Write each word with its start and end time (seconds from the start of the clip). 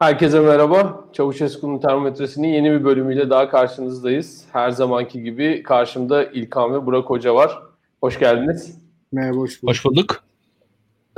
Herkese 0.00 0.40
merhaba. 0.40 1.04
Çavuşesku'nun 1.12 1.78
termometresinin 1.78 2.48
yeni 2.48 2.70
bir 2.70 2.84
bölümüyle 2.84 3.30
daha 3.30 3.50
karşınızdayız. 3.50 4.44
Her 4.52 4.70
zamanki 4.70 5.22
gibi 5.22 5.62
karşımda 5.62 6.24
İlkan 6.24 6.74
ve 6.74 6.86
Burak 6.86 7.10
Hoca 7.10 7.34
var. 7.34 7.58
Hoş 8.00 8.18
geldiniz. 8.18 8.78
Merhaba, 9.12 9.36
hoş 9.36 9.62
bulduk. 9.62 9.70
Hoş 9.70 9.84
bulduk. 9.84 10.24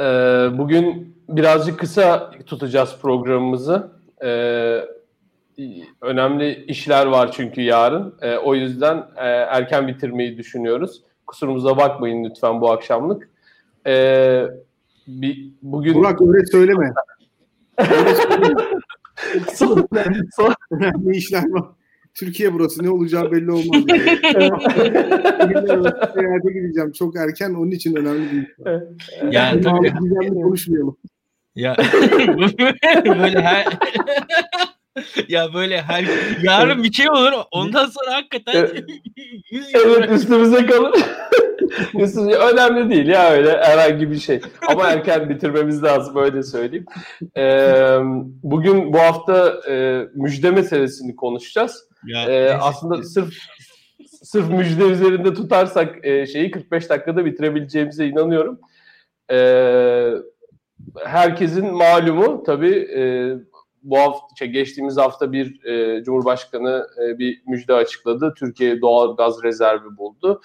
Ee, 0.01 0.03
bugün 0.59 1.17
birazcık 1.29 1.79
kısa 1.79 2.31
tutacağız 2.47 2.99
programımızı. 3.03 3.91
Ee, 4.25 4.81
önemli 6.01 6.65
işler 6.65 7.07
var 7.07 7.33
çünkü 7.33 7.61
yarın. 7.61 8.15
Ee, 8.23 8.37
o 8.37 8.55
yüzden 8.55 8.97
e, 9.17 9.27
erken 9.27 9.89
bitirmeyi 9.89 10.39
düşünüyoruz. 10.39 11.03
Kusurumuza 11.27 11.77
bakmayın 11.77 12.25
lütfen 12.25 12.61
bu 12.61 12.71
akşamlık. 12.71 13.31
Ee, 13.87 14.47
bir, 15.07 15.51
bugün... 15.63 15.95
Burak 15.95 16.23
öyle 16.23 16.47
söyleme. 16.47 16.93
Öyle 17.79 18.15
söyleme. 18.15 18.72
Son, 19.55 19.89
son, 20.37 20.55
Önemli 20.71 21.17
işler 21.17 21.51
var. 21.51 21.65
Türkiye 22.15 22.53
burası 22.53 22.83
ne 22.83 22.91
olacağı 22.91 23.33
belli 23.33 23.51
olmaz. 23.51 23.83
Yani. 25.55 25.89
Seyahate 26.15 26.53
gideceğim. 26.53 26.93
Çok 26.93 27.17
erken 27.17 27.55
onun 27.55 27.71
için 27.71 27.97
önemli 27.97 28.31
değil. 28.33 28.47
Yani 29.31 29.61
tabii. 29.61 29.93
Konuşmayalım. 30.29 30.97
Ya 31.55 31.77
böyle 33.05 33.41
her 33.41 33.67
ya 35.29 35.55
böyle 35.55 35.83
her 35.83 36.05
yarın 36.43 36.85
bir 36.85 36.93
şey 36.93 37.11
olur 37.11 37.33
ondan 37.51 37.87
sonra 37.87 38.15
hakikaten 38.15 38.55
Evet. 38.55 38.85
evet 39.75 40.11
üstümüze 40.11 40.67
kalır. 40.67 40.93
Üstümüze, 41.95 42.37
önemli 42.37 42.91
değil 42.91 43.07
ya 43.09 43.31
öyle 43.31 43.51
herhangi 43.63 44.11
bir 44.11 44.19
şey. 44.19 44.41
Ama 44.69 44.89
erken 44.91 45.29
bitirmemiz 45.29 45.83
lazım 45.83 46.17
öyle 46.17 46.43
söyleyeyim. 46.43 46.87
Ee, 47.37 47.99
bugün 48.43 48.93
bu 48.93 48.99
hafta 48.99 49.61
e, 49.71 50.05
müjde 50.15 50.51
meselesini 50.51 51.17
konuşacağız. 51.17 51.89
ya, 52.07 52.23
Ee, 52.25 52.29
neyse. 52.29 52.57
aslında 52.61 53.03
sırf 53.03 53.35
sırf 54.23 54.51
müjde 54.51 54.85
üzerinde 54.85 55.35
tutarsak 55.35 56.07
e, 56.07 56.27
şeyi 56.27 56.51
45 56.51 56.91
dakikada 56.91 57.25
bitirebileceğimize 57.25 58.07
inanıyorum. 58.07 58.61
Ee, 59.31 60.11
herkesin 61.05 61.75
malumu 61.75 62.43
tabii 62.47 62.89
e, 62.97 63.03
bu 63.83 63.99
hafta 63.99 64.27
şey, 64.39 64.49
geçtiğimiz 64.49 64.97
hafta 64.97 65.33
bir 65.33 65.65
e, 65.65 66.05
Cumhurbaşkanı 66.05 66.87
e, 67.05 67.19
bir 67.19 67.43
müjde 67.47 67.75
açıkladı. 67.75 68.35
Türkiye 68.39 68.81
doğal 68.81 69.17
gaz 69.17 69.43
rezervi 69.43 69.97
buldu. 69.97 70.41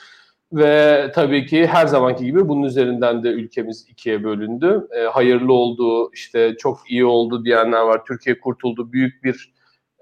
Ve 0.53 1.11
tabii 1.15 1.45
ki 1.45 1.67
her 1.67 1.87
zamanki 1.87 2.25
gibi 2.25 2.49
bunun 2.49 2.63
üzerinden 2.63 3.23
de 3.23 3.29
ülkemiz 3.29 3.85
ikiye 3.89 4.23
bölündü. 4.23 4.87
E, 4.91 5.01
hayırlı 5.01 5.53
oldu, 5.53 6.11
işte 6.13 6.55
çok 6.59 6.79
iyi 6.91 7.05
oldu 7.05 7.45
diyenler 7.45 7.81
var. 7.81 8.05
Türkiye 8.05 8.39
kurtuldu, 8.39 8.93
büyük 8.93 9.23
bir 9.23 9.53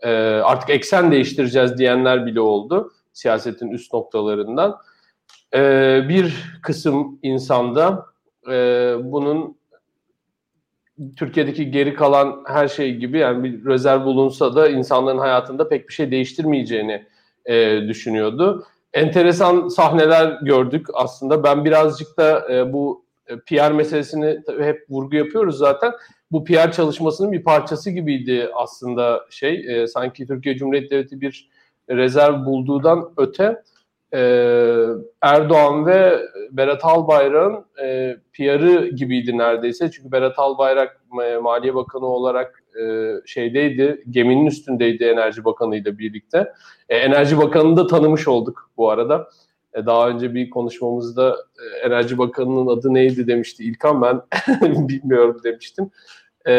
e, 0.01 0.11
artık 0.43 0.69
eksen 0.69 1.11
değiştireceğiz 1.11 1.77
diyenler 1.77 2.25
bile 2.25 2.39
oldu 2.41 2.91
siyasetin 3.13 3.69
üst 3.69 3.93
noktalarından. 3.93 4.77
E, 5.53 5.59
bir 6.09 6.33
kısım 6.61 7.19
insanda 7.23 8.05
e, 8.51 8.53
bunun 9.03 9.57
Türkiye'deki 11.17 11.71
geri 11.71 11.93
kalan 11.93 12.43
her 12.47 12.67
şey 12.67 12.95
gibi 12.95 13.17
yani 13.17 13.43
bir 13.43 13.65
rezerv 13.65 14.05
bulunsa 14.05 14.55
da 14.55 14.69
insanların 14.69 15.17
hayatında 15.17 15.69
pek 15.69 15.89
bir 15.89 15.93
şey 15.93 16.11
değiştirmeyeceğini 16.11 17.05
e, 17.45 17.81
düşünüyordu. 17.87 18.65
Enteresan 18.95 19.67
sahneler 19.67 20.39
gördük 20.41 20.87
aslında. 20.93 21.43
Ben 21.43 21.65
birazcık 21.65 22.17
da 22.17 22.53
e, 22.53 22.73
bu 22.73 23.05
e, 23.27 23.39
PR 23.39 23.71
meselesini 23.71 24.39
hep 24.59 24.85
vurgu 24.89 25.15
yapıyoruz 25.15 25.57
zaten. 25.57 25.93
Bu 26.31 26.43
PR 26.43 26.71
çalışmasının 26.71 27.31
bir 27.31 27.43
parçası 27.43 27.91
gibiydi 27.91 28.49
aslında 28.53 29.25
şey. 29.29 29.81
E, 29.83 29.87
sanki 29.87 30.27
Türkiye 30.27 30.55
Cumhuriyeti 30.55 30.89
Devleti 30.89 31.21
bir 31.21 31.49
rezerv 31.89 32.45
bulduğundan 32.45 33.11
öte 33.17 33.61
e, 34.13 34.19
Erdoğan 35.21 35.85
ve 35.85 36.19
Berat 36.51 36.85
Albayrak'ın 36.85 37.65
e, 37.83 38.17
PR'ı 38.33 38.87
gibiydi 38.87 39.37
neredeyse. 39.37 39.91
Çünkü 39.91 40.11
Berat 40.11 40.39
Albayrak 40.39 41.01
e, 41.25 41.37
Maliye 41.37 41.75
Bakanı 41.75 42.05
olarak 42.05 42.63
e, 42.81 43.13
şeydeydi, 43.25 44.03
geminin 44.09 44.45
üstündeydi 44.45 45.03
Enerji 45.03 45.45
Bakanı 45.45 45.75
ile 45.75 45.97
birlikte. 45.97 46.53
E, 46.89 46.97
Enerji 46.97 47.37
Bakanı'nı 47.37 47.77
da 47.77 47.87
tanımış 47.87 48.27
olduk 48.27 48.71
bu 48.77 48.89
arada. 48.89 49.29
E, 49.73 49.85
daha 49.85 50.09
önce 50.09 50.33
bir 50.33 50.49
konuşmamızda 50.49 51.35
e, 51.59 51.87
Enerji 51.87 52.17
Bakanı'nın 52.17 52.67
adı 52.67 52.93
neydi 52.93 53.27
demişti 53.27 53.63
İlkan, 53.63 54.01
ben 54.01 54.21
bilmiyorum 54.87 55.41
demiştim. 55.43 55.91
E, 56.47 56.53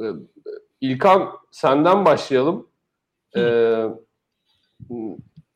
e, 0.00 0.04
İlkan 0.80 1.28
senden 1.50 2.04
başlayalım. 2.04 2.66
E, 3.36 3.42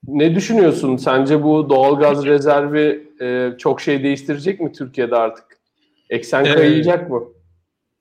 ne 0.09 0.35
düşünüyorsun? 0.35 0.97
Sence 0.97 1.43
bu 1.43 1.71
doğalgaz 1.71 2.27
rezervi 2.27 3.09
e, 3.21 3.51
çok 3.59 3.81
şey 3.81 4.03
değiştirecek 4.03 4.61
mi 4.61 4.73
Türkiye'de 4.73 5.17
artık? 5.17 5.59
Eksen 6.11 6.45
Ee, 6.45 6.55
kayacak 6.55 7.11
mı? 7.11 7.25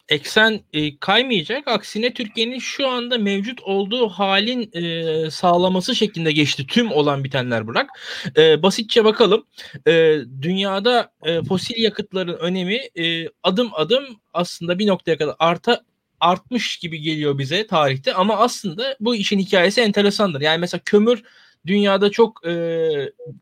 Eksen 0.09 0.59
e, 0.73 0.97
kaymayacak. 0.97 1.67
Aksine 1.67 2.13
Türkiye'nin 2.13 2.59
şu 2.59 2.87
anda 2.87 3.17
mevcut 3.17 3.61
olduğu 3.61 4.09
halin 4.09 4.69
e, 4.73 5.31
sağlaması 5.31 5.95
şeklinde 5.95 6.31
geçti 6.31 6.67
tüm 6.67 6.91
olan 6.91 7.23
bitenler 7.23 7.67
bırak. 7.67 7.89
E, 8.37 8.63
basitçe 8.63 9.05
bakalım. 9.05 9.45
E, 9.87 10.17
dünyada 10.41 11.11
e, 11.25 11.43
fosil 11.43 11.83
yakıtların 11.83 12.37
önemi 12.37 12.79
e, 12.95 13.29
adım 13.43 13.69
adım 13.73 14.05
aslında 14.33 14.79
bir 14.79 14.87
noktaya 14.87 15.17
kadar 15.17 15.35
arta 15.39 15.83
artmış 16.19 16.77
gibi 16.77 17.01
geliyor 17.01 17.37
bize 17.37 17.67
tarihte 17.67 18.13
ama 18.13 18.37
aslında 18.37 18.97
bu 18.99 19.15
işin 19.15 19.39
hikayesi 19.39 19.81
enteresandır. 19.81 20.41
Yani 20.41 20.59
mesela 20.59 20.81
kömür 20.85 21.23
dünyada 21.65 22.11
çok 22.11 22.47
e, 22.47 22.53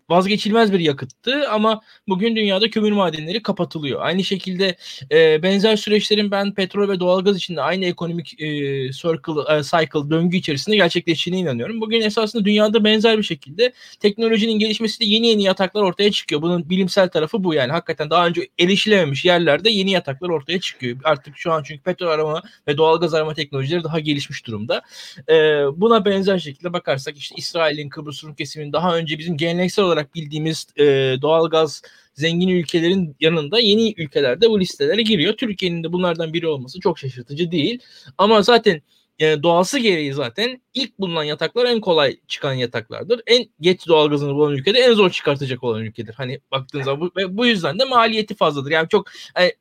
vazgeçilmez 0.10 0.74
bir 0.74 0.80
yakıttı 0.80 1.50
ama 1.50 1.82
bugün 2.08 2.36
dünyada 2.36 2.70
kömür 2.70 2.92
madenleri 2.92 3.42
kapatılıyor. 3.42 4.02
Aynı 4.02 4.24
şekilde 4.24 4.76
e, 5.12 5.44
benzer 5.44 5.76
süreçlerin 5.76 6.32
ben 6.32 6.54
petrol 6.54 6.90
ve 6.90 7.00
doğalgaz 7.00 7.38
için 7.38 7.56
de 7.56 7.62
aynı 7.62 7.86
ekonomik 7.86 8.42
e, 8.42 8.46
circle, 8.92 9.58
e, 9.58 9.64
cycle 9.64 10.10
döngü 10.10 10.38
içerisinde 10.38 10.76
gerçekleştiğine 10.76 11.40
inanıyorum. 11.40 11.82
Bugün 11.82 12.02
esasında 12.02 12.46
dünyada 12.46 12.84
benzer 12.84 13.18
bir 13.18 13.24
şekilde 13.24 13.74
teknolojinin 14.00 14.60
gelişmesiyle 14.60 15.14
yeni 15.14 15.28
yeni 15.28 15.44
yataklar 15.44 15.82
ortaya 15.82 16.12
çıkıyor. 16.12 16.42
Bunun 16.42 16.70
bilimsel 16.70 17.10
tarafı 17.10 17.44
bu 17.44 17.54
yani. 17.54 17.72
Hakikaten 17.72 18.10
daha 18.10 18.28
önce 18.28 18.48
erişilememiş 18.60 19.26
yerlerde 19.26 19.70
yeni 19.70 19.92
yataklar 19.92 20.30
ortaya 20.30 20.60
çıkıyor. 20.60 20.98
Artık 21.04 21.38
şu 21.38 21.52
an 21.52 21.64
çünkü 21.64 21.84
petrol 21.84 22.08
arama 22.08 22.42
ve 22.68 22.78
doğalgaz 22.78 23.14
arama 23.14 23.34
teknolojileri 23.34 23.84
daha 23.84 24.00
gelişmiş 24.00 24.48
durumda. 24.48 24.82
E, 25.30 25.34
buna 25.76 26.06
benzer 26.06 26.40
şekilde 26.40 26.74
bakarsak 26.74 27.18
işte 27.18 27.36
İsrail'in 27.38 27.90
Kıbrıs 27.90 28.05
Rum 28.06 28.36
kesiminin 28.36 28.74
daha 28.74 28.98
önce 28.98 29.20
bizim 29.20 29.38
geleneksel 29.38 29.86
olarak 29.86 30.16
bildiğimiz 30.16 30.68
e, 30.78 30.84
doğalgaz 31.22 31.82
zengin 32.14 32.48
ülkelerin 32.48 33.16
yanında 33.20 33.60
yeni 33.60 33.94
ülkelerde 33.98 34.50
bu 34.50 34.60
listelere 34.60 35.02
giriyor. 35.02 35.34
Türkiye'nin 35.34 35.84
de 35.84 35.94
bunlardan 35.94 36.34
biri 36.34 36.48
olması 36.48 36.80
çok 36.80 37.00
şaşırtıcı 37.00 37.52
değil. 37.52 37.80
Ama 38.18 38.42
zaten 38.42 38.82
e, 39.20 39.44
doğası 39.44 39.80
gereği 39.80 40.14
zaten 40.14 40.62
ilk 40.74 41.00
bulunan 41.00 41.24
yataklar 41.24 41.66
en 41.66 41.82
kolay 41.82 42.18
çıkan 42.28 42.54
yataklardır. 42.54 43.22
En 43.28 43.46
geç 43.62 43.88
doğalgazını 43.88 44.36
bulan 44.36 44.54
ülkede 44.54 44.80
en 44.80 44.94
zor 44.94 45.10
çıkartacak 45.10 45.64
olan 45.64 45.82
ülkedir. 45.82 46.14
Hani 46.14 46.40
baktığınız 46.52 46.86
zaman 46.86 47.02
bu, 47.02 47.12
ve 47.18 47.38
bu 47.38 47.46
yüzden 47.46 47.80
de 47.80 47.86
maliyeti 47.86 48.36
fazladır. 48.36 48.72
Yani 48.72 48.90
çok 48.90 49.08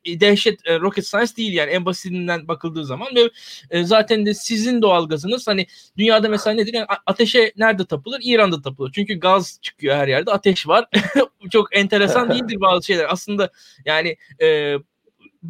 e, 0.05 0.19
dehşet 0.19 0.67
e, 0.67 0.79
rocket 0.79 1.07
science 1.07 1.35
değil 1.35 1.53
yani 1.53 1.71
en 1.71 1.85
basitinden 1.85 2.47
bakıldığı 2.47 2.85
zaman 2.85 3.07
ve 3.15 3.29
e, 3.69 3.83
zaten 3.83 4.25
de 4.25 4.33
sizin 4.33 4.81
doğalgazınız 4.81 5.47
hani 5.47 5.67
dünyada 5.97 6.29
mesela 6.29 6.55
nedir? 6.55 6.73
Yani 6.73 6.87
ateşe 7.05 7.53
nerede 7.57 7.85
tapılır? 7.85 8.19
İran'da 8.23 8.61
tapılır. 8.61 8.91
Çünkü 8.95 9.19
gaz 9.19 9.59
çıkıyor 9.61 9.95
her 9.95 10.07
yerde. 10.07 10.31
Ateş 10.31 10.67
var. 10.67 10.87
çok 11.51 11.77
enteresan 11.77 12.29
değildir 12.33 12.61
bazı 12.61 12.85
şeyler. 12.85 13.05
Aslında 13.09 13.49
yani 13.85 14.17
e, 14.41 14.75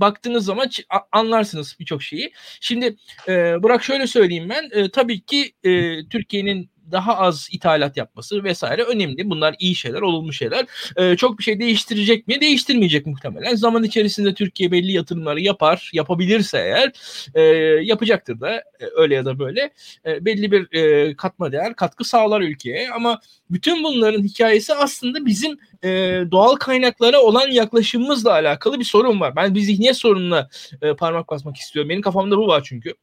baktığınız 0.02 0.46
zaman 0.46 0.70
anlarsınız 1.12 1.76
birçok 1.80 2.04
şeyi. 2.04 2.32
Şimdi 2.62 2.96
e, 3.28 3.64
Burak 3.64 3.84
şöyle 3.84 4.08
söyleyeyim 4.08 4.50
ben. 4.50 4.70
E, 4.72 4.92
tabii 4.92 5.22
ki 5.22 5.54
e, 5.64 6.08
Türkiye'nin 6.10 6.70
daha 6.92 7.18
az 7.18 7.48
ithalat 7.52 7.98
yapması 7.98 8.44
vesaire 8.44 8.84
önemli. 8.84 9.30
Bunlar 9.30 9.56
iyi 9.60 9.76
şeyler, 9.76 10.02
olumlu 10.02 10.34
şeyler. 10.34 10.66
E, 10.96 11.16
çok 11.16 11.40
bir 11.40 11.44
şey 11.44 11.60
değiştirecek 11.60 12.28
mi? 12.28 12.42
Değiştirmeyecek 12.42 13.06
muhtemelen. 13.06 13.56
Zaman 13.56 13.84
içerisinde 13.84 14.34
Türkiye 14.34 14.72
belli 14.72 14.92
yatırımları 14.92 15.42
yapar. 15.42 15.90
Yapabilirse 15.94 16.58
eğer 16.58 16.92
e, 17.36 17.42
yapacaktır 17.86 18.40
da 18.40 18.56
e, 18.56 18.86
öyle 18.96 19.16
ya 19.16 19.26
da 19.26 19.40
böyle. 19.40 19.72
E, 20.06 20.26
belli 20.26 20.52
bir 20.52 20.74
e, 20.74 21.16
katma 21.16 21.52
değer, 21.52 21.76
katkı 21.76 22.04
sağlar 22.04 22.42
ülkeye. 22.42 22.92
Ama 22.92 23.20
bütün 23.50 23.84
bunların 23.84 24.24
hikayesi 24.24 24.74
aslında 24.74 25.26
bizim 25.26 25.58
e, 25.84 25.90
doğal 26.32 26.56
kaynaklara 26.56 27.22
olan 27.22 27.48
yaklaşımımızla 27.52 28.32
alakalı 28.32 28.80
bir 28.80 28.84
sorun 28.86 29.20
var. 29.20 29.36
Ben 29.36 29.56
bir 29.56 29.62
zihniyet 29.62 29.98
sorununa 29.98 30.50
e, 30.82 30.96
parmak 30.96 31.30
basmak 31.30 31.58
istiyorum. 31.58 31.90
Benim 31.90 32.02
kafamda 32.02 32.38
bu 32.38 32.48
var 32.48 32.64
çünkü. 32.66 32.94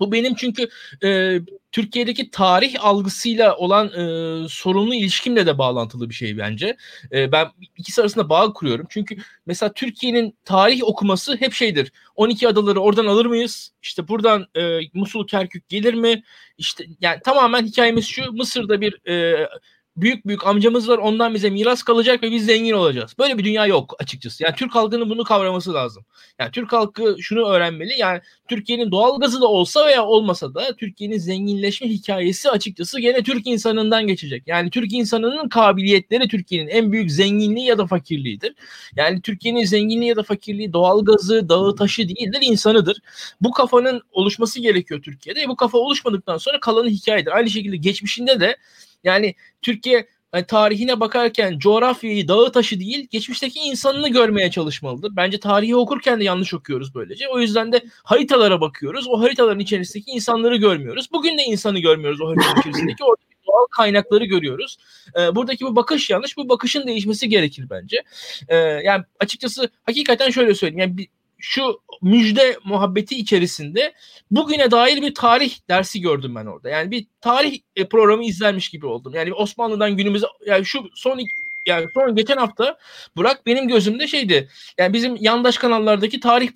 Bu 0.00 0.12
benim 0.12 0.34
çünkü 0.34 0.68
e, 1.04 1.40
Türkiye'deki 1.72 2.30
tarih 2.30 2.84
algısıyla 2.84 3.56
olan 3.56 3.86
e, 3.86 4.48
sorunlu 4.48 4.94
ilişkimle 4.94 5.46
de 5.46 5.58
bağlantılı 5.58 6.10
bir 6.10 6.14
şey 6.14 6.38
bence. 6.38 6.76
E, 7.12 7.32
ben 7.32 7.48
ikisi 7.76 8.00
arasında 8.00 8.28
bağ 8.28 8.52
kuruyorum. 8.52 8.86
Çünkü 8.88 9.16
mesela 9.46 9.72
Türkiye'nin 9.72 10.36
tarih 10.44 10.84
okuması 10.84 11.36
hep 11.36 11.52
şeydir. 11.52 11.92
12 12.16 12.48
adaları 12.48 12.80
oradan 12.80 13.06
alır 13.06 13.26
mıyız? 13.26 13.72
İşte 13.82 14.08
buradan 14.08 14.46
e, 14.56 14.80
Musul 14.94 15.26
Kerkük 15.26 15.68
gelir 15.68 15.94
mi? 15.94 16.22
İşte 16.58 16.84
yani 17.00 17.20
tamamen 17.24 17.66
hikayemiz 17.66 18.06
şu. 18.06 18.32
Mısır'da 18.32 18.80
bir 18.80 19.08
e, 19.08 19.48
büyük 19.96 20.26
büyük 20.26 20.46
amcamız 20.46 20.88
var 20.88 20.98
ondan 20.98 21.34
bize 21.34 21.50
miras 21.50 21.82
kalacak 21.82 22.22
ve 22.22 22.30
biz 22.30 22.46
zengin 22.46 22.72
olacağız. 22.72 23.14
Böyle 23.18 23.38
bir 23.38 23.44
dünya 23.44 23.66
yok 23.66 23.94
açıkçası. 23.98 24.42
Yani 24.44 24.54
Türk 24.54 24.74
halkının 24.74 25.10
bunu 25.10 25.24
kavraması 25.24 25.74
lazım. 25.74 26.04
Yani 26.38 26.50
Türk 26.50 26.72
halkı 26.72 27.16
şunu 27.20 27.48
öğrenmeli. 27.48 27.92
Yani 27.98 28.20
Türkiye'nin 28.48 28.90
doğal 28.90 29.20
gazı 29.20 29.40
da 29.40 29.46
olsa 29.46 29.86
veya 29.86 30.04
olmasa 30.04 30.54
da 30.54 30.76
Türkiye'nin 30.76 31.18
zenginleşme 31.18 31.88
hikayesi 31.88 32.50
açıkçası 32.50 33.00
gene 33.00 33.22
Türk 33.22 33.46
insanından 33.46 34.06
geçecek. 34.06 34.42
Yani 34.46 34.70
Türk 34.70 34.92
insanının 34.92 35.48
kabiliyetleri 35.48 36.28
Türkiye'nin 36.28 36.68
en 36.68 36.92
büyük 36.92 37.10
zenginliği 37.10 37.66
ya 37.66 37.78
da 37.78 37.86
fakirliğidir. 37.86 38.54
Yani 38.96 39.20
Türkiye'nin 39.20 39.64
zenginliği 39.64 40.08
ya 40.08 40.16
da 40.16 40.22
fakirliği 40.22 40.72
doğal 40.72 41.04
gazı, 41.04 41.48
dağı, 41.48 41.76
taşı 41.76 42.08
değildir, 42.08 42.38
insanıdır. 42.42 42.98
Bu 43.40 43.50
kafanın 43.50 44.02
oluşması 44.12 44.60
gerekiyor 44.60 45.02
Türkiye'de. 45.02 45.48
Bu 45.48 45.56
kafa 45.56 45.78
oluşmadıktan 45.78 46.38
sonra 46.38 46.60
kalanı 46.60 46.88
hikayedir. 46.88 47.36
Aynı 47.36 47.50
şekilde 47.50 47.76
geçmişinde 47.76 48.40
de 48.40 48.56
yani 49.04 49.34
Türkiye 49.62 50.06
yani 50.34 50.46
tarihine 50.46 51.00
bakarken 51.00 51.58
coğrafyayı, 51.58 52.28
dağı 52.28 52.52
taşı 52.52 52.80
değil, 52.80 53.08
geçmişteki 53.10 53.58
insanını 53.58 54.08
görmeye 54.08 54.50
çalışmalıdır. 54.50 55.16
Bence 55.16 55.40
tarihi 55.40 55.76
okurken 55.76 56.20
de 56.20 56.24
yanlış 56.24 56.54
okuyoruz 56.54 56.94
böylece. 56.94 57.28
O 57.28 57.40
yüzden 57.40 57.72
de 57.72 57.82
haritalara 58.04 58.60
bakıyoruz. 58.60 59.08
O 59.08 59.20
haritaların 59.20 59.58
içerisindeki 59.60 60.10
insanları 60.10 60.56
görmüyoruz. 60.56 61.08
Bugün 61.12 61.38
de 61.38 61.42
insanı 61.42 61.78
görmüyoruz 61.78 62.20
o 62.20 62.28
haritaların 62.28 62.60
içerisindeki. 62.60 63.04
Oradaki 63.04 63.34
doğal 63.46 63.66
kaynakları 63.70 64.24
görüyoruz. 64.24 64.76
Ee, 65.18 65.34
buradaki 65.34 65.64
bu 65.64 65.76
bakış 65.76 66.10
yanlış. 66.10 66.36
Bu 66.36 66.48
bakışın 66.48 66.86
değişmesi 66.86 67.28
gerekir 67.28 67.66
bence. 67.70 68.02
Ee, 68.48 68.56
yani 68.56 69.04
açıkçası 69.20 69.70
hakikaten 69.86 70.30
şöyle 70.30 70.54
söyleyeyim. 70.54 70.78
Yani 70.78 70.98
bir, 70.98 71.08
şu 71.38 71.80
müjde 72.02 72.58
muhabbeti 72.64 73.16
içerisinde 73.16 73.94
bugüne 74.30 74.70
dair 74.70 75.02
bir 75.02 75.14
tarih 75.14 75.58
dersi 75.68 76.00
gördüm 76.00 76.34
ben 76.34 76.46
orada. 76.46 76.68
Yani 76.68 76.90
bir 76.90 77.06
tarih 77.20 77.60
e, 77.76 77.88
programı 77.88 78.24
izlenmiş 78.24 78.68
gibi 78.68 78.86
oldum. 78.86 79.14
Yani 79.14 79.34
Osmanlı'dan 79.34 79.96
günümüze 79.96 80.26
yani 80.46 80.64
şu 80.64 80.84
son 80.94 81.20
yani 81.66 81.86
son 81.94 82.16
geçen 82.16 82.36
hafta 82.36 82.78
Burak 83.16 83.46
benim 83.46 83.68
gözümde 83.68 84.06
şeydi. 84.06 84.48
Yani 84.78 84.92
bizim 84.92 85.16
yandaş 85.16 85.58
kanallardaki 85.58 86.20
tarih 86.20 86.50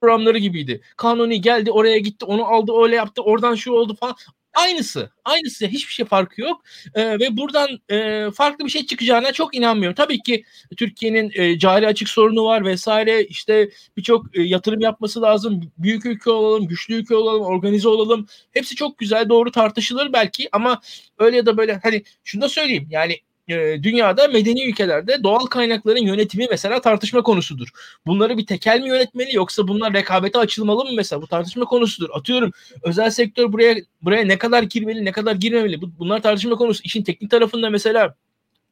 programları 0.00 0.38
gibiydi. 0.38 0.80
Kanuni 0.96 1.40
geldi 1.40 1.70
oraya 1.70 1.98
gitti 1.98 2.24
onu 2.24 2.44
aldı 2.44 2.72
öyle 2.82 2.96
yaptı 2.96 3.22
oradan 3.22 3.54
şu 3.54 3.72
oldu 3.72 3.96
falan. 4.00 4.14
Aynısı. 4.54 5.10
Aynısı. 5.24 5.66
Hiçbir 5.66 5.92
şey 5.92 6.06
farkı 6.06 6.40
yok. 6.40 6.62
E, 6.94 7.18
ve 7.18 7.36
buradan 7.36 7.68
e, 7.90 8.26
farklı 8.34 8.64
bir 8.64 8.70
şey 8.70 8.86
çıkacağına 8.86 9.32
çok 9.32 9.54
inanmıyorum. 9.54 9.94
Tabii 9.94 10.22
ki 10.22 10.44
Türkiye'nin 10.76 11.32
e, 11.34 11.58
cari 11.58 11.86
açık 11.86 12.08
sorunu 12.08 12.44
var 12.44 12.64
vesaire. 12.64 13.24
İşte 13.24 13.70
birçok 13.96 14.36
e, 14.36 14.42
yatırım 14.42 14.80
yapması 14.80 15.22
lazım. 15.22 15.72
Büyük 15.78 16.06
ülke 16.06 16.30
olalım, 16.30 16.68
güçlü 16.68 16.94
ülke 16.94 17.14
olalım, 17.14 17.42
organize 17.42 17.88
olalım. 17.88 18.26
Hepsi 18.52 18.74
çok 18.76 18.98
güzel, 18.98 19.28
doğru 19.28 19.50
tartışılır 19.52 20.12
belki 20.12 20.48
ama 20.52 20.80
öyle 21.18 21.36
ya 21.36 21.46
da 21.46 21.56
böyle 21.56 21.80
hani 21.82 22.02
şunu 22.24 22.42
da 22.42 22.48
söyleyeyim. 22.48 22.86
Yani 22.90 23.18
e, 23.48 23.82
dünyada 23.82 24.28
medeni 24.28 24.68
ülkelerde 24.68 25.22
doğal 25.22 25.46
kaynakların 25.46 26.06
yönetimi 26.06 26.46
mesela 26.50 26.80
tartışma 26.80 27.22
konusudur. 27.22 27.68
Bunları 28.06 28.38
bir 28.38 28.46
tekel 28.46 28.80
mi 28.80 28.88
yönetmeli 28.88 29.36
yoksa 29.36 29.68
bunlar 29.68 29.92
rekabete 29.92 30.38
açılmalı 30.38 30.84
mı 30.84 30.90
mesela 30.96 31.22
bu 31.22 31.26
tartışma 31.26 31.64
konusudur. 31.64 32.10
Atıyorum 32.12 32.52
özel 32.82 33.10
sektör 33.10 33.52
buraya 33.52 33.76
buraya 34.02 34.24
ne 34.24 34.38
kadar 34.38 34.62
girmeli 34.62 35.04
ne 35.04 35.12
kadar 35.12 35.34
girmemeli 35.34 35.80
bunlar 35.98 36.22
tartışma 36.22 36.56
konusu. 36.56 36.82
İşin 36.84 37.02
teknik 37.02 37.30
tarafında 37.30 37.70
mesela 37.70 38.14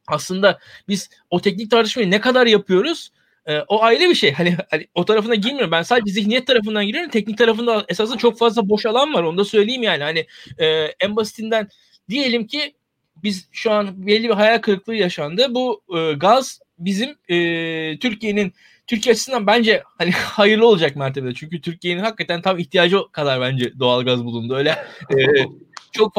aslında 0.07 0.59
biz 0.89 1.11
o 1.31 1.41
teknik 1.41 1.71
tartışmayı 1.71 2.11
ne 2.11 2.21
kadar 2.21 2.47
yapıyoruz? 2.47 3.11
E, 3.47 3.59
o 3.59 3.83
ayrı 3.83 4.01
bir 4.11 4.15
şey. 4.15 4.33
Hani, 4.33 4.57
hani 4.71 4.87
o 4.95 5.05
tarafına 5.05 5.35
girmiyorum. 5.35 5.73
Ben 5.73 5.83
sadece 5.83 6.13
zihniyet 6.13 6.47
tarafından 6.47 6.87
giriyorum. 6.87 7.11
Teknik 7.11 7.39
tarafında 7.39 7.85
esasında 7.89 8.19
çok 8.19 8.39
fazla 8.39 8.69
boş 8.69 8.87
alan 8.87 9.15
var. 9.15 9.23
Onu 9.23 9.39
da 9.39 9.45
söyleyeyim 9.45 9.83
yani. 9.83 10.03
Hani 10.03 10.27
e, 10.59 10.67
en 11.01 11.17
basitinden 11.17 11.69
diyelim 12.09 12.47
ki 12.47 12.75
biz 13.23 13.49
şu 13.53 13.71
an 13.73 14.07
belli 14.07 14.29
bir 14.29 14.35
hayal 14.35 14.59
kırıklığı 14.59 14.95
yaşandı. 14.95 15.47
Bu 15.55 15.83
e, 15.97 16.13
gaz 16.13 16.61
bizim 16.79 17.11
e, 17.29 17.99
Türkiye'nin 17.99 18.53
Türkiye 18.87 19.13
açısından 19.13 19.47
bence 19.47 19.83
hani 19.99 20.11
hayırlı 20.13 20.67
olacak 20.67 20.97
mertebede. 20.97 21.35
Çünkü 21.35 21.61
Türkiye'nin 21.61 22.03
hakikaten 22.03 22.43
tam 22.43 22.59
ihtiyacı 22.59 22.99
kadar 23.13 23.41
bence 23.41 23.79
doğal 23.79 24.05
gaz 24.05 24.25
bulundu. 24.25 24.55
Öyle 24.55 24.71
e, 25.11 25.19
çok 25.93 26.15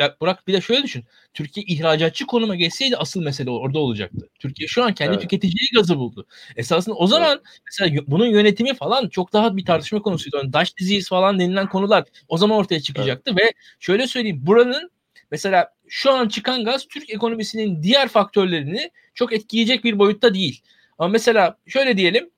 ya 0.00 0.16
Burak 0.20 0.48
bir 0.48 0.52
de 0.52 0.60
şöyle 0.60 0.82
düşün. 0.82 1.04
Türkiye 1.34 1.66
ihracatçı 1.66 2.26
konuma 2.26 2.56
geçseydi 2.56 2.96
asıl 2.96 3.22
mesele 3.22 3.50
orada 3.50 3.78
olacaktı. 3.78 4.28
Türkiye 4.38 4.66
şu 4.68 4.84
an 4.84 4.94
kendi 4.94 5.12
evet. 5.12 5.22
tüketiciyi 5.22 5.68
gazı 5.74 5.98
buldu. 5.98 6.26
Esasında 6.56 6.94
o 6.94 7.06
zaman 7.06 7.30
evet. 7.30 7.60
mesela 7.66 8.02
bunun 8.06 8.26
yönetimi 8.26 8.74
falan 8.74 9.08
çok 9.08 9.32
daha 9.32 9.56
bir 9.56 9.64
tartışma 9.64 10.02
konusuydu. 10.02 10.36
Yani 10.36 10.52
Dutch 10.52 10.76
disease 10.76 11.08
falan 11.08 11.38
denilen 11.38 11.68
konular 11.68 12.04
o 12.28 12.38
zaman 12.38 12.58
ortaya 12.58 12.80
çıkacaktı 12.80 13.30
evet. 13.34 13.44
ve 13.44 13.52
şöyle 13.80 14.06
söyleyeyim 14.06 14.40
buranın 14.42 14.90
mesela 15.30 15.68
şu 15.90 16.12
an 16.12 16.28
çıkan 16.28 16.64
gaz 16.64 16.88
Türk 16.88 17.10
ekonomisinin 17.10 17.82
diğer 17.82 18.08
faktörlerini 18.08 18.90
çok 19.14 19.32
etkileyecek 19.32 19.84
bir 19.84 19.98
boyutta 19.98 20.34
değil. 20.34 20.62
Ama 20.98 21.08
mesela 21.08 21.56
şöyle 21.66 21.96
diyelim 21.96 22.30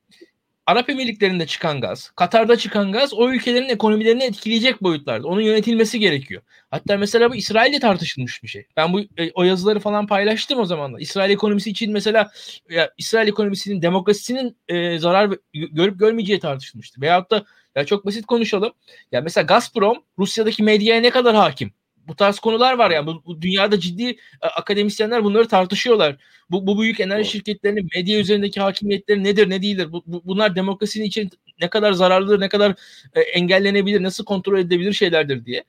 Arap 0.67 0.91
Emirlikleri'nde 0.91 1.47
çıkan 1.47 1.81
gaz, 1.81 2.11
Katar'da 2.11 2.57
çıkan 2.57 2.93
gaz 2.93 3.15
o 3.15 3.31
ülkelerin 3.31 3.69
ekonomilerini 3.69 4.25
etkileyecek 4.25 4.83
boyutlarda. 4.83 5.29
Onun 5.29 5.41
yönetilmesi 5.41 5.99
gerekiyor. 5.99 6.43
Hatta 6.71 6.97
mesela 6.97 7.31
bu 7.31 7.35
İsrail'de 7.35 7.79
tartışılmış 7.79 8.43
bir 8.43 8.49
şey. 8.49 8.67
Ben 8.77 8.93
bu 8.93 9.01
e, 9.01 9.31
o 9.35 9.43
yazıları 9.43 9.81
falan 9.81 10.07
paylaştım 10.07 10.59
o 10.59 10.65
zaman 10.65 10.95
da. 10.95 11.01
İsrail 11.01 11.31
ekonomisi 11.31 11.71
için 11.71 11.93
mesela 11.93 12.31
ya, 12.71 12.91
İsrail 12.99 13.29
ekonomisinin 13.29 13.83
demokrasisinin 13.83 14.57
e, 14.69 14.99
zarar 14.99 15.31
görüp 15.55 15.99
görmeyeceği 15.99 16.41
tartışılmıştı. 16.41 17.01
Veyahut 17.01 17.31
da 17.31 17.45
ya 17.77 17.87
çok 17.87 18.07
basit 18.07 18.27
konuşalım. 18.27 18.73
Ya 19.13 19.21
mesela 19.21 19.45
Gazprom 19.45 20.05
Rusya'daki 20.19 20.63
medyaya 20.63 21.01
ne 21.01 21.11
kadar 21.11 21.35
hakim? 21.37 21.73
Bu 22.09 22.17
tarz 22.17 22.39
konular 22.39 22.79
var 22.79 22.91
yani 22.91 23.07
bu, 23.07 23.23
bu 23.27 23.43
dünyada 23.43 23.81
ciddi 23.81 24.11
e, 24.43 24.47
akademisyenler 24.57 25.25
bunları 25.25 25.49
tartışıyorlar. 25.49 26.17
Bu, 26.51 26.67
bu 26.67 26.83
büyük 26.83 27.01
enerji 27.01 27.31
şirketlerinin 27.31 27.89
medya 27.97 28.19
üzerindeki 28.21 28.61
hakimiyetleri 28.61 29.25
nedir 29.25 29.51
ne 29.51 29.63
değildir? 29.63 29.93
Bu, 29.93 30.03
bu, 30.07 30.23
bunlar 30.25 30.57
demokrasinin 30.57 31.05
için 31.05 31.31
ne 31.61 31.69
kadar 31.69 31.93
zararlıdır, 31.93 32.41
ne 32.41 32.49
kadar 32.49 32.75
e, 33.15 33.21
engellenebilir, 33.21 34.03
nasıl 34.03 34.25
kontrol 34.25 34.59
edilebilir 34.59 34.93
şeylerdir 34.93 35.45
diye. 35.45 35.65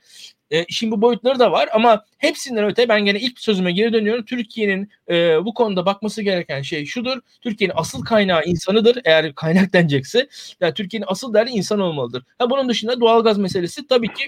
E, 0.51 0.63
işin 0.63 0.91
bu 0.91 1.01
boyutları 1.01 1.39
da 1.39 1.51
var 1.51 1.69
ama 1.73 2.05
hepsinden 2.17 2.65
öte 2.65 2.89
ben 2.89 3.05
gene 3.05 3.19
ilk 3.19 3.39
sözüme 3.39 3.71
geri 3.71 3.93
dönüyorum. 3.93 4.25
Türkiye'nin 4.25 4.89
e, 5.09 5.45
bu 5.45 5.53
konuda 5.53 5.85
bakması 5.85 6.21
gereken 6.21 6.61
şey 6.61 6.85
şudur. 6.85 7.19
Türkiye'nin 7.41 7.73
asıl 7.77 8.01
kaynağı 8.03 8.43
insanıdır 8.45 8.97
eğer 9.05 9.35
kaynak 9.35 9.73
denecekse. 9.73 10.27
Yani 10.61 10.73
Türkiye'nin 10.73 11.05
asıl 11.09 11.33
değerli 11.33 11.49
insan 11.49 11.79
olmalıdır. 11.79 12.23
Ha, 12.39 12.49
bunun 12.49 12.69
dışında 12.69 12.99
doğalgaz 12.99 13.37
meselesi 13.37 13.87
tabii 13.87 14.13
ki 14.13 14.23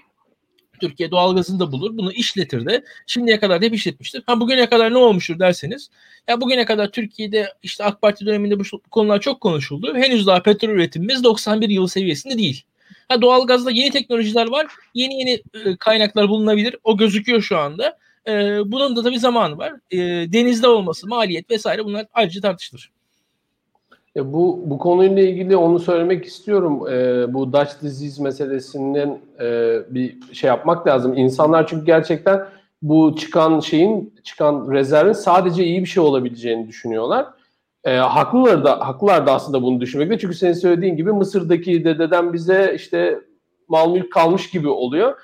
Türkiye 0.79 1.12
doğalgazını 1.12 1.60
da 1.60 1.72
bulur. 1.72 1.98
Bunu 1.98 2.12
işletir 2.12 2.65
de. 2.65 2.84
Şimdiye 3.08 3.39
kadar 3.39 3.62
hep 3.62 3.74
işletmiştir. 3.74 4.24
Ha 4.25 4.39
bugüne 4.39 4.70
kadar 4.70 4.94
ne 4.94 4.98
olmuştur 4.98 5.39
derseniz. 5.39 5.89
Ya 6.27 6.41
bugüne 6.41 6.65
kadar 6.65 6.91
Türkiye'de 6.91 7.53
işte 7.63 7.84
AK 7.84 8.01
Parti 8.01 8.25
döneminde 8.25 8.60
bu 8.60 8.63
konular 8.91 9.22
çok 9.22 9.41
konuşuldu. 9.41 9.96
Henüz 9.96 10.27
daha 10.27 10.41
petrol 10.41 10.70
üretimimiz 10.70 11.24
91 11.24 11.70
yıl 11.70 11.88
seviyesinde 11.88 12.38
değil. 12.38 12.63
Ha 13.08 13.22
doğalgazda 13.22 13.72
yeni 13.72 13.91
teknolojiler 13.91 14.48
var. 14.48 14.67
Yeni 14.94 15.20
yeni 15.20 15.41
e, 15.53 15.75
kaynaklar 15.79 16.29
bulunabilir. 16.29 16.75
O 16.84 16.98
gözüküyor 16.98 17.41
şu 17.41 17.58
anda. 17.58 17.98
E, 18.27 18.32
bunun 18.65 18.96
da 18.96 19.03
tabii 19.03 19.20
zamanı 19.20 19.58
var. 19.58 19.74
E, 19.91 19.98
denizde 20.34 20.67
olması, 20.67 21.08
maliyet 21.08 21.51
vesaire 21.51 21.86
bunlar 21.86 22.05
ayrıca 22.13 22.41
tartışılır. 22.41 22.95
E, 24.15 24.34
bu 24.34 24.63
bu 24.65 24.77
konuyla 24.77 25.24
ilgili 25.24 25.57
onu 25.57 25.79
söylemek 25.79 26.25
istiyorum. 26.25 26.88
E, 26.88 27.34
bu 27.34 27.53
Dutch 27.53 27.81
disease 27.81 28.24
meselesinden 28.24 29.19
e, 29.39 29.79
bir 29.89 30.34
şey 30.34 30.48
yapmak 30.48 30.88
lazım. 30.88 31.17
İnsanlar 31.17 31.67
çünkü 31.67 31.86
gerçekten 31.86 32.45
bu 32.81 33.15
çıkan 33.15 33.60
şeyin, 33.60 34.13
çıkan 34.24 34.72
rezervin 34.72 35.13
sadece 35.13 35.63
iyi 35.63 35.81
bir 35.81 35.86
şey 35.86 36.03
olabileceğini 36.03 36.67
düşünüyorlar. 36.67 37.25
E, 37.84 37.95
haklılar 37.95 38.63
da 38.63 38.88
haklılar 38.88 39.27
da 39.27 39.34
aslında 39.34 39.62
bunu 39.62 39.81
düşünmekte. 39.81 40.19
Çünkü 40.19 40.36
senin 40.36 40.53
söylediğin 40.53 40.98
gibi 40.98 41.12
Mısır'daki 41.12 41.86
dededen 41.86 42.34
bize 42.34 42.74
işte 42.75 43.19
mal 43.67 43.91
mülk 43.93 44.12
kalmış 44.12 44.50
gibi 44.50 44.67
oluyor. 44.67 45.15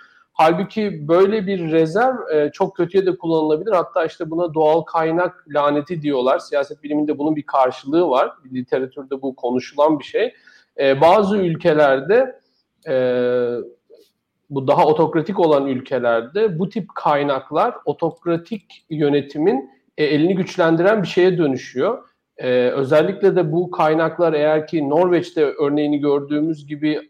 Halbuki 0.42 1.08
böyle 1.08 1.48
bir 1.48 1.72
rezerv 1.72 2.16
e, 2.34 2.52
çok 2.52 2.76
kötüye 2.76 3.06
de 3.06 3.18
kullanılabilir. 3.18 3.72
Hatta 3.72 4.06
işte 4.06 4.30
buna 4.30 4.54
doğal 4.54 4.82
kaynak 4.82 5.46
laneti 5.48 6.02
diyorlar. 6.02 6.40
Siyaset 6.40 6.84
biliminde 6.84 7.18
bunun 7.18 7.36
bir 7.36 7.44
karşılığı 7.44 8.10
var. 8.10 8.32
Literatürde 8.54 9.22
bu 9.22 9.36
konuşulan 9.36 10.00
bir 10.00 10.04
şey. 10.04 10.34
E, 10.80 11.02
bazı 11.02 11.38
ülkelerde 11.38 12.40
e, 12.88 12.96
bu 14.50 14.68
daha 14.68 14.86
otokratik 14.86 15.40
olan 15.40 15.68
ülkelerde 15.68 16.60
bu 16.60 16.70
tip 16.70 16.96
kaynaklar 16.96 17.76
otokratik 17.86 18.86
yönetimin 18.90 19.70
e, 19.98 20.04
elini 20.04 20.36
güçlendiren 20.36 21.04
bir 21.04 21.08
şeye 21.08 21.38
dönüşüyor. 21.38 22.04
Ee, 22.38 22.50
özellikle 22.50 23.36
de 23.36 23.52
bu 23.52 23.72
kaynaklar 23.72 24.34
eğer 24.34 24.68
ki 24.68 24.90
Norveç'te 24.90 25.46
örneğini 25.46 26.00
gördüğümüz 26.00 26.68
gibi 26.68 27.10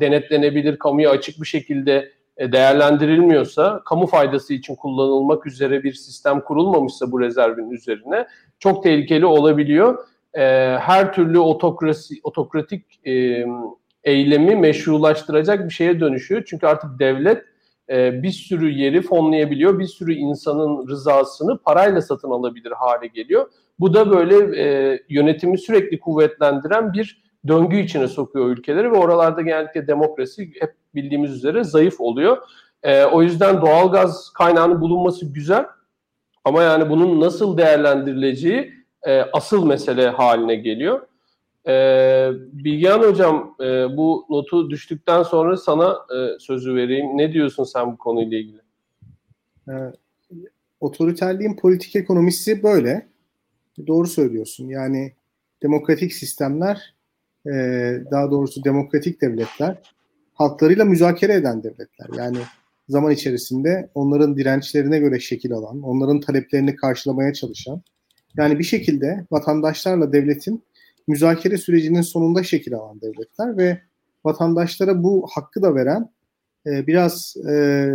denetlenebilir, 0.00 0.78
kamuya 0.78 1.10
açık 1.10 1.40
bir 1.42 1.46
şekilde 1.46 1.92
e, 1.96 2.17
değerlendirilmiyorsa, 2.40 3.82
kamu 3.84 4.06
faydası 4.06 4.54
için 4.54 4.74
kullanılmak 4.74 5.46
üzere 5.46 5.82
bir 5.82 5.92
sistem 5.92 6.40
kurulmamışsa 6.40 7.12
bu 7.12 7.20
rezervin 7.20 7.70
üzerine 7.70 8.26
çok 8.58 8.82
tehlikeli 8.82 9.26
olabiliyor. 9.26 9.98
E, 10.34 10.42
her 10.80 11.12
türlü 11.12 11.38
otokrasi, 11.38 12.14
otokratik 12.22 13.06
e, 13.06 13.44
eylemi 14.04 14.56
meşrulaştıracak 14.56 15.64
bir 15.64 15.74
şeye 15.74 16.00
dönüşüyor. 16.00 16.42
Çünkü 16.46 16.66
artık 16.66 16.98
devlet 16.98 17.44
bir 17.90 18.30
sürü 18.30 18.70
yeri 18.70 19.02
fonlayabiliyor, 19.02 19.78
bir 19.78 19.86
sürü 19.86 20.14
insanın 20.14 20.88
rızasını 20.88 21.58
parayla 21.58 22.02
satın 22.02 22.30
alabilir 22.30 22.72
hale 22.72 23.06
geliyor. 23.06 23.50
Bu 23.80 23.94
da 23.94 24.10
böyle 24.10 24.36
yönetimi 25.08 25.58
sürekli 25.58 26.00
kuvvetlendiren 26.00 26.92
bir 26.92 27.22
döngü 27.46 27.78
içine 27.78 28.08
sokuyor 28.08 28.46
ülkeleri 28.46 28.92
ve 28.92 28.96
oralarda 28.96 29.42
genellikle 29.42 29.86
demokrasi 29.86 30.52
hep 30.60 30.74
bildiğimiz 30.94 31.32
üzere 31.32 31.64
zayıf 31.64 32.00
oluyor. 32.00 32.38
E, 32.82 33.04
o 33.04 33.22
yüzden 33.22 33.60
doğalgaz 33.60 34.30
kaynağının 34.32 34.80
bulunması 34.80 35.26
güzel 35.26 35.66
ama 36.44 36.62
yani 36.62 36.90
bunun 36.90 37.20
nasıl 37.20 37.58
değerlendirileceği 37.58 38.72
e, 39.06 39.20
asıl 39.20 39.66
mesele 39.66 40.08
haline 40.08 40.54
geliyor. 40.54 41.00
E, 41.68 41.72
Bilgehan 42.52 43.02
Hocam 43.02 43.54
e, 43.60 43.96
bu 43.96 44.26
notu 44.30 44.70
düştükten 44.70 45.22
sonra 45.22 45.56
sana 45.56 45.98
e, 46.16 46.38
sözü 46.38 46.74
vereyim. 46.74 47.18
Ne 47.18 47.32
diyorsun 47.32 47.64
sen 47.64 47.92
bu 47.92 47.98
konuyla 47.98 48.38
ilgili? 48.38 48.60
E, 49.68 49.74
otoriterliğin 50.80 51.56
politik 51.56 51.96
ekonomisi 51.96 52.62
böyle. 52.62 53.08
Doğru 53.86 54.06
söylüyorsun. 54.06 54.68
Yani 54.68 55.12
demokratik 55.62 56.12
sistemler 56.12 56.94
e, 57.52 57.54
daha 58.10 58.30
doğrusu 58.30 58.64
demokratik 58.64 59.22
devletler 59.22 59.82
halklarıyla 60.38 60.84
müzakere 60.84 61.34
eden 61.34 61.62
devletler. 61.62 62.08
Yani 62.16 62.38
zaman 62.88 63.12
içerisinde 63.12 63.90
onların 63.94 64.36
dirençlerine 64.36 64.98
göre 64.98 65.20
şekil 65.20 65.52
alan, 65.52 65.82
onların 65.82 66.20
taleplerini 66.20 66.76
karşılamaya 66.76 67.32
çalışan, 67.32 67.82
yani 68.36 68.58
bir 68.58 68.64
şekilde 68.64 69.26
vatandaşlarla 69.30 70.12
devletin 70.12 70.64
müzakere 71.06 71.58
sürecinin 71.58 72.02
sonunda 72.02 72.42
şekil 72.42 72.74
alan 72.74 73.00
devletler 73.00 73.56
ve 73.56 73.80
vatandaşlara 74.24 75.02
bu 75.02 75.28
hakkı 75.30 75.62
da 75.62 75.74
veren 75.74 76.10
e, 76.66 76.86
biraz 76.86 77.36
e, 77.50 77.88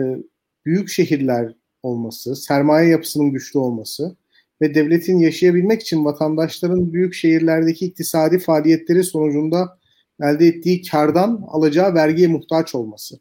büyük 0.65 0.89
şehirler 0.89 1.55
olması, 1.83 2.35
sermaye 2.35 2.89
yapısının 2.89 3.31
güçlü 3.31 3.59
olması 3.59 4.15
ve 4.63 4.75
devletin 4.75 5.19
yaşayabilmek 5.19 5.81
için 5.81 6.05
vatandaşların 6.05 6.93
büyük 6.93 7.13
şehirlerdeki 7.13 7.85
iktisadi 7.85 8.39
faaliyetleri 8.39 9.03
sonucunda 9.03 9.77
elde 10.21 10.47
ettiği 10.47 10.81
kardan 10.91 11.43
alacağı 11.47 11.93
vergiye 11.93 12.27
muhtaç 12.27 12.75
olması. 12.75 13.19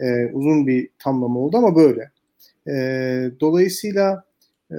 E, 0.00 0.26
uzun 0.32 0.66
bir 0.66 0.90
tamlama 0.98 1.40
oldu 1.40 1.56
ama 1.56 1.76
böyle. 1.76 2.10
E, 2.68 2.74
dolayısıyla 3.40 4.24
e, 4.70 4.78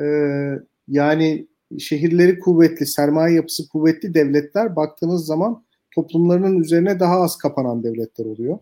yani 0.87 1.47
şehirleri 1.79 2.39
kuvvetli, 2.39 2.85
sermaye 2.85 3.35
yapısı 3.35 3.69
kuvvetli 3.69 4.13
devletler 4.13 4.75
baktığınız 4.75 5.25
zaman 5.25 5.63
toplumlarının 5.95 6.59
üzerine 6.59 6.99
daha 6.99 7.21
az 7.21 7.37
kapanan 7.37 7.83
devletler 7.83 8.25
oluyor. 8.25 8.59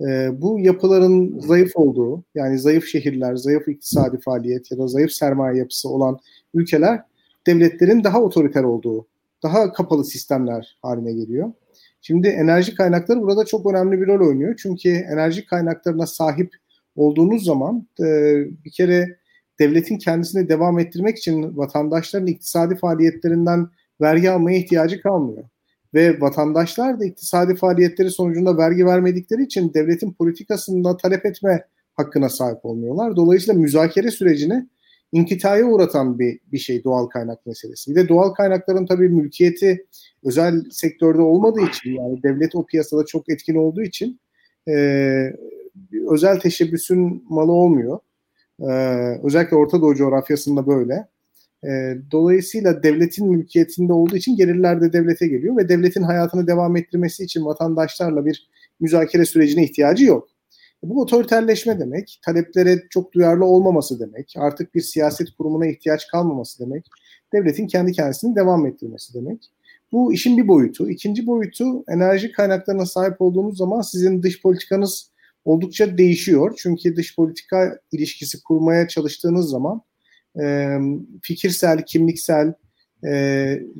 E, 0.00 0.40
bu 0.42 0.60
yapıların 0.60 1.40
zayıf 1.40 1.72
olduğu, 1.74 2.24
yani 2.34 2.58
zayıf 2.58 2.86
şehirler, 2.86 3.36
zayıf 3.36 3.68
iktisadi 3.68 4.20
faaliyet 4.20 4.70
ya 4.70 4.78
da 4.78 4.86
zayıf 4.86 5.12
sermaye 5.12 5.58
yapısı 5.58 5.88
olan 5.88 6.18
ülkeler 6.54 7.00
devletlerin 7.46 8.04
daha 8.04 8.22
otoriter 8.22 8.62
olduğu, 8.62 9.06
daha 9.42 9.72
kapalı 9.72 10.04
sistemler 10.04 10.78
haline 10.82 11.12
geliyor. 11.12 11.52
Şimdi 12.00 12.28
enerji 12.28 12.74
kaynakları 12.74 13.22
burada 13.22 13.44
çok 13.44 13.72
önemli 13.72 14.00
bir 14.00 14.06
rol 14.06 14.28
oynuyor. 14.28 14.54
Çünkü 14.62 14.88
enerji 14.88 15.46
kaynaklarına 15.46 16.06
sahip 16.06 16.56
olduğunuz 16.96 17.44
zaman 17.44 17.86
e, 18.00 18.04
bir 18.64 18.70
kere 18.70 19.16
devletin 19.58 19.98
kendisini 19.98 20.48
devam 20.48 20.78
ettirmek 20.78 21.18
için 21.18 21.56
vatandaşların 21.56 22.26
iktisadi 22.26 22.76
faaliyetlerinden 22.76 23.68
vergi 24.00 24.30
almaya 24.30 24.58
ihtiyacı 24.58 25.02
kalmıyor. 25.02 25.44
Ve 25.96 26.20
vatandaşlar 26.20 27.00
da 27.00 27.04
iktisadi 27.04 27.56
faaliyetleri 27.56 28.10
sonucunda 28.10 28.58
vergi 28.58 28.86
vermedikleri 28.86 29.42
için 29.42 29.74
devletin 29.74 30.12
politikasında 30.12 30.96
talep 30.96 31.26
etme 31.26 31.64
hakkına 31.94 32.28
sahip 32.28 32.64
olmuyorlar. 32.64 33.16
Dolayısıyla 33.16 33.60
müzakere 33.60 34.10
sürecini 34.10 34.68
inkitaya 35.12 35.66
uğratan 35.66 36.18
bir, 36.18 36.38
bir 36.52 36.58
şey 36.58 36.84
doğal 36.84 37.06
kaynak 37.06 37.46
meselesi. 37.46 37.90
Bir 37.90 37.96
de 37.96 38.08
doğal 38.08 38.30
kaynakların 38.34 38.86
tabii 38.86 39.08
mülkiyeti 39.08 39.86
özel 40.24 40.64
sektörde 40.70 41.20
olmadığı 41.20 41.62
için 41.62 41.90
yani 41.90 42.22
devlet 42.22 42.54
o 42.54 42.66
piyasada 42.66 43.04
çok 43.06 43.28
etkin 43.28 43.54
olduğu 43.54 43.82
için 43.82 44.20
e, 44.68 44.74
özel 46.10 46.40
teşebbüsün 46.40 47.24
malı 47.28 47.52
olmuyor. 47.52 47.98
E, 48.60 48.70
özellikle 49.22 49.56
Orta 49.56 49.80
Doğu 49.80 49.94
coğrafyasında 49.94 50.66
böyle. 50.66 51.06
E, 51.66 51.96
dolayısıyla 52.10 52.82
devletin 52.82 53.28
mülkiyetinde 53.28 53.92
olduğu 53.92 54.16
için 54.16 54.36
gelirler 54.36 54.80
de 54.80 54.92
devlete 54.92 55.28
geliyor 55.28 55.56
ve 55.56 55.68
devletin 55.68 56.02
hayatını 56.02 56.46
devam 56.46 56.76
ettirmesi 56.76 57.24
için 57.24 57.44
vatandaşlarla 57.44 58.26
bir 58.26 58.48
müzakere 58.80 59.24
sürecine 59.24 59.64
ihtiyacı 59.64 60.04
yok. 60.04 60.28
Bu 60.82 61.00
otoriterleşme 61.00 61.80
demek, 61.80 62.20
taleplere 62.24 62.82
çok 62.90 63.12
duyarlı 63.12 63.44
olmaması 63.44 64.00
demek, 64.00 64.34
artık 64.36 64.74
bir 64.74 64.80
siyaset 64.80 65.30
kurumuna 65.30 65.66
ihtiyaç 65.66 66.08
kalmaması 66.08 66.66
demek, 66.66 66.86
devletin 67.32 67.66
kendi 67.66 67.92
kendisini 67.92 68.36
devam 68.36 68.66
ettirmesi 68.66 69.14
demek. 69.14 69.50
Bu 69.92 70.12
işin 70.12 70.38
bir 70.38 70.48
boyutu. 70.48 70.90
İkinci 70.90 71.26
boyutu 71.26 71.84
enerji 71.88 72.32
kaynaklarına 72.32 72.86
sahip 72.86 73.20
olduğunuz 73.20 73.58
zaman 73.58 73.80
sizin 73.80 74.22
dış 74.22 74.42
politikanız 74.42 75.10
oldukça 75.44 75.98
değişiyor. 75.98 76.54
Çünkü 76.58 76.96
dış 76.96 77.16
politika 77.16 77.78
ilişkisi 77.92 78.42
kurmaya 78.42 78.88
çalıştığınız 78.88 79.50
zaman 79.50 79.82
e, 80.42 80.78
fikirsel, 81.22 81.82
kimliksel, 81.82 82.52
e, 83.04 83.12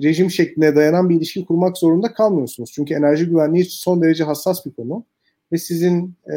rejim 0.03 0.31
şekline 0.31 0.77
dayanan 0.77 1.11
bir 1.11 1.17
ilişki 1.17 1.45
kurmak 1.45 1.79
zorunda 1.79 2.15
kalmıyorsunuz. 2.15 2.73
Çünkü 2.75 2.95
enerji 2.95 3.27
güvenliği 3.27 3.65
son 3.65 4.03
derece 4.03 4.25
hassas 4.25 4.67
bir 4.67 4.71
konu 4.71 5.05
ve 5.53 5.59
sizin 5.59 6.15
e, 6.33 6.37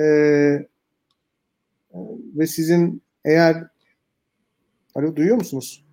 ve 2.36 2.48
sizin 2.48 3.02
eğer 3.26 3.64
Alo 4.96 5.16
duyuyor 5.16 5.36
musunuz? 5.36 5.86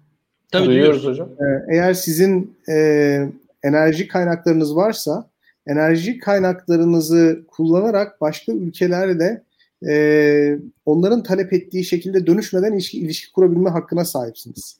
Tabii 0.53 0.67
duyuyoruz 0.67 1.05
hocam. 1.05 1.29
E, 1.29 1.75
eğer 1.75 1.95
sizin 1.95 2.57
e, 2.69 3.29
enerji 3.63 4.09
kaynaklarınız 4.09 4.77
varsa 4.77 5.31
enerji 5.67 6.19
kaynaklarınızı 6.19 7.45
kullanarak 7.49 8.21
başka 8.21 8.53
ülkelerle 8.53 9.43
e, 9.89 10.59
onların 10.87 11.23
talep 11.23 11.53
ettiği 11.53 11.85
şekilde 11.85 12.27
dönüşmeden 12.27 12.73
ilişki, 12.73 12.99
ilişki 12.99 13.33
kurabilme 13.33 13.71
hakkına 13.71 14.05
sahipsiniz. 14.05 14.79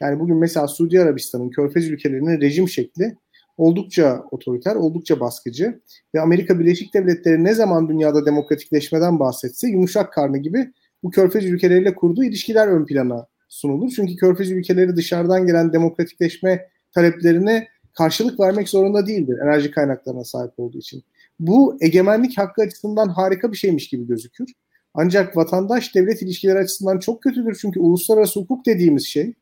Yani 0.00 0.20
bugün 0.20 0.36
mesela 0.36 0.68
Suudi 0.68 1.00
Arabistan'ın, 1.00 1.50
Körfez 1.50 1.88
ülkelerinin 1.88 2.40
rejim 2.40 2.68
şekli 2.68 3.16
oldukça 3.56 4.24
otoriter, 4.30 4.76
oldukça 4.76 5.20
baskıcı 5.20 5.80
ve 6.14 6.20
Amerika 6.20 6.58
Birleşik 6.58 6.94
Devletleri 6.94 7.44
ne 7.44 7.54
zaman 7.54 7.88
dünyada 7.88 8.26
demokratikleşmeden 8.26 9.20
bahsetse 9.20 9.68
yumuşak 9.68 10.12
karnı 10.12 10.38
gibi 10.38 10.72
bu 11.02 11.10
körfez 11.10 11.44
ülkeleriyle 11.44 11.94
kurduğu 11.94 12.24
ilişkiler 12.24 12.68
ön 12.68 12.86
plana 12.86 13.26
sunulur. 13.48 13.92
Çünkü 13.96 14.16
körfez 14.16 14.50
ülkeleri 14.50 14.96
dışarıdan 14.96 15.46
gelen 15.46 15.72
demokratikleşme 15.72 16.68
taleplerine 16.92 17.68
karşılık 17.92 18.40
vermek 18.40 18.68
zorunda 18.68 19.06
değildir 19.06 19.38
enerji 19.38 19.70
kaynaklarına 19.70 20.24
sahip 20.24 20.52
olduğu 20.56 20.78
için. 20.78 21.02
Bu 21.40 21.76
egemenlik 21.80 22.38
hakkı 22.38 22.62
açısından 22.62 23.08
harika 23.08 23.52
bir 23.52 23.56
şeymiş 23.56 23.88
gibi 23.88 24.06
gözükür. 24.06 24.52
Ancak 24.94 25.36
vatandaş 25.36 25.94
devlet 25.94 26.22
ilişkileri 26.22 26.58
açısından 26.58 26.98
çok 26.98 27.22
kötüdür. 27.22 27.58
Çünkü 27.60 27.80
uluslararası 27.80 28.40
hukuk 28.40 28.66
dediğimiz 28.66 29.06
şey 29.06 29.34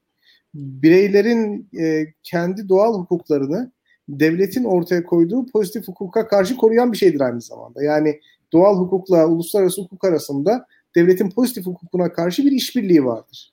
bireylerin 0.55 1.69
e, 1.81 2.07
kendi 2.23 2.69
doğal 2.69 2.95
hukuklarını 2.95 3.73
devletin 4.09 4.65
ortaya 4.65 5.05
koyduğu 5.05 5.47
pozitif 5.47 5.89
hukuka 5.89 6.29
karşı 6.29 6.57
koruyan 6.57 6.93
bir 6.93 6.97
şeydir 6.97 7.21
aynı 7.21 7.41
zamanda. 7.41 7.83
Yani 7.83 8.21
doğal 8.53 8.79
hukukla 8.79 9.27
uluslararası 9.27 9.83
hukuk 9.83 10.05
arasında 10.05 10.67
devletin 10.95 11.31
pozitif 11.31 11.67
hukukuna 11.67 12.13
karşı 12.13 12.45
bir 12.45 12.53
işbirliği 12.53 13.05
vardır. 13.05 13.53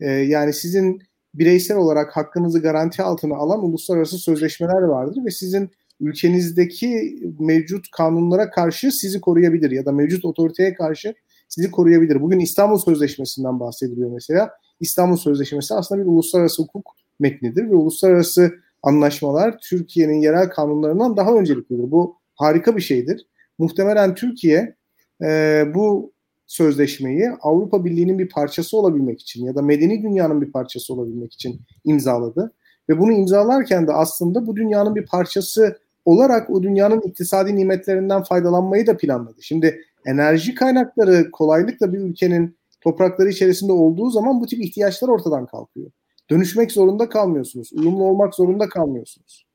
Ee, 0.00 0.10
yani 0.10 0.52
sizin 0.52 1.02
bireysel 1.34 1.76
olarak 1.76 2.16
hakkınızı 2.16 2.62
garanti 2.62 3.02
altına 3.02 3.36
alan 3.36 3.64
uluslararası 3.64 4.18
sözleşmeler 4.18 4.82
vardır 4.82 5.24
ve 5.24 5.30
sizin 5.30 5.70
ülkenizdeki 6.00 7.18
mevcut 7.38 7.90
kanunlara 7.90 8.50
karşı 8.50 8.92
sizi 8.92 9.20
koruyabilir 9.20 9.70
ya 9.70 9.86
da 9.86 9.92
mevcut 9.92 10.24
otoriteye 10.24 10.74
karşı 10.74 11.14
sizi 11.48 11.70
koruyabilir. 11.70 12.20
Bugün 12.20 12.38
İstanbul 12.38 12.78
Sözleşmesi'nden 12.78 13.60
bahsediliyor 13.60 14.10
mesela. 14.10 14.50
İstanbul 14.80 15.16
Sözleşmesi 15.16 15.74
aslında 15.74 16.02
bir 16.02 16.06
uluslararası 16.06 16.62
hukuk 16.62 16.96
metnidir 17.20 17.70
ve 17.70 17.74
uluslararası 17.74 18.54
anlaşmalar 18.82 19.58
Türkiye'nin 19.58 20.20
yerel 20.20 20.48
kanunlarından 20.48 21.16
daha 21.16 21.34
önceliklidir. 21.34 21.90
Bu 21.90 22.16
harika 22.34 22.76
bir 22.76 22.82
şeydir. 22.82 23.26
Muhtemelen 23.58 24.14
Türkiye 24.14 24.74
e, 25.22 25.62
bu 25.74 26.12
sözleşmeyi 26.46 27.30
Avrupa 27.30 27.84
Birliği'nin 27.84 28.18
bir 28.18 28.28
parçası 28.28 28.76
olabilmek 28.78 29.20
için 29.20 29.46
ya 29.46 29.54
da 29.54 29.62
medeni 29.62 30.02
dünyanın 30.02 30.40
bir 30.40 30.52
parçası 30.52 30.94
olabilmek 30.94 31.32
için 31.32 31.60
imzaladı. 31.84 32.52
Ve 32.88 32.98
bunu 32.98 33.12
imzalarken 33.12 33.86
de 33.86 33.92
aslında 33.92 34.46
bu 34.46 34.56
dünyanın 34.56 34.94
bir 34.94 35.06
parçası 35.06 35.78
olarak 36.04 36.50
o 36.50 36.62
dünyanın 36.62 37.00
iktisadi 37.00 37.56
nimetlerinden 37.56 38.22
faydalanmayı 38.22 38.86
da 38.86 38.96
planladı. 38.96 39.42
Şimdi 39.42 39.80
enerji 40.06 40.54
kaynakları 40.54 41.30
kolaylıkla 41.30 41.92
bir 41.92 41.98
ülkenin 41.98 42.56
toprakları 42.80 43.28
içerisinde 43.28 43.72
olduğu 43.72 44.10
zaman 44.10 44.40
bu 44.40 44.46
tip 44.46 44.64
ihtiyaçlar 44.64 45.08
ortadan 45.08 45.46
kalkıyor. 45.46 45.90
Dönüşmek 46.30 46.72
zorunda 46.72 47.08
kalmıyorsunuz. 47.08 47.70
Uyumlu 47.72 48.04
olmak 48.04 48.34
zorunda 48.34 48.68
kalmıyorsunuz. 48.68 49.46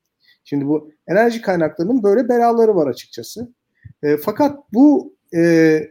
Şimdi 0.44 0.68
bu 0.68 0.92
enerji 1.08 1.42
kaynaklarının 1.42 2.04
böyle 2.04 2.30
belaları 2.30 2.76
var 2.76 2.88
açıkçası. 2.88 3.54
E, 4.04 4.18
fakat 4.18 4.74
bu 4.74 5.14
e, 5.36 5.82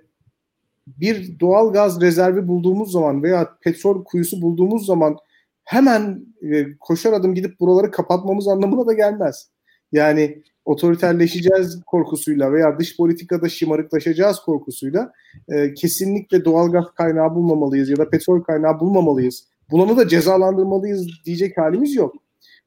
bir 0.86 1.40
doğal 1.40 1.72
gaz 1.72 2.00
rezervi 2.00 2.48
bulduğumuz 2.48 2.92
zaman 2.92 3.22
veya 3.22 3.56
petrol 3.60 4.04
kuyusu 4.04 4.42
bulduğumuz 4.42 4.86
zaman 4.86 5.16
hemen 5.64 6.26
e, 6.42 6.76
koşar 6.80 7.12
adım 7.12 7.34
gidip 7.34 7.60
buraları 7.60 7.90
kapatmamız 7.90 8.48
anlamına 8.48 8.86
da 8.86 8.92
gelmez. 8.92 9.50
Yani 9.92 10.42
otoriterleşeceğiz 10.64 11.80
korkusuyla 11.86 12.52
veya 12.52 12.78
dış 12.78 12.96
politikada 12.96 13.48
şımarıklaşacağız 13.48 14.40
korkusuyla 14.40 15.12
e, 15.48 15.74
kesinlikle 15.74 16.44
doğal 16.44 16.72
gaz 16.72 16.84
kaynağı 16.96 17.34
bulmamalıyız 17.34 17.88
ya 17.90 17.96
da 17.96 18.10
petrol 18.10 18.42
kaynağı 18.42 18.80
bulmamalıyız. 18.80 19.48
Bulanı 19.70 19.96
da 19.96 20.08
cezalandırmalıyız 20.08 21.06
diyecek 21.24 21.58
halimiz 21.58 21.94
yok. 21.94 22.14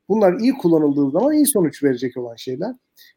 Bunlar 0.09 0.39
iyi 0.39 0.53
kullanıldığı 0.53 1.11
zaman 1.11 1.33
iyi 1.33 1.47
sonuç 1.47 1.83
verecek 1.83 2.17
olan 2.17 2.35
şeyler. 2.35 2.75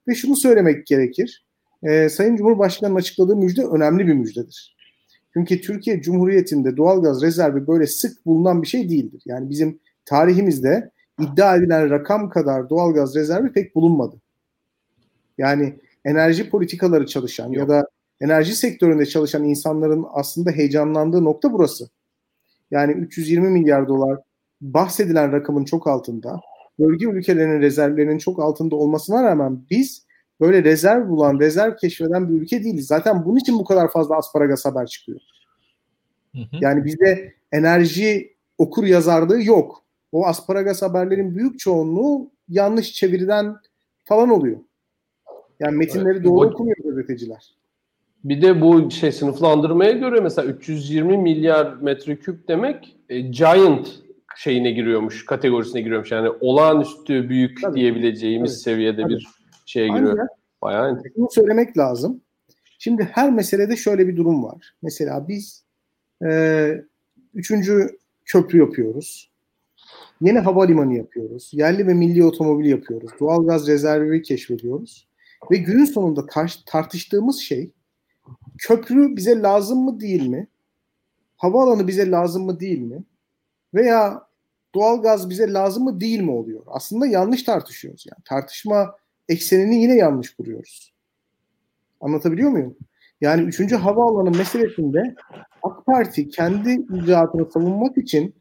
Ve 0.09 0.15
şunu 0.15 0.37
söylemek 0.37 0.87
gerekir. 0.87 1.45
E, 1.83 2.09
Sayın 2.09 2.37
Cumhurbaşkanı'nın 2.37 2.99
açıkladığı 2.99 3.37
müjde 3.37 3.65
önemli 3.65 4.07
bir 4.07 4.15
müjdedir. 4.15 4.77
Çünkü 5.33 5.61
Türkiye 5.61 6.03
Cumhuriyeti'nde 6.03 6.77
doğalgaz 6.77 7.23
rezervi 7.23 7.67
böyle 7.67 7.87
sık 7.87 8.27
bulunan 8.27 8.63
bir 8.63 8.67
şey 8.67 8.89
değildir. 8.89 9.23
Yani 9.27 9.51
bizim 9.51 9.81
tarihimizde 10.05 10.91
iddia 11.21 11.57
edilen 11.57 11.91
rakam 11.91 12.31
kadar 12.31 12.71
doğalgaz 12.71 13.15
rezervi 13.15 13.53
pek 13.53 13.75
bulunmadı. 13.75 14.17
Yani 15.39 15.79
enerji 16.05 16.51
politikaları 16.51 17.07
çalışan 17.07 17.47
Yok. 17.51 17.57
ya 17.57 17.69
da 17.69 17.89
enerji 18.21 18.57
sektöründe 18.57 19.07
çalışan 19.07 19.45
insanların 19.45 20.07
aslında 20.13 20.51
heyecanlandığı 20.51 21.25
nokta 21.25 21.53
burası. 21.53 21.89
Yani 22.71 22.93
320 22.93 23.51
milyar 23.51 23.89
dolar 23.89 24.19
bahsedilen 24.61 25.33
rakamın 25.33 25.65
çok 25.65 25.87
altında, 25.87 26.41
bölge 26.79 27.07
ülkelerinin 27.07 27.61
rezervlerinin 27.61 28.19
çok 28.19 28.43
altında 28.43 28.77
olmasına 28.77 29.23
rağmen 29.23 29.65
biz 29.71 30.07
böyle 30.41 30.65
rezerv 30.65 31.09
bulan, 31.09 31.41
rezerv 31.41 31.77
keşfeden 31.77 32.29
bir 32.29 32.43
ülke 32.43 32.65
değiliz. 32.65 32.87
Zaten 32.87 33.25
bunun 33.25 33.37
için 33.37 33.59
bu 33.59 33.65
kadar 33.65 33.91
fazla 33.93 34.17
asparagas 34.17 34.65
haber 34.65 34.87
çıkıyor. 34.87 35.21
Hı 36.35 36.39
hı. 36.39 36.57
Yani 36.61 36.85
bizde 36.85 37.35
enerji 37.53 38.37
okur 38.59 38.85
yazarlığı 38.85 39.43
yok. 39.43 39.84
O 40.15 40.27
asparagas 40.27 40.83
haberlerin 40.83 41.37
büyük 41.37 41.59
çoğunluğu 41.59 42.31
yanlış 42.49 42.93
çeviriden 42.93 43.57
falan 44.05 44.31
oluyor. 44.31 44.61
Yani 45.61 45.77
metinleri 45.77 46.17
evet, 46.17 46.25
doğru 46.25 46.51
bu, 46.51 46.53
okumuyor 46.53 46.77
gazeteciler. 46.85 47.55
Bir 48.25 48.43
de 48.43 48.61
bu 48.61 48.91
şey 48.91 49.13
sınıflandırmaya 49.13 49.93
göre 49.93 50.21
mesela 50.21 50.49
320 50.49 51.19
milyar 51.19 51.75
metreküp 51.75 52.49
demek 52.49 52.97
e, 53.09 53.21
giant 53.21 53.89
şeyine 54.37 54.71
giriyormuş, 54.71 55.25
kategorisine 55.25 55.81
giriyormuş. 55.81 56.13
Yani 56.13 56.29
olağanüstü 56.41 57.29
büyük 57.29 57.63
tabii, 57.63 57.75
diyebileceğimiz 57.77 58.51
tabii, 58.51 58.61
seviyede 58.61 59.03
tabii. 59.03 59.15
bir 59.15 59.29
şeye 59.67 59.89
giriyor. 59.89 60.29
Bayağı 60.63 61.03
bunu 61.17 61.29
söylemek 61.31 61.79
lazım. 61.79 62.21
Şimdi 62.79 63.03
her 63.13 63.33
meselede 63.33 63.77
şöyle 63.77 64.09
bir 64.09 64.17
durum 64.17 64.45
var. 64.45 64.75
Mesela 64.83 65.29
biz 65.29 65.65
e, 66.27 66.71
üçüncü 67.35 67.99
köprü 68.25 68.59
yapıyoruz. 68.59 69.34
Yeni 70.21 70.39
havalimanı 70.39 70.95
yapıyoruz. 70.95 71.51
Yerli 71.53 71.87
ve 71.87 71.95
milli 71.95 72.25
otomobil 72.25 72.65
yapıyoruz. 72.67 73.11
Doğalgaz 73.21 73.69
rezervi 73.69 74.23
keşfediyoruz. 74.23 75.09
Ve 75.51 75.57
günün 75.57 75.85
sonunda 75.85 76.21
tar- 76.21 76.65
tartıştığımız 76.67 77.41
şey 77.41 77.71
köprü 78.59 79.17
bize 79.17 79.43
lazım 79.43 79.85
mı 79.85 80.01
değil 80.01 80.27
mi? 80.27 80.49
Havaalanı 81.37 81.89
bize 81.89 82.11
lazım 82.11 82.45
mı 82.45 82.61
değil 82.61 82.79
mi? 82.79 83.05
Veya 83.75 84.27
doğalgaz 84.75 85.31
bize 85.31 85.53
lazım 85.53 85.85
mı 85.85 86.01
değil 86.01 86.21
mi 86.21 86.31
oluyor? 86.31 86.63
Aslında 86.67 87.07
yanlış 87.07 87.43
tartışıyoruz 87.43 88.07
yani. 88.13 88.23
Tartışma 88.25 88.95
eksenini 89.29 89.83
yine 89.83 89.95
yanlış 89.95 90.35
kuruyoruz. 90.35 90.95
Anlatabiliyor 92.01 92.51
muyum? 92.51 92.77
Yani 93.21 93.43
3. 93.43 93.73
havaalanı 93.73 94.31
meselesinde 94.37 95.15
AK 95.63 95.87
Parti 95.87 96.29
kendi 96.29 96.73
icraatını 96.73 97.51
savunmak 97.51 97.99
için 97.99 98.35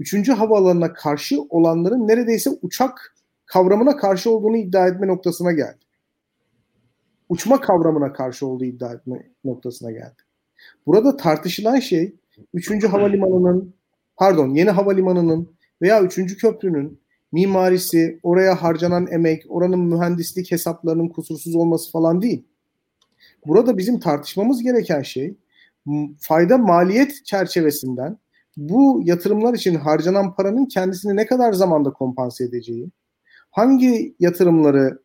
3. 0.00 0.28
havaalanına 0.28 0.92
karşı 0.92 1.42
olanların 1.42 2.08
neredeyse 2.08 2.50
uçak 2.62 3.16
kavramına 3.46 3.96
karşı 3.96 4.30
olduğunu 4.30 4.56
iddia 4.56 4.88
etme 4.88 5.06
noktasına 5.06 5.52
geldi. 5.52 5.78
Uçma 7.28 7.60
kavramına 7.60 8.12
karşı 8.12 8.46
olduğu 8.46 8.64
iddia 8.64 8.92
etme 8.92 9.30
noktasına 9.44 9.90
geldi. 9.90 10.16
Burada 10.86 11.16
tartışılan 11.16 11.80
şey 11.80 12.14
3. 12.54 12.84
havalimanının 12.84 13.74
pardon 14.16 14.54
yeni 14.54 14.70
havalimanının 14.70 15.52
veya 15.82 16.02
3. 16.02 16.36
köprünün 16.36 17.00
mimarisi, 17.32 18.20
oraya 18.22 18.62
harcanan 18.62 19.06
emek, 19.06 19.44
oranın 19.48 19.80
mühendislik 19.80 20.52
hesaplarının 20.52 21.08
kusursuz 21.08 21.56
olması 21.56 21.90
falan 21.90 22.22
değil. 22.22 22.44
Burada 23.46 23.78
bizim 23.78 24.00
tartışmamız 24.00 24.62
gereken 24.62 25.02
şey 25.02 25.34
fayda 26.20 26.58
maliyet 26.58 27.24
çerçevesinden 27.24 28.18
bu 28.60 29.00
yatırımlar 29.04 29.54
için 29.54 29.74
harcanan 29.74 30.34
paranın 30.34 30.66
kendisini 30.66 31.16
ne 31.16 31.26
kadar 31.26 31.52
zamanda 31.52 31.90
kompanse 31.90 32.44
edeceği, 32.44 32.90
hangi 33.50 34.14
yatırımları 34.20 34.98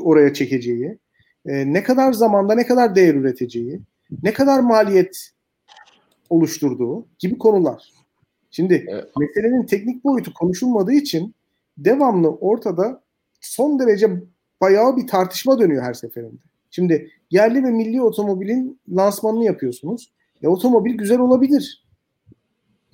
oraya 0.00 0.34
çekeceği, 0.34 0.98
e, 1.46 1.72
ne 1.72 1.82
kadar 1.82 2.12
zamanda 2.12 2.54
ne 2.54 2.66
kadar 2.66 2.94
değer 2.94 3.14
üreteceği, 3.14 3.80
ne 4.22 4.32
kadar 4.32 4.60
maliyet 4.60 5.30
oluşturduğu 6.30 7.06
gibi 7.18 7.38
konular. 7.38 7.92
Şimdi 8.50 8.86
evet. 8.88 9.04
meselenin 9.18 9.66
teknik 9.66 10.04
boyutu 10.04 10.34
konuşulmadığı 10.34 10.92
için 10.92 11.34
devamlı 11.78 12.30
ortada 12.30 13.02
son 13.40 13.78
derece 13.78 14.10
bayağı 14.60 14.96
bir 14.96 15.06
tartışma 15.06 15.58
dönüyor 15.58 15.82
her 15.82 15.94
seferinde. 15.94 16.40
Şimdi 16.70 17.10
yerli 17.30 17.64
ve 17.64 17.70
milli 17.70 18.02
otomobilin 18.02 18.80
lansmanını 18.88 19.44
yapıyorsunuz. 19.44 20.12
E, 20.42 20.48
otomobil 20.48 20.94
güzel 20.94 21.18
olabilir. 21.18 21.85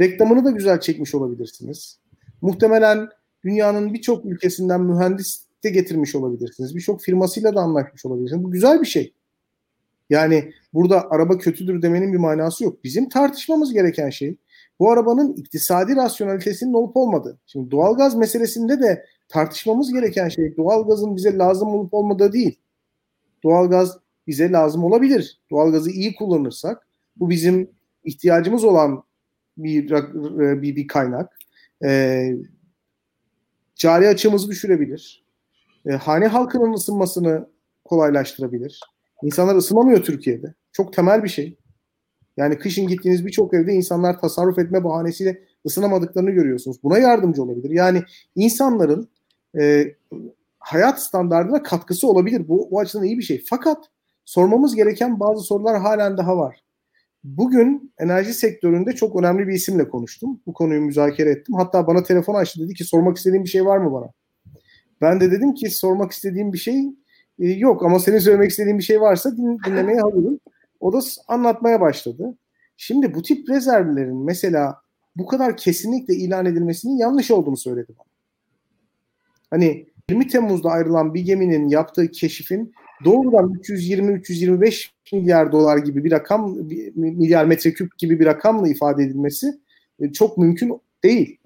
Reklamını 0.01 0.45
da 0.45 0.51
güzel 0.51 0.81
çekmiş 0.81 1.15
olabilirsiniz. 1.15 1.99
Muhtemelen 2.43 3.09
dünyanın 3.45 3.95
birçok 3.95 4.25
ülkesinden 4.25 4.81
mühendis 4.81 5.45
de 5.65 5.71
getirmiş 5.71 6.15
olabilirsiniz. 6.15 6.75
Birçok 6.75 7.03
firmasıyla 7.03 7.55
da 7.55 7.61
anlaşmış 7.61 8.07
olabilirsiniz. 8.07 8.45
Bu 8.45 8.51
güzel 8.51 8.81
bir 8.81 8.87
şey. 8.87 9.15
Yani 10.11 10.53
burada 10.75 11.11
araba 11.11 11.39
kötüdür 11.39 11.83
demenin 11.83 12.13
bir 12.13 12.19
manası 12.19 12.65
yok. 12.65 12.85
Bizim 12.85 13.09
tartışmamız 13.09 13.73
gereken 13.73 14.11
şey 14.11 14.37
bu 14.79 14.91
arabanın 14.91 15.33
iktisadi 15.33 15.97
rasyonalitesinin 15.97 16.75
olup 16.75 16.97
olmadığı. 16.97 17.39
Şimdi 17.47 17.71
doğalgaz 17.71 18.15
meselesinde 18.15 18.81
de 18.81 19.07
tartışmamız 19.29 19.93
gereken 19.93 20.29
şey 20.29 20.57
doğalgazın 20.57 21.17
bize 21.17 21.39
lazım 21.39 21.69
olup 21.69 21.95
olmadığı 21.95 22.33
değil. 22.33 22.59
Doğalgaz 23.45 23.99
bize 24.27 24.53
lazım 24.53 24.85
olabilir. 24.85 25.41
Doğalgazı 25.51 25.91
iyi 25.91 26.15
kullanırsak 26.15 26.87
bu 27.17 27.31
bizim 27.31 27.71
ihtiyacımız 28.05 28.65
olan 28.65 29.03
bir 29.57 29.91
bir, 30.63 30.77
bir 30.77 30.89
kaynak. 30.89 31.39
Ee, 31.85 32.37
cari 33.75 34.09
açığımızı 34.09 34.49
düşürebilir. 34.49 35.25
Ee, 35.87 35.93
hane 35.93 36.27
halkının 36.27 36.73
ısınmasını 36.73 37.49
kolaylaştırabilir. 37.85 38.81
İnsanlar 39.23 39.57
ısınamıyor 39.57 40.03
Türkiye'de. 40.03 40.55
Çok 40.73 40.93
temel 40.93 41.25
bir 41.25 41.29
şey. 41.29 41.57
Yani 42.37 42.59
kışın 42.59 42.87
gittiğiniz 42.87 43.27
birçok 43.27 43.55
evde 43.55 43.73
insanlar 43.73 44.21
tasarruf 44.21 44.59
etme 44.59 44.85
bahanesiyle 44.85 45.43
ısınamadıklarını 45.67 46.31
görüyorsunuz. 46.31 46.83
Buna 46.83 46.99
yardımcı 46.99 47.43
olabilir. 47.43 47.71
Yani 47.71 48.03
insanların 48.35 49.09
e, 49.61 49.95
hayat 50.59 51.03
standartına 51.03 51.63
katkısı 51.63 52.09
olabilir. 52.09 52.49
Bu, 52.49 52.69
bu 52.71 52.81
açıdan 52.81 53.05
iyi 53.05 53.19
bir 53.19 53.23
şey. 53.23 53.45
Fakat 53.51 53.85
sormamız 54.25 54.75
gereken 54.75 55.21
bazı 55.21 55.41
sorular 55.41 55.81
halen 55.81 56.17
daha 56.17 56.37
var. 56.37 56.62
Bugün 57.25 57.93
enerji 57.99 58.35
sektöründe 58.35 58.93
çok 58.93 59.21
önemli 59.21 59.49
bir 59.49 59.53
isimle 59.53 59.89
konuştum. 59.89 60.41
Bu 60.47 60.53
konuyu 60.53 60.81
müzakere 60.81 61.31
ettim. 61.31 61.55
Hatta 61.55 61.87
bana 61.87 62.03
telefon 62.03 62.35
açtı 62.35 62.61
dedi 62.61 62.75
ki 62.75 62.85
sormak 62.85 63.17
istediğin 63.17 63.45
bir 63.45 63.49
şey 63.49 63.67
var 63.67 63.79
mı 63.79 63.93
bana? 63.93 64.13
Ben 65.01 65.21
de 65.21 65.31
dedim 65.31 65.55
ki 65.55 65.71
sormak 65.71 66.13
istediğim 66.13 66.53
bir 66.53 66.59
şey 66.59 66.81
e, 67.39 67.49
yok 67.49 67.85
ama 67.85 67.99
senin 67.99 68.19
söylemek 68.19 68.51
istediğin 68.51 68.79
bir 68.79 68.83
şey 68.83 69.01
varsa 69.01 69.37
din, 69.37 69.59
dinlemeye 69.67 70.01
hazırım. 70.01 70.41
O 70.81 70.93
da 70.93 71.01
anlatmaya 71.29 71.81
başladı. 71.81 72.35
Şimdi 72.77 73.15
bu 73.15 73.23
tip 73.23 73.49
rezervlerin 73.49 74.25
mesela 74.25 74.77
bu 75.17 75.27
kadar 75.27 75.57
kesinlikle 75.57 76.15
ilan 76.15 76.47
edilmesinin 76.47 76.97
yanlış 76.97 77.31
olduğunu 77.31 77.57
söyledi 77.57 77.93
bana. 77.99 78.07
Hani 79.51 79.87
20 80.11 80.29
Temmuz'da 80.29 80.71
ayrılan 80.71 81.15
bir 81.15 81.21
geminin 81.21 81.69
yaptığı 81.69 82.11
keşifin 82.11 82.73
doğrudan 83.05 83.53
320-325 83.53 84.89
milyar 85.13 85.53
dolar 85.53 85.79
gibi 85.79 86.05
bir 86.05 86.11
rakam, 86.11 86.57
milyar 86.95 87.45
metreküp 87.45 87.99
gibi 87.99 88.21
bir 88.21 88.27
rakamla 88.27 88.69
ifade 88.69 89.03
edilmesi 89.03 89.61
e, 90.01 90.13
çok 90.13 90.39
mümkün 90.39 90.81
değil. 91.05 91.39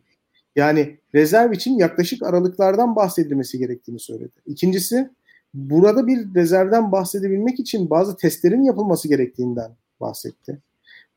Yani 0.57 0.99
rezerv 1.15 1.53
için 1.53 1.79
yaklaşık 1.79 2.23
aralıklardan 2.23 2.97
bahsedilmesi 2.97 3.59
gerektiğini 3.59 3.99
söyledi. 3.99 4.33
İkincisi 4.47 5.11
burada 5.55 6.07
bir 6.07 6.35
rezervden 6.35 6.93
bahsedebilmek 6.93 7.61
için 7.61 7.91
bazı 7.91 8.17
testlerin 8.17 8.63
yapılması 8.63 9.09
gerektiğinden 9.09 9.71
bahsetti. 10.01 10.59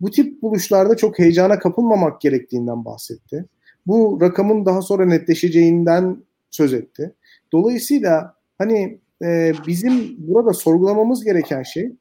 Bu 0.02 0.12
tip 0.12 0.41
buluşlarda 0.41 0.97
çok 0.97 1.19
heyecana 1.19 1.60
kapılmamak 1.60 2.21
gerektiğinden 2.21 2.86
bahsetti. 2.86 3.45
Bu 3.88 4.17
rakamın 4.21 4.65
daha 4.65 4.82
sonra 4.82 5.06
netleşeceğinden 5.06 6.23
söz 6.52 6.73
etti. 6.73 7.13
Dolayısıyla 7.52 8.36
hani 8.58 8.99
e, 9.23 9.53
bizim 9.67 10.15
burada 10.17 10.53
sorgulamamız 10.53 11.23
gereken 11.23 11.63
şey 11.63 11.91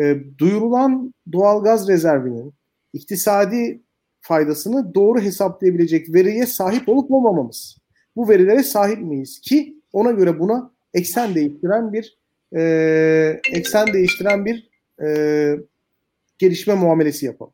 e, 0.00 0.16
duyurulan 0.38 1.14
doğalgaz 1.32 1.88
rezervinin 1.88 2.54
iktisadi 2.92 3.80
faydasını 4.20 4.94
doğru 4.94 5.20
hesaplayabilecek 5.20 6.14
veriye 6.14 6.46
sahip 6.46 6.88
olup 6.88 7.10
olmamamız. 7.10 7.78
Bu 8.16 8.28
verilere 8.28 8.62
sahip 8.62 8.98
miyiz 8.98 9.40
ki 9.40 9.76
ona 9.92 10.10
göre 10.10 10.40
buna 10.40 10.70
eksen 10.94 11.34
değiştiren 11.34 11.92
bir 11.92 12.18
e, 12.56 13.40
eksen 13.52 13.86
değiştiren 13.92 14.44
bir 14.44 14.70
e, 15.02 15.58
gelişme 16.38 16.74
muamelesi 16.74 17.26
yapalım. 17.26 17.52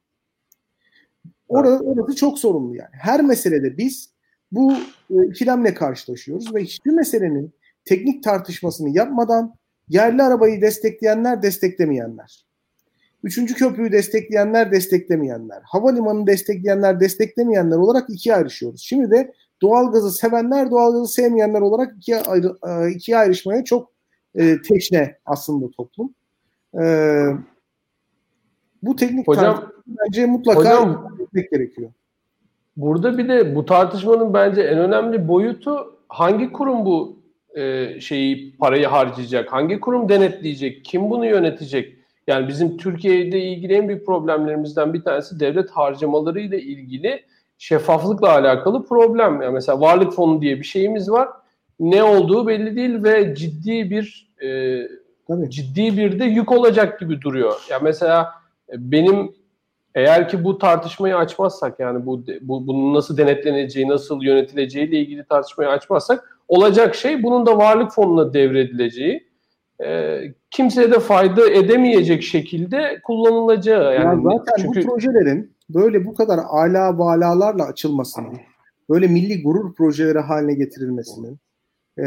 Orada, 1.48 1.78
orası 1.78 2.16
çok 2.16 2.38
sorumlu 2.38 2.76
yani. 2.76 2.90
Her 2.92 3.22
meselede 3.22 3.76
biz 3.78 4.10
bu 4.52 4.72
e, 5.10 5.26
ikilemle 5.30 5.74
karşılaşıyoruz 5.74 6.54
ve 6.54 6.62
hiçbir 6.62 6.90
meselenin 6.90 7.52
teknik 7.84 8.22
tartışmasını 8.22 8.96
yapmadan 8.96 9.54
yerli 9.88 10.22
arabayı 10.22 10.60
destekleyenler, 10.60 11.42
desteklemeyenler, 11.42 12.46
üçüncü 13.24 13.54
köprüyü 13.54 13.92
destekleyenler, 13.92 14.72
desteklemeyenler, 14.72 15.62
havalimanını 15.64 16.26
destekleyenler, 16.26 17.00
desteklemeyenler 17.00 17.76
olarak 17.76 18.10
ikiye 18.10 18.34
ayrışıyoruz. 18.34 18.82
Şimdi 18.82 19.10
de 19.10 19.32
doğalgazı 19.62 20.12
sevenler, 20.12 20.70
doğalgazı 20.70 21.12
sevmeyenler 21.12 21.60
olarak 21.60 21.96
ikiye, 21.96 22.20
ayrı, 22.20 22.58
e, 22.68 22.90
ikiye 22.90 23.18
ayrışmaya 23.18 23.64
çok 23.64 23.92
e, 24.34 24.62
teşne 24.62 25.16
aslında 25.26 25.70
toplum. 25.70 26.14
E, 26.82 26.84
bu 28.82 28.96
teknik 28.96 29.28
hocam, 29.28 29.72
bence 29.86 30.26
mutlaka 30.26 30.60
hocam, 30.60 31.16
etmek 31.20 31.50
gerekiyor. 31.50 31.90
Burada 32.76 33.18
bir 33.18 33.28
de 33.28 33.54
bu 33.54 33.64
tartışmanın 33.64 34.34
bence 34.34 34.62
en 34.62 34.78
önemli 34.78 35.28
boyutu 35.28 35.98
hangi 36.08 36.52
kurum 36.52 36.84
bu 36.84 37.19
e, 37.56 38.00
şeyi 38.00 38.56
parayı 38.56 38.86
harcayacak, 38.86 39.52
hangi 39.52 39.80
kurum 39.80 40.08
denetleyecek, 40.08 40.84
kim 40.84 41.10
bunu 41.10 41.26
yönetecek? 41.26 41.96
Yani 42.26 42.48
bizim 42.48 42.76
Türkiye'de 42.76 43.40
ilgili 43.40 43.74
en 43.74 43.88
büyük 43.88 44.06
problemlerimizden 44.06 44.94
bir 44.94 45.02
tanesi 45.02 45.40
devlet 45.40 45.70
harcamaları 45.70 46.40
ile 46.40 46.62
ilgili 46.62 47.22
şeffaflıkla 47.58 48.32
alakalı 48.32 48.86
problem. 48.86 49.42
Yani 49.42 49.52
mesela 49.52 49.80
varlık 49.80 50.12
fonu 50.12 50.40
diye 50.40 50.58
bir 50.58 50.64
şeyimiz 50.64 51.10
var. 51.10 51.28
Ne 51.80 52.02
olduğu 52.02 52.46
belli 52.46 52.76
değil 52.76 53.04
ve 53.04 53.34
ciddi 53.34 53.90
bir 53.90 54.30
e, 54.42 55.48
ciddi 55.48 55.96
bir 55.96 56.18
de 56.18 56.24
yük 56.24 56.52
olacak 56.52 57.00
gibi 57.00 57.20
duruyor. 57.20 57.66
Yani 57.70 57.82
mesela 57.82 58.32
benim 58.72 59.32
eğer 59.94 60.28
ki 60.28 60.44
bu 60.44 60.58
tartışmayı 60.58 61.16
açmazsak 61.16 61.80
yani 61.80 62.06
bu, 62.06 62.24
bu 62.40 62.66
bunun 62.66 62.94
nasıl 62.94 63.16
denetleneceği, 63.16 63.88
nasıl 63.88 64.22
yönetileceği 64.22 64.88
ile 64.88 64.98
ilgili 64.98 65.24
tartışmayı 65.24 65.70
açmazsak 65.70 66.29
olacak 66.50 66.94
şey 66.94 67.22
bunun 67.22 67.46
da 67.46 67.58
varlık 67.58 67.92
fonuna 67.92 68.32
devredileceği, 68.34 69.28
e, 69.84 70.18
kimseye 70.50 70.90
de 70.90 71.00
fayda 71.00 71.50
edemeyecek 71.50 72.22
şekilde 72.22 73.00
kullanılacağı. 73.04 73.94
Yani 73.94 74.24
ya 74.24 74.38
zaten 74.38 74.62
çünkü... 74.62 74.82
bu 74.82 74.86
projelerin 74.86 75.52
böyle 75.68 76.04
bu 76.04 76.14
kadar 76.14 76.38
ala 76.38 76.98
valalarla 76.98 77.64
açılmasının, 77.64 78.38
böyle 78.90 79.06
milli 79.06 79.42
gurur 79.42 79.74
projeleri 79.74 80.18
haline 80.18 80.54
getirilmesinin, 80.54 81.38
e, 81.98 82.04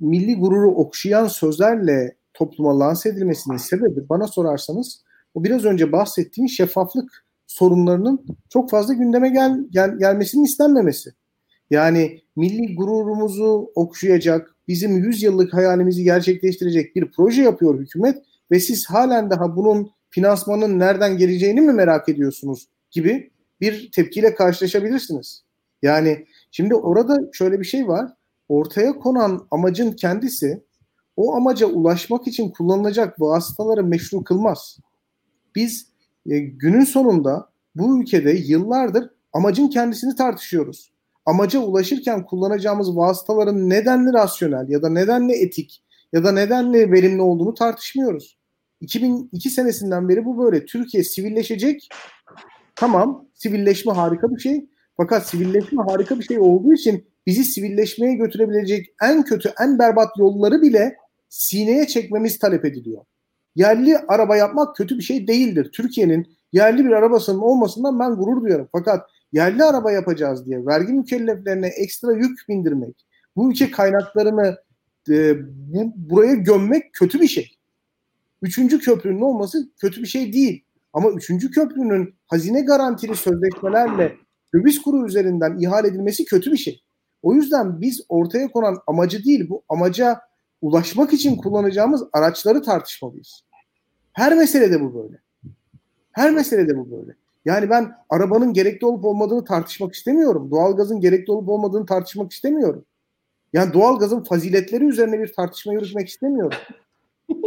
milli 0.00 0.36
gururu 0.36 0.70
okşayan 0.74 1.26
sözlerle 1.26 2.16
topluma 2.34 2.78
lanse 2.78 3.08
edilmesinin 3.08 3.56
sebebi 3.56 4.08
bana 4.08 4.26
sorarsanız 4.26 5.04
o 5.34 5.44
biraz 5.44 5.64
önce 5.64 5.92
bahsettiğim 5.92 6.48
şeffaflık 6.48 7.24
sorunlarının 7.46 8.26
çok 8.48 8.70
fazla 8.70 8.94
gündeme 8.94 9.28
gel, 9.28 9.60
gel 9.70 9.98
gelmesinin 9.98 10.44
istenmemesi. 10.44 11.10
Yani 11.70 12.20
milli 12.36 12.74
gururumuzu 12.74 13.72
okşayacak, 13.74 14.56
bizim 14.68 14.96
100 14.96 15.22
yıllık 15.22 15.54
hayalimizi 15.54 16.04
gerçekleştirecek 16.04 16.96
bir 16.96 17.10
proje 17.10 17.42
yapıyor 17.42 17.78
hükümet 17.78 18.18
ve 18.50 18.60
siz 18.60 18.86
halen 18.86 19.30
daha 19.30 19.56
bunun 19.56 19.90
finansmanın 20.10 20.78
nereden 20.78 21.18
geleceğini 21.18 21.60
mi 21.60 21.72
merak 21.72 22.08
ediyorsunuz 22.08 22.68
gibi 22.90 23.30
bir 23.60 23.90
tepkiyle 23.92 24.34
karşılaşabilirsiniz. 24.34 25.44
Yani 25.82 26.26
şimdi 26.50 26.74
orada 26.74 27.18
şöyle 27.32 27.60
bir 27.60 27.64
şey 27.64 27.88
var. 27.88 28.12
Ortaya 28.48 28.92
konan 28.92 29.46
amacın 29.50 29.92
kendisi 29.92 30.64
o 31.16 31.34
amaca 31.34 31.66
ulaşmak 31.66 32.26
için 32.26 32.50
kullanılacak 32.50 33.20
vasıtaları 33.20 33.84
meşru 33.84 34.24
kılmaz. 34.24 34.78
Biz 35.54 35.86
e, 36.30 36.38
günün 36.38 36.84
sonunda 36.84 37.50
bu 37.74 38.00
ülkede 38.00 38.30
yıllardır 38.30 39.10
amacın 39.32 39.68
kendisini 39.68 40.14
tartışıyoruz. 40.14 40.92
Amaca 41.26 41.60
ulaşırken 41.60 42.24
kullanacağımız 42.24 42.96
vasıtaların 42.96 43.70
nedenli 43.70 44.12
rasyonel 44.12 44.68
ya 44.68 44.82
da 44.82 44.88
nedenli 44.88 45.32
etik 45.32 45.84
ya 46.12 46.24
da 46.24 46.32
nedenli 46.32 46.92
verimli 46.92 47.22
olduğunu 47.22 47.54
tartışmıyoruz. 47.54 48.38
2002 48.80 49.50
senesinden 49.50 50.08
beri 50.08 50.24
bu 50.24 50.38
böyle. 50.38 50.64
Türkiye 50.64 51.04
sivilleşecek. 51.04 51.88
Tamam, 52.76 53.28
sivilleşme 53.34 53.92
harika 53.92 54.30
bir 54.30 54.40
şey. 54.40 54.66
Fakat 54.96 55.28
sivilleşme 55.28 55.82
harika 55.82 56.18
bir 56.18 56.24
şey 56.24 56.38
olduğu 56.38 56.72
için 56.72 57.08
bizi 57.26 57.44
sivilleşmeye 57.44 58.14
götürebilecek 58.14 58.86
en 59.02 59.24
kötü, 59.24 59.52
en 59.60 59.78
berbat 59.78 60.18
yolları 60.18 60.62
bile 60.62 60.96
sineye 61.28 61.86
çekmemiz 61.86 62.38
talep 62.38 62.64
ediliyor 62.64 63.04
yerli 63.54 63.98
araba 63.98 64.36
yapmak 64.36 64.76
kötü 64.76 64.98
bir 64.98 65.02
şey 65.02 65.26
değildir. 65.26 65.70
Türkiye'nin 65.72 66.26
yerli 66.52 66.84
bir 66.84 66.90
arabasının 66.90 67.38
olmasından 67.38 67.98
ben 68.00 68.10
gurur 68.10 68.42
duyarım. 68.42 68.68
Fakat 68.72 69.10
yerli 69.32 69.64
araba 69.64 69.92
yapacağız 69.92 70.46
diye 70.46 70.66
vergi 70.66 70.92
mükelleflerine 70.92 71.66
ekstra 71.66 72.12
yük 72.12 72.48
bindirmek, 72.48 73.06
bu 73.36 73.50
ülke 73.50 73.70
kaynaklarını 73.70 74.58
e, 75.10 75.36
bu, 75.46 75.92
buraya 75.96 76.34
gömmek 76.34 76.92
kötü 76.92 77.20
bir 77.20 77.28
şey. 77.28 77.56
Üçüncü 78.42 78.78
köprünün 78.78 79.20
olması 79.20 79.70
kötü 79.80 80.02
bir 80.02 80.06
şey 80.06 80.32
değil. 80.32 80.64
Ama 80.92 81.10
üçüncü 81.10 81.50
köprünün 81.50 82.14
hazine 82.26 82.60
garantili 82.60 83.16
sözleşmelerle 83.16 84.16
döviz 84.54 84.82
kuru 84.82 85.06
üzerinden 85.06 85.58
ihale 85.58 85.88
edilmesi 85.88 86.24
kötü 86.24 86.52
bir 86.52 86.56
şey. 86.56 86.82
O 87.22 87.34
yüzden 87.34 87.80
biz 87.80 88.00
ortaya 88.08 88.48
konan 88.48 88.78
amacı 88.86 89.24
değil, 89.24 89.48
bu 89.48 89.62
amaca 89.68 90.20
ulaşmak 90.62 91.12
için 91.12 91.36
kullanacağımız 91.36 92.02
araçları 92.12 92.62
tartışmalıyız. 92.62 93.44
Her 94.12 94.36
meselede 94.36 94.80
bu 94.80 94.94
böyle. 94.94 95.20
Her 96.12 96.30
meselede 96.30 96.76
bu 96.76 96.90
böyle. 96.90 97.16
Yani 97.44 97.70
ben 97.70 97.92
arabanın 98.10 98.52
gerekli 98.52 98.86
olup 98.86 99.04
olmadığını 99.04 99.44
tartışmak 99.44 99.94
istemiyorum. 99.94 100.50
Doğalgazın 100.50 101.00
gerekli 101.00 101.32
olup 101.32 101.48
olmadığını 101.48 101.86
tartışmak 101.86 102.32
istemiyorum. 102.32 102.84
Yani 103.52 103.72
doğalgazın 103.72 104.22
faziletleri 104.22 104.84
üzerine 104.84 105.20
bir 105.20 105.32
tartışma 105.32 105.72
yürütmek 105.72 106.08
istemiyorum. 106.08 106.58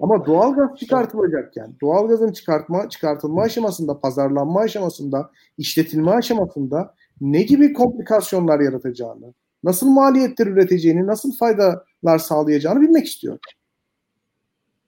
Ama 0.00 0.26
doğalgaz 0.26 0.78
çıkartılacakken, 0.78 1.74
doğalgazın 1.82 2.32
çıkartma, 2.32 2.88
çıkartılma 2.88 3.42
aşamasında, 3.42 4.00
pazarlanma 4.00 4.60
aşamasında, 4.60 5.30
işletilme 5.58 6.10
aşamasında 6.10 6.94
ne 7.20 7.42
gibi 7.42 7.72
komplikasyonlar 7.72 8.60
yaratacağını, 8.60 9.34
nasıl 9.64 9.88
maliyetler 9.88 10.46
üreteceğini, 10.46 11.06
nasıl 11.06 11.36
faydalar 11.36 12.18
sağlayacağını 12.18 12.80
bilmek 12.80 13.06
istiyorum. 13.06 13.40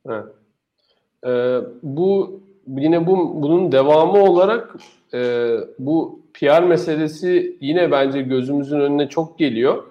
Evet. 0.07 0.27
Ee, 1.27 1.61
bu 1.83 2.41
yine 2.67 3.07
bu 3.07 3.43
bunun 3.43 3.73
devamı 3.73 4.23
olarak 4.23 4.77
e, 5.15 5.51
bu 5.79 6.21
PR 6.35 6.63
meselesi 6.63 7.57
yine 7.61 7.91
bence 7.91 8.23
gözümüzün 8.23 8.81
önüne 8.81 9.09
çok 9.09 9.39
geliyor. 9.39 9.85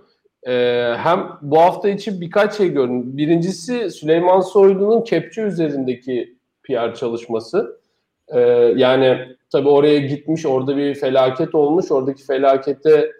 Ee, 0.48 0.94
hem 0.98 1.30
bu 1.42 1.60
hafta 1.60 1.90
için 1.90 2.22
birkaç 2.22 2.58
şey 2.58 2.70
gördüm. 2.70 3.18
Birincisi 3.18 3.92
Süleyman 3.92 4.42
Soylu'nun 4.42 5.02
kepçe 5.02 5.42
üzerindeki 5.42 6.36
PR 6.64 6.96
çalışması. 6.96 7.80
Ee, 8.28 8.40
yani 8.76 9.18
tabii 9.52 9.70
oraya 9.70 10.00
gitmiş, 10.00 10.46
orada 10.46 10.78
bir 10.78 10.96
felaket 10.96 11.56
olmuş. 11.56 11.92
Oradaki 11.92 12.26
felakete 12.26 13.12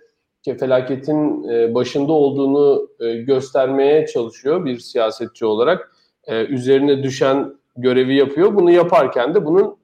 felaketin 0.60 1.44
e, 1.50 1.76
başında 1.76 2.14
olduğunu 2.14 2.90
e, 3.00 3.14
göstermeye 3.14 4.08
çalışıyor 4.08 4.66
bir 4.66 4.80
siyasetçi 4.80 5.46
olarak. 5.46 5.92
E, 6.28 6.46
üzerine 6.46 7.04
düşen 7.04 7.54
görevi 7.82 8.16
yapıyor. 8.16 8.56
Bunu 8.56 8.72
yaparken 8.72 9.36
de 9.36 9.46
bunun 9.46 9.78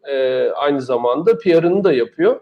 aynı 0.56 0.82
zamanda 0.82 1.38
PR'ını 1.38 1.84
da 1.84 1.94
yapıyor. 1.94 2.40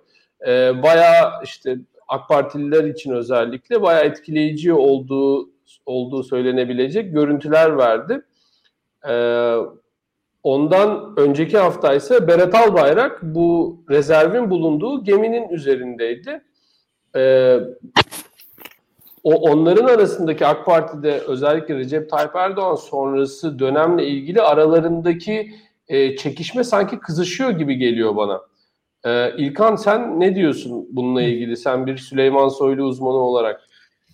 Bayağı 0.83 1.31
işte 1.43 1.77
AK 2.07 2.29
Partililer 2.29 2.83
için 2.83 3.11
özellikle 3.11 3.81
bayağı 3.81 4.03
etkileyici 4.03 4.73
olduğu 4.73 5.49
olduğu 5.85 6.23
söylenebilecek 6.23 7.13
görüntüler 7.13 7.77
verdi. 7.77 8.21
Ondan 10.43 11.13
önceki 11.17 11.57
hafta 11.57 11.93
ise 11.93 12.27
Berat 12.27 12.55
Albayrak 12.55 13.19
bu 13.23 13.77
rezervin 13.89 14.49
bulunduğu 14.49 15.03
geminin 15.03 15.49
üzerindeydi. 15.49 16.43
Ee, 17.15 17.59
o 19.23 19.33
onların 19.33 19.85
arasındaki 19.85 20.45
AK 20.45 20.65
Parti'de 20.65 21.19
özellikle 21.19 21.75
Recep 21.75 22.09
Tayyip 22.09 22.35
Erdoğan 22.35 22.75
sonrası 22.75 23.59
dönemle 23.59 24.07
ilgili 24.07 24.41
aralarındaki 24.41 25.51
e, 25.87 26.15
çekişme 26.15 26.63
sanki 26.63 26.99
kızışıyor 26.99 27.49
gibi 27.49 27.77
geliyor 27.77 28.15
bana. 28.15 28.41
E, 29.05 29.37
İlkan 29.37 29.75
sen 29.75 30.19
ne 30.19 30.35
diyorsun 30.35 30.87
bununla 30.91 31.21
ilgili? 31.21 31.57
Sen 31.57 31.85
bir 31.85 31.97
Süleyman 31.97 32.49
Soylu 32.49 32.83
uzmanı 32.83 33.17
olarak. 33.17 33.61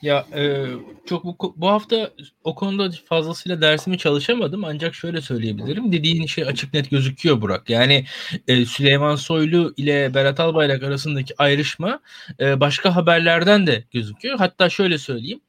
Ya 0.01 0.25
e, 0.35 0.65
çok 1.05 1.23
bu, 1.23 1.53
bu 1.57 1.67
hafta 1.67 2.11
o 2.43 2.55
konuda 2.55 2.91
fazlasıyla 3.05 3.61
dersimi 3.61 3.97
çalışamadım 3.97 4.63
ancak 4.63 4.95
şöyle 4.95 5.21
söyleyebilirim. 5.21 5.91
Dediğin 5.91 6.25
şey 6.25 6.43
açık 6.43 6.73
net 6.73 6.91
gözüküyor 6.91 7.41
Burak. 7.41 7.69
Yani 7.69 8.05
e, 8.47 8.65
Süleyman 8.65 9.15
Soylu 9.15 9.73
ile 9.77 10.13
Berat 10.13 10.39
Albayrak 10.39 10.83
arasındaki 10.83 11.33
ayrışma 11.37 11.99
e, 12.39 12.59
başka 12.59 12.95
haberlerden 12.95 13.67
de 13.67 13.83
gözüküyor. 13.91 14.37
Hatta 14.37 14.69
şöyle 14.69 14.97
söyleyeyim. 14.97 15.41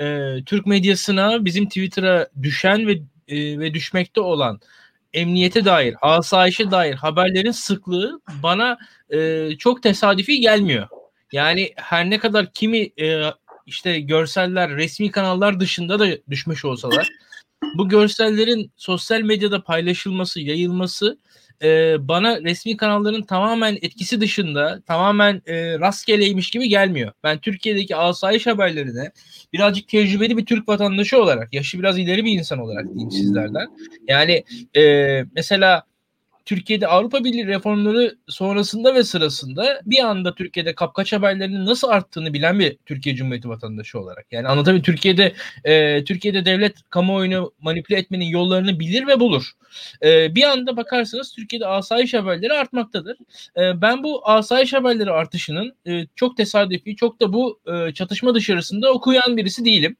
E, 0.00 0.34
Türk 0.46 0.66
medyasına 0.66 1.44
bizim 1.44 1.66
Twitter'a 1.66 2.28
düşen 2.42 2.86
ve 2.86 2.92
e, 3.28 3.58
ve 3.58 3.74
düşmekte 3.74 4.20
olan 4.20 4.60
emniyete 5.14 5.64
dair, 5.64 5.94
asayişe 6.02 6.70
dair 6.70 6.94
haberlerin 6.94 7.50
sıklığı 7.50 8.20
bana 8.42 8.78
e, 9.10 9.48
çok 9.58 9.82
tesadüfi 9.82 10.40
gelmiyor. 10.40 10.88
Yani 11.32 11.72
her 11.76 12.10
ne 12.10 12.18
kadar 12.18 12.52
kimi 12.52 12.78
e, 13.00 13.22
işte 13.66 14.00
görseller 14.00 14.70
resmi 14.70 15.10
kanallar 15.10 15.60
dışında 15.60 15.98
da 15.98 16.06
düşmüş 16.30 16.64
olsalar 16.64 17.08
bu 17.74 17.88
görsellerin 17.88 18.72
sosyal 18.76 19.20
medyada 19.20 19.62
paylaşılması, 19.62 20.40
yayılması 20.40 21.18
e, 21.62 21.96
bana 22.08 22.42
resmi 22.42 22.76
kanalların 22.76 23.22
tamamen 23.22 23.78
etkisi 23.82 24.20
dışında 24.20 24.82
tamamen 24.86 25.42
e, 25.46 25.78
rastgeleymiş 25.78 26.50
gibi 26.50 26.68
gelmiyor. 26.68 27.12
Ben 27.24 27.38
Türkiye'deki 27.38 27.96
asayiş 27.96 28.46
haberlerine 28.46 29.10
birazcık 29.52 29.88
tecrübeli 29.88 30.36
bir 30.36 30.46
Türk 30.46 30.68
vatandaşı 30.68 31.22
olarak, 31.22 31.54
yaşı 31.54 31.78
biraz 31.78 31.98
ileri 31.98 32.24
bir 32.24 32.38
insan 32.38 32.58
olarak 32.58 32.84
diyeyim 32.84 33.10
sizlerden. 33.10 33.66
Yani 34.08 34.44
e, 34.76 35.24
mesela 35.34 35.82
Türkiye'de 36.46 36.86
Avrupa 36.86 37.24
Birliği 37.24 37.46
reformları 37.46 38.16
sonrasında 38.28 38.94
ve 38.94 39.04
sırasında 39.04 39.80
bir 39.86 40.04
anda 40.04 40.34
Türkiye'de 40.34 40.74
kapkaç 40.74 41.12
haberlerinin 41.12 41.66
nasıl 41.66 41.88
arttığını 41.88 42.32
bilen 42.32 42.58
bir 42.58 42.76
Türkiye 42.86 43.16
Cumhuriyeti 43.16 43.48
vatandaşı 43.48 44.00
olarak. 44.00 44.26
Yani 44.30 44.48
anlatabiliyor 44.48 44.84
Türkiye'de 44.84 45.32
e, 45.64 46.04
Türkiye'de 46.04 46.44
devlet 46.44 46.76
kamuoyunu 46.90 47.52
manipüle 47.60 47.98
etmenin 47.98 48.24
yollarını 48.24 48.80
bilir 48.80 49.06
ve 49.06 49.20
bulur. 49.20 49.50
E, 50.02 50.34
bir 50.34 50.42
anda 50.42 50.76
bakarsanız 50.76 51.34
Türkiye'de 51.34 51.66
asayiş 51.66 52.14
haberleri 52.14 52.52
artmaktadır. 52.52 53.18
E, 53.56 53.80
ben 53.80 54.02
bu 54.02 54.28
asayiş 54.28 54.72
haberleri 54.72 55.10
artışının 55.10 55.74
e, 55.86 56.06
çok 56.16 56.36
tesadüfi, 56.36 56.96
çok 56.96 57.20
da 57.20 57.32
bu 57.32 57.60
e, 57.66 57.92
çatışma 57.92 58.34
dışarısında 58.34 58.92
okuyan 58.92 59.36
birisi 59.36 59.64
değilim. 59.64 59.96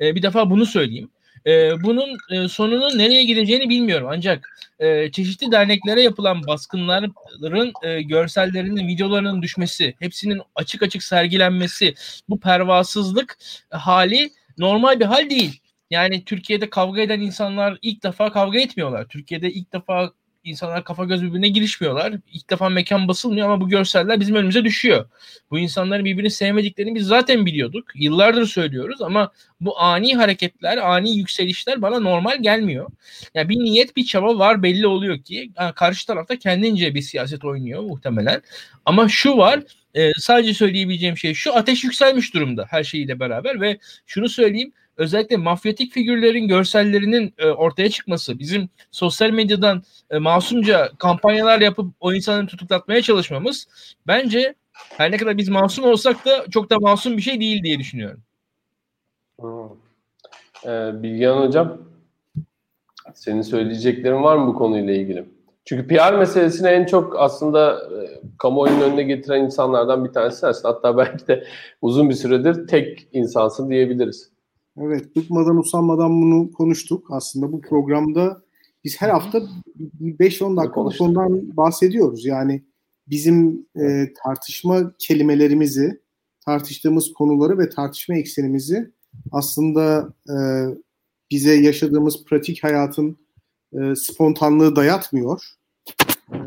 E, 0.00 0.14
bir 0.14 0.22
defa 0.22 0.50
bunu 0.50 0.66
söyleyeyim. 0.66 1.10
E, 1.48 1.82
bunun 1.82 2.16
e, 2.30 2.48
sonunun 2.48 2.98
nereye 2.98 3.24
gideceğini 3.24 3.68
bilmiyorum. 3.68 4.08
Ancak 4.10 4.58
e, 4.78 5.10
çeşitli 5.12 5.52
derneklere 5.52 6.02
yapılan 6.02 6.46
baskınların 6.46 7.72
e, 7.82 8.02
görsellerinin, 8.02 8.88
videolarının 8.88 9.42
düşmesi, 9.42 9.94
hepsinin 9.98 10.40
açık 10.54 10.82
açık 10.82 11.02
sergilenmesi, 11.02 11.94
bu 12.28 12.40
pervasızlık 12.40 13.38
hali 13.70 14.30
normal 14.58 15.00
bir 15.00 15.04
hal 15.04 15.30
değil. 15.30 15.60
Yani 15.90 16.24
Türkiye'de 16.24 16.70
kavga 16.70 17.00
eden 17.00 17.20
insanlar 17.20 17.78
ilk 17.82 18.02
defa 18.02 18.32
kavga 18.32 18.58
etmiyorlar. 18.58 19.06
Türkiye'de 19.08 19.50
ilk 19.50 19.72
defa 19.72 20.12
insanlar 20.48 20.84
kafa 20.84 21.04
göz 21.04 21.22
birbirine 21.22 21.48
girişmiyorlar. 21.48 22.14
İlk 22.32 22.50
defa 22.50 22.68
mekan 22.68 23.08
basılmıyor 23.08 23.46
ama 23.50 23.60
bu 23.60 23.68
görseller 23.68 24.20
bizim 24.20 24.34
önümüze 24.34 24.64
düşüyor. 24.64 25.06
Bu 25.50 25.58
insanların 25.58 26.04
birbirini 26.04 26.30
sevmediklerini 26.30 26.94
biz 26.94 27.06
zaten 27.06 27.46
biliyorduk. 27.46 27.84
Yıllardır 27.94 28.46
söylüyoruz 28.46 29.02
ama 29.02 29.32
bu 29.60 29.80
ani 29.80 30.16
hareketler, 30.16 30.76
ani 30.76 31.16
yükselişler 31.16 31.82
bana 31.82 32.00
normal 32.00 32.42
gelmiyor. 32.42 32.90
Yani 33.34 33.48
bir 33.48 33.56
niyet, 33.56 33.96
bir 33.96 34.04
çaba 34.04 34.38
var 34.38 34.62
belli 34.62 34.86
oluyor 34.86 35.18
ki 35.18 35.50
karşı 35.74 36.06
tarafta 36.06 36.36
kendince 36.36 36.94
bir 36.94 37.02
siyaset 37.02 37.44
oynuyor 37.44 37.82
muhtemelen. 37.82 38.42
Ama 38.84 39.08
şu 39.08 39.36
var, 39.36 39.60
e, 39.94 40.12
sadece 40.12 40.54
söyleyebileceğim 40.54 41.16
şey 41.16 41.34
şu 41.34 41.54
ateş 41.54 41.84
yükselmiş 41.84 42.34
durumda 42.34 42.66
her 42.70 42.84
şeyiyle 42.84 43.20
beraber 43.20 43.60
ve 43.60 43.78
şunu 44.06 44.28
söyleyeyim 44.28 44.72
özellikle 44.98 45.36
mafyatik 45.36 45.92
figürlerin 45.92 46.48
görsellerinin 46.48 47.34
e, 47.38 47.46
ortaya 47.46 47.90
çıkması, 47.90 48.38
bizim 48.38 48.68
sosyal 48.90 49.30
medyadan 49.30 49.82
e, 50.10 50.18
masumca 50.18 50.90
kampanyalar 50.98 51.60
yapıp 51.60 51.94
o 52.00 52.12
insanları 52.12 52.46
tutuklatmaya 52.46 53.02
çalışmamız 53.02 53.66
bence 54.06 54.54
her 54.72 55.10
ne 55.10 55.16
kadar 55.16 55.36
biz 55.36 55.48
masum 55.48 55.84
olsak 55.84 56.26
da 56.26 56.44
çok 56.50 56.70
da 56.70 56.78
masum 56.78 57.16
bir 57.16 57.22
şey 57.22 57.40
değil 57.40 57.62
diye 57.62 57.78
düşünüyorum. 57.78 58.20
Hmm. 59.40 59.68
Ee, 60.66 61.02
Bilgehan 61.02 61.46
Hocam, 61.46 61.78
senin 63.14 63.42
söyleyeceklerin 63.42 64.22
var 64.22 64.36
mı 64.36 64.46
bu 64.46 64.54
konuyla 64.54 64.94
ilgili? 64.94 65.24
Çünkü 65.64 65.86
PR 65.86 66.12
meselesini 66.12 66.68
en 66.68 66.86
çok 66.86 67.20
aslında 67.20 67.80
e, 67.80 68.20
kamuoyunun 68.38 68.80
önüne 68.80 69.02
getiren 69.02 69.44
insanlardan 69.44 70.04
bir 70.04 70.12
tanesi 70.12 70.38
sensin. 70.38 70.68
Hatta 70.68 70.96
belki 70.96 71.26
de 71.26 71.44
uzun 71.82 72.10
bir 72.10 72.14
süredir 72.14 72.66
tek 72.66 73.08
insansın 73.12 73.70
diyebiliriz. 73.70 74.30
Evet, 74.82 75.16
bıkmadan 75.16 75.56
usanmadan 75.56 76.22
bunu 76.22 76.52
konuştuk. 76.52 77.06
Aslında 77.10 77.52
bu 77.52 77.60
programda 77.60 78.42
biz 78.84 79.00
her 79.00 79.08
hafta 79.08 79.42
5-10 80.00 80.56
dakika 80.56 80.84
bu 80.84 80.90
konudan 80.98 81.56
bahsediyoruz. 81.56 82.24
Yani 82.24 82.64
bizim 83.06 83.66
e, 83.76 84.12
tartışma 84.24 84.92
kelimelerimizi, 84.98 86.00
tartıştığımız 86.44 87.12
konuları 87.12 87.58
ve 87.58 87.68
tartışma 87.68 88.16
eksenimizi 88.16 88.92
aslında 89.32 90.14
e, 90.28 90.36
bize 91.30 91.54
yaşadığımız 91.54 92.24
pratik 92.24 92.64
hayatın 92.64 93.16
e, 93.72 93.94
spontanlığı 93.96 94.76
dayatmıyor. 94.76 95.42
E, 96.32 96.38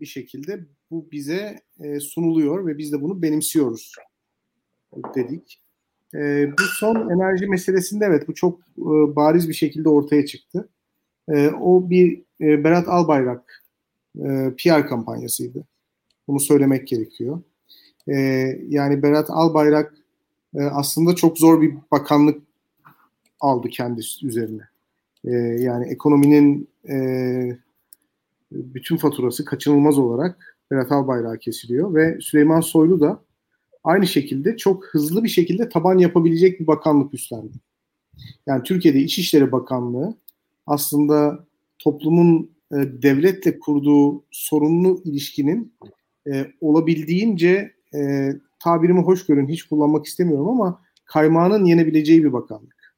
bir 0.00 0.06
şekilde 0.06 0.66
bu 0.90 1.08
bize 1.12 1.60
e, 1.80 2.00
sunuluyor 2.00 2.66
ve 2.66 2.78
biz 2.78 2.92
de 2.92 3.02
bunu 3.02 3.22
benimsiyoruz 3.22 3.94
dedik. 5.14 5.60
E, 6.14 6.52
bu 6.52 6.62
son 6.62 7.10
enerji 7.10 7.46
meselesinde 7.46 8.04
evet 8.04 8.28
bu 8.28 8.34
çok 8.34 8.60
e, 8.60 9.16
bariz 9.16 9.48
bir 9.48 9.54
şekilde 9.54 9.88
ortaya 9.88 10.26
çıktı. 10.26 10.68
E, 11.28 11.48
o 11.48 11.90
bir 11.90 12.22
e, 12.40 12.64
Berat 12.64 12.88
Albayrak 12.88 13.64
e, 14.16 14.52
PR 14.58 14.86
kampanyasıydı. 14.86 15.64
Bunu 16.28 16.40
söylemek 16.40 16.88
gerekiyor. 16.88 17.42
E, 18.08 18.16
yani 18.68 19.02
Berat 19.02 19.30
Albayrak 19.30 19.94
e, 20.54 20.62
aslında 20.62 21.14
çok 21.14 21.38
zor 21.38 21.62
bir 21.62 21.74
bakanlık 21.90 22.42
aldı 23.40 23.68
kendisi 23.68 24.26
üzerine. 24.26 24.62
E, 25.24 25.30
yani 25.36 25.86
ekonominin 25.88 26.68
e, 26.88 27.58
bütün 28.52 28.96
faturası 28.96 29.44
kaçınılmaz 29.44 29.98
olarak 29.98 30.56
Berat 30.70 30.92
Albayrak'a 30.92 31.38
kesiliyor 31.38 31.94
ve 31.94 32.18
Süleyman 32.20 32.60
Soylu 32.60 33.00
da 33.00 33.20
aynı 33.88 34.06
şekilde 34.06 34.56
çok 34.56 34.84
hızlı 34.86 35.24
bir 35.24 35.28
şekilde 35.28 35.68
taban 35.68 35.98
yapabilecek 35.98 36.60
bir 36.60 36.66
bakanlık 36.66 37.14
üstlendi. 37.14 37.52
Yani 38.46 38.62
Türkiye'de 38.62 39.00
İçişleri 39.00 39.52
Bakanlığı 39.52 40.14
aslında 40.66 41.46
toplumun 41.78 42.50
e, 42.72 42.76
devletle 42.76 43.58
kurduğu 43.58 44.24
sorunlu 44.30 45.02
ilişkinin 45.04 45.72
e, 46.32 46.46
olabildiğince 46.60 47.72
e, 47.94 48.32
tabirimi 48.58 49.00
hoş 49.00 49.26
görün 49.26 49.48
hiç 49.48 49.62
kullanmak 49.62 50.06
istemiyorum 50.06 50.48
ama 50.48 50.82
kaymağının 51.04 51.64
yenebileceği 51.64 52.24
bir 52.24 52.32
bakanlık. 52.32 52.94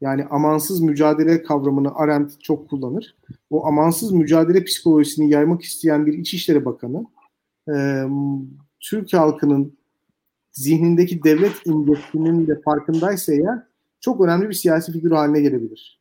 Yani 0.00 0.24
amansız 0.24 0.80
mücadele 0.80 1.42
kavramını 1.42 1.94
Arendt 1.94 2.40
çok 2.42 2.70
kullanır. 2.70 3.16
O 3.50 3.66
amansız 3.66 4.12
mücadele 4.12 4.64
psikolojisini 4.64 5.30
yaymak 5.30 5.62
isteyen 5.62 6.06
bir 6.06 6.12
İçişleri 6.12 6.64
Bakanı 6.64 7.06
e, 7.68 7.74
Türk 8.84 9.12
halkının 9.12 9.78
zihnindeki 10.52 11.22
devlet 11.22 11.66
indeksinin 11.66 12.46
de 12.46 12.60
farkındaysa 12.60 13.32
eğer 13.32 13.62
çok 14.00 14.20
önemli 14.20 14.48
bir 14.48 14.54
siyasi 14.54 14.92
figür 14.92 15.10
haline 15.10 15.40
gelebilir. 15.40 16.00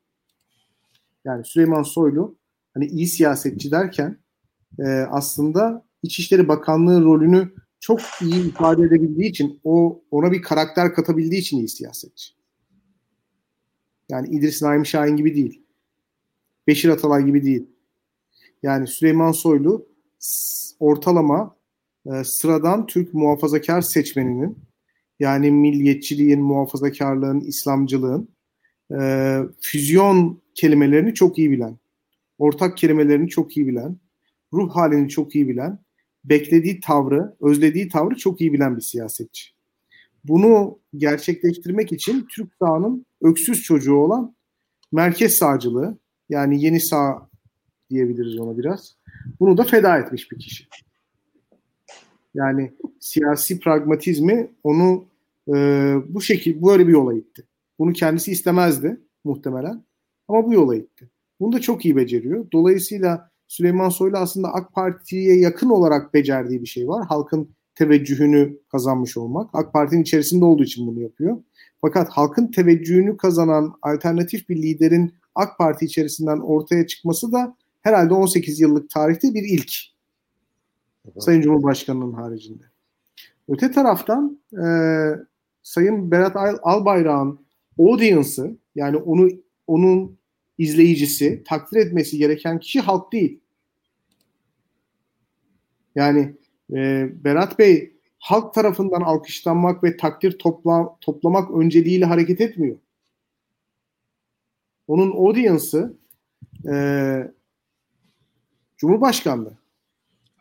Yani 1.26 1.46
Süleyman 1.46 1.84
Soylu 1.84 2.36
hani 2.74 2.86
iyi 2.86 3.08
siyasetçi 3.08 3.72
derken 3.72 4.18
e, 4.80 4.84
aslında 4.90 5.86
İçişleri 6.04 6.48
Bakanlığı 6.48 7.04
rolünü 7.04 7.52
çok 7.80 8.00
iyi 8.22 8.48
ifade 8.50 8.84
edebildiği 8.84 9.30
için 9.30 9.60
o 9.64 10.04
ona 10.12 10.32
bir 10.32 10.42
karakter 10.42 10.94
katabildiği 10.94 11.42
için 11.42 11.58
iyi 11.58 11.70
siyasetçi. 11.70 12.34
Yani 14.10 14.28
İdris 14.28 14.62
Naim 14.62 14.86
Şahin 14.86 15.16
gibi 15.16 15.36
değil. 15.36 15.64
Beşir 16.68 16.90
Atalay 16.90 17.24
gibi 17.24 17.44
değil. 17.44 17.68
Yani 18.64 18.88
Süleyman 18.88 19.32
Soylu 19.32 19.86
ortalama 20.80 21.56
e, 22.06 22.24
sıradan 22.24 22.86
Türk 22.86 23.14
muhafazakar 23.14 23.82
seçmeninin 23.82 24.58
yani 25.20 25.52
milliyetçiliğin, 25.52 26.42
muhafazakarlığın, 26.42 27.40
İslamcılığın 27.40 28.30
e, 29.00 29.40
füzyon 29.62 30.42
kelimelerini 30.56 31.14
çok 31.14 31.38
iyi 31.38 31.52
bilen, 31.52 31.78
ortak 32.38 32.78
kelimelerini 32.78 33.30
çok 33.30 33.58
iyi 33.58 33.68
bilen, 33.68 33.98
ruh 34.54 34.76
halini 34.76 35.10
çok 35.10 35.36
iyi 35.36 35.50
bilen, 35.50 35.80
beklediği 36.26 36.80
tavrı, 36.80 37.36
özlediği 37.42 37.90
tavrı 37.90 38.16
çok 38.16 38.42
iyi 38.42 38.54
bilen 38.54 38.76
bir 38.76 38.82
siyasetçi. 38.82 39.54
bunu 40.24 40.80
gerçekleştirmek 40.98 41.92
için 41.92 42.28
Türk 42.36 42.54
sağının 42.60 43.06
öksüz 43.22 43.64
çocuğu 43.64 43.96
olan 43.96 44.36
merkez 44.92 45.34
sağcılığı 45.34 45.98
yani 46.30 46.64
yeni 46.64 46.80
sağ 46.80 47.30
diyebiliriz 47.90 48.40
ona 48.40 48.58
biraz. 48.58 48.96
Bunu 49.40 49.58
da 49.58 49.64
feda 49.64 49.98
etmiş 49.98 50.32
bir 50.32 50.40
kişi. 50.40 50.68
Yani 52.34 52.74
siyasi 53.00 53.60
pragmatizmi 53.60 54.52
onu 54.64 55.06
e, 55.48 55.54
bu 56.10 56.22
şekil 56.22 56.64
böyle 56.64 56.88
bir 56.88 56.94
yola 56.94 57.14
itti. 57.14 57.44
Bunu 57.80 57.94
kendisi 57.94 58.32
istemezdi 58.32 59.02
muhtemelen 59.24 59.84
ama 60.28 60.46
bu 60.46 60.54
yola 60.54 60.76
itti. 60.76 61.10
Bunu 61.40 61.54
da 61.54 61.62
çok 61.62 61.86
iyi 61.86 61.96
beceriyor. 61.96 62.46
Dolayısıyla 62.54 63.32
Süleyman 63.48 63.90
Soylu 63.90 64.18
aslında 64.18 64.54
AK 64.54 64.74
Parti'ye 64.74 65.40
yakın 65.40 65.70
olarak 65.70 66.14
becerdiği 66.14 66.62
bir 66.62 66.68
şey 66.68 66.88
var. 66.88 67.06
Halkın 67.06 67.56
teveccühünü 67.76 68.58
kazanmış 68.72 69.18
olmak. 69.18 69.50
AK 69.54 69.74
Parti'nin 69.74 70.02
içerisinde 70.02 70.46
olduğu 70.46 70.64
için 70.64 70.88
bunu 70.88 71.02
yapıyor. 71.02 71.38
Fakat 71.82 72.10
halkın 72.10 72.48
teveccühünü 72.48 73.18
kazanan 73.18 73.74
alternatif 73.82 74.50
bir 74.50 74.62
liderin 74.62 75.14
AK 75.36 75.58
Parti 75.58 75.86
içerisinden 75.86 76.40
ortaya 76.40 76.88
çıkması 76.88 77.32
da 77.32 77.58
herhalde 77.82 78.14
18 78.14 78.60
yıllık 78.60 78.90
tarihte 78.90 79.34
bir 79.34 79.44
ilk. 79.44 79.93
Sayın 81.20 81.42
Cumhurbaşkanı'nın 81.42 82.14
haricinde. 82.14 82.64
Öte 83.48 83.72
taraftan 83.72 84.40
e, 84.54 84.66
Sayın 85.64 86.12
Berat 86.12 86.36
Al 86.36 86.58
Albayrak'ın 86.62 87.40
audience'ı 87.80 88.58
yani 88.76 88.98
onu 88.98 89.30
onun 89.68 90.18
izleyicisi, 90.58 91.44
takdir 91.46 91.78
etmesi 91.78 92.18
gereken 92.18 92.60
kişi 92.60 92.80
halk 92.80 93.14
değil. 93.14 93.40
Yani 95.96 96.36
e, 96.74 97.10
Berat 97.24 97.60
Bey 97.60 97.94
halk 98.20 98.54
tarafından 98.54 99.02
alkışlanmak 99.02 99.84
ve 99.84 99.98
takdir 99.98 100.40
topla, 100.40 100.98
toplamak 101.02 101.52
önceliğiyle 101.52 102.06
hareket 102.06 102.42
etmiyor. 102.42 102.78
Onun 104.88 105.12
audience'ı 105.12 105.98
e, 106.72 106.76
Cumhurbaşkanlığı. 108.78 109.63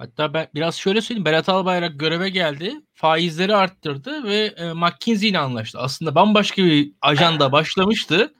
Hatta 0.02 0.34
ben 0.34 0.48
biraz 0.54 0.74
şöyle 0.74 1.00
söyleyeyim. 1.00 1.24
Berat 1.24 1.48
Albayrak 1.48 2.00
göreve 2.00 2.28
geldi. 2.28 2.74
Faizleri 2.94 3.56
arttırdı 3.56 4.24
ve 4.24 4.54
e, 4.56 4.72
McKinsey 4.72 5.28
ile 5.28 5.38
anlaştı. 5.38 5.78
Aslında 5.78 6.14
bambaşka 6.14 6.64
bir 6.64 6.92
ajanda 7.02 7.52
başlamıştı. 7.52 8.34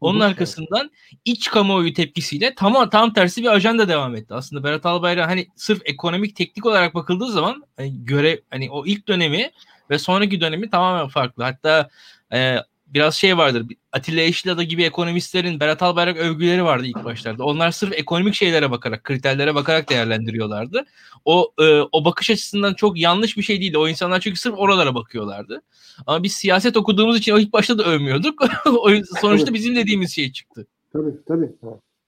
Onun 0.00 0.20
arkasından 0.20 0.90
iç 1.24 1.50
kamuoyu 1.50 1.92
tepkisiyle 1.92 2.54
tam 2.54 2.90
tam 2.90 3.12
tersi 3.12 3.42
bir 3.42 3.48
ajanda 3.48 3.88
devam 3.88 4.16
etti. 4.16 4.34
Aslında 4.34 4.64
Berat 4.64 4.86
Albayrak 4.86 5.28
hani 5.28 5.46
sırf 5.56 5.82
ekonomik 5.84 6.36
teknik 6.36 6.66
olarak 6.66 6.94
bakıldığı 6.94 7.32
zaman 7.32 7.64
hani 7.76 8.04
görev 8.04 8.38
hani 8.50 8.70
o 8.70 8.86
ilk 8.86 9.08
dönemi 9.08 9.50
ve 9.90 9.98
sonraki 9.98 10.40
dönemi 10.40 10.70
tamamen 10.70 11.08
farklı. 11.08 11.44
Hatta 11.44 11.88
e, 12.32 12.56
biraz 12.86 13.14
şey 13.14 13.36
vardır. 13.36 13.66
Atilla 13.92 14.20
Eşlada 14.20 14.62
gibi 14.62 14.84
ekonomistlerin 14.84 15.60
Berat 15.60 15.82
Albayrak 15.82 16.16
övgüleri 16.16 16.64
vardı 16.64 16.86
ilk 16.86 17.04
başlarda. 17.04 17.44
Onlar 17.44 17.70
sırf 17.70 17.92
ekonomik 17.92 18.34
şeylere 18.34 18.70
bakarak, 18.70 19.04
kriterlere 19.04 19.54
bakarak 19.54 19.90
değerlendiriyorlardı. 19.90 20.84
O 21.24 21.52
e, 21.60 21.80
o 21.92 22.04
bakış 22.04 22.30
açısından 22.30 22.74
çok 22.74 22.98
yanlış 22.98 23.36
bir 23.36 23.42
şey 23.42 23.60
değildi. 23.60 23.78
O 23.78 23.88
insanlar 23.88 24.20
çünkü 24.20 24.40
sırf 24.40 24.54
oralara 24.58 24.94
bakıyorlardı. 24.94 25.62
Ama 26.06 26.22
biz 26.22 26.32
siyaset 26.32 26.76
okuduğumuz 26.76 27.18
için 27.18 27.32
o 27.32 27.38
ilk 27.38 27.52
başta 27.52 27.78
da 27.78 27.84
övmüyorduk. 27.84 28.42
o 28.66 28.90
sonuçta 29.20 29.54
bizim 29.54 29.76
dediğimiz 29.76 30.14
şey 30.14 30.32
çıktı. 30.32 30.66
Tabii 30.92 31.14
tabii. 31.28 31.50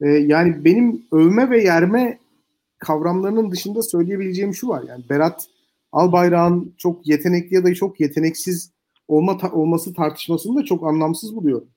Ee, 0.01 0.09
yani 0.09 0.65
benim 0.65 1.03
övme 1.13 1.51
ve 1.51 1.63
yerme 1.63 2.19
kavramlarının 2.79 3.51
dışında 3.51 3.83
söyleyebileceğim 3.83 4.55
şu 4.55 4.69
var. 4.69 4.83
Yani 4.89 5.05
Berat 5.11 5.47
Albayrak'ın 5.93 6.75
çok 6.79 7.07
yetenekli 7.07 7.55
ya 7.55 7.65
da 7.65 7.75
çok 7.75 8.01
yeteneksiz 8.01 8.71
olma 9.09 9.39
ta- 9.39 9.53
olması 9.53 9.95
tartışmasını 9.95 10.57
da 10.57 10.65
çok 10.65 10.87
anlamsız 10.87 11.37
buluyorum. 11.37 11.69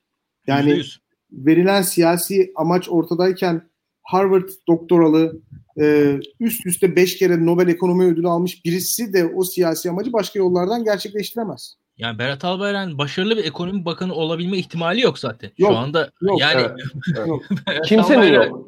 Yani 0.48 0.70
%100. 0.72 1.00
verilen 1.32 1.82
siyasi 1.82 2.52
amaç 2.56 2.90
ortadayken 2.90 3.62
Harvard 4.04 4.50
doktoralı 4.68 5.42
e, 5.82 6.16
üst 6.40 6.66
üste 6.66 6.96
beş 6.96 7.18
kere 7.18 7.46
Nobel 7.46 7.68
Ekonomi 7.68 8.06
Ödülü 8.06 8.28
almış 8.28 8.66
birisi 8.66 9.14
de 9.14 9.26
o 9.36 9.44
siyasi 9.44 9.90
amacı 9.90 10.14
başka 10.14 10.40
yollardan 10.40 10.84
gerçekleştiremez. 10.84 11.76
Yani 11.98 12.20
Berat 12.20 12.46
Albayrak'ın 12.46 12.98
başarılı 12.98 13.38
bir 13.38 13.44
ekonomi 13.44 13.86
bakanı 13.86 14.14
olabilme 14.14 14.58
ihtimali 14.58 15.02
yok 15.02 15.20
zaten. 15.20 15.52
Yok, 15.58 15.72
Şu 15.72 15.78
anda 15.78 16.12
yok, 16.22 16.40
yani 16.40 16.62
evet, 16.62 17.28
yok. 17.28 17.44
kimsenin 17.86 18.34
yok. 18.34 18.68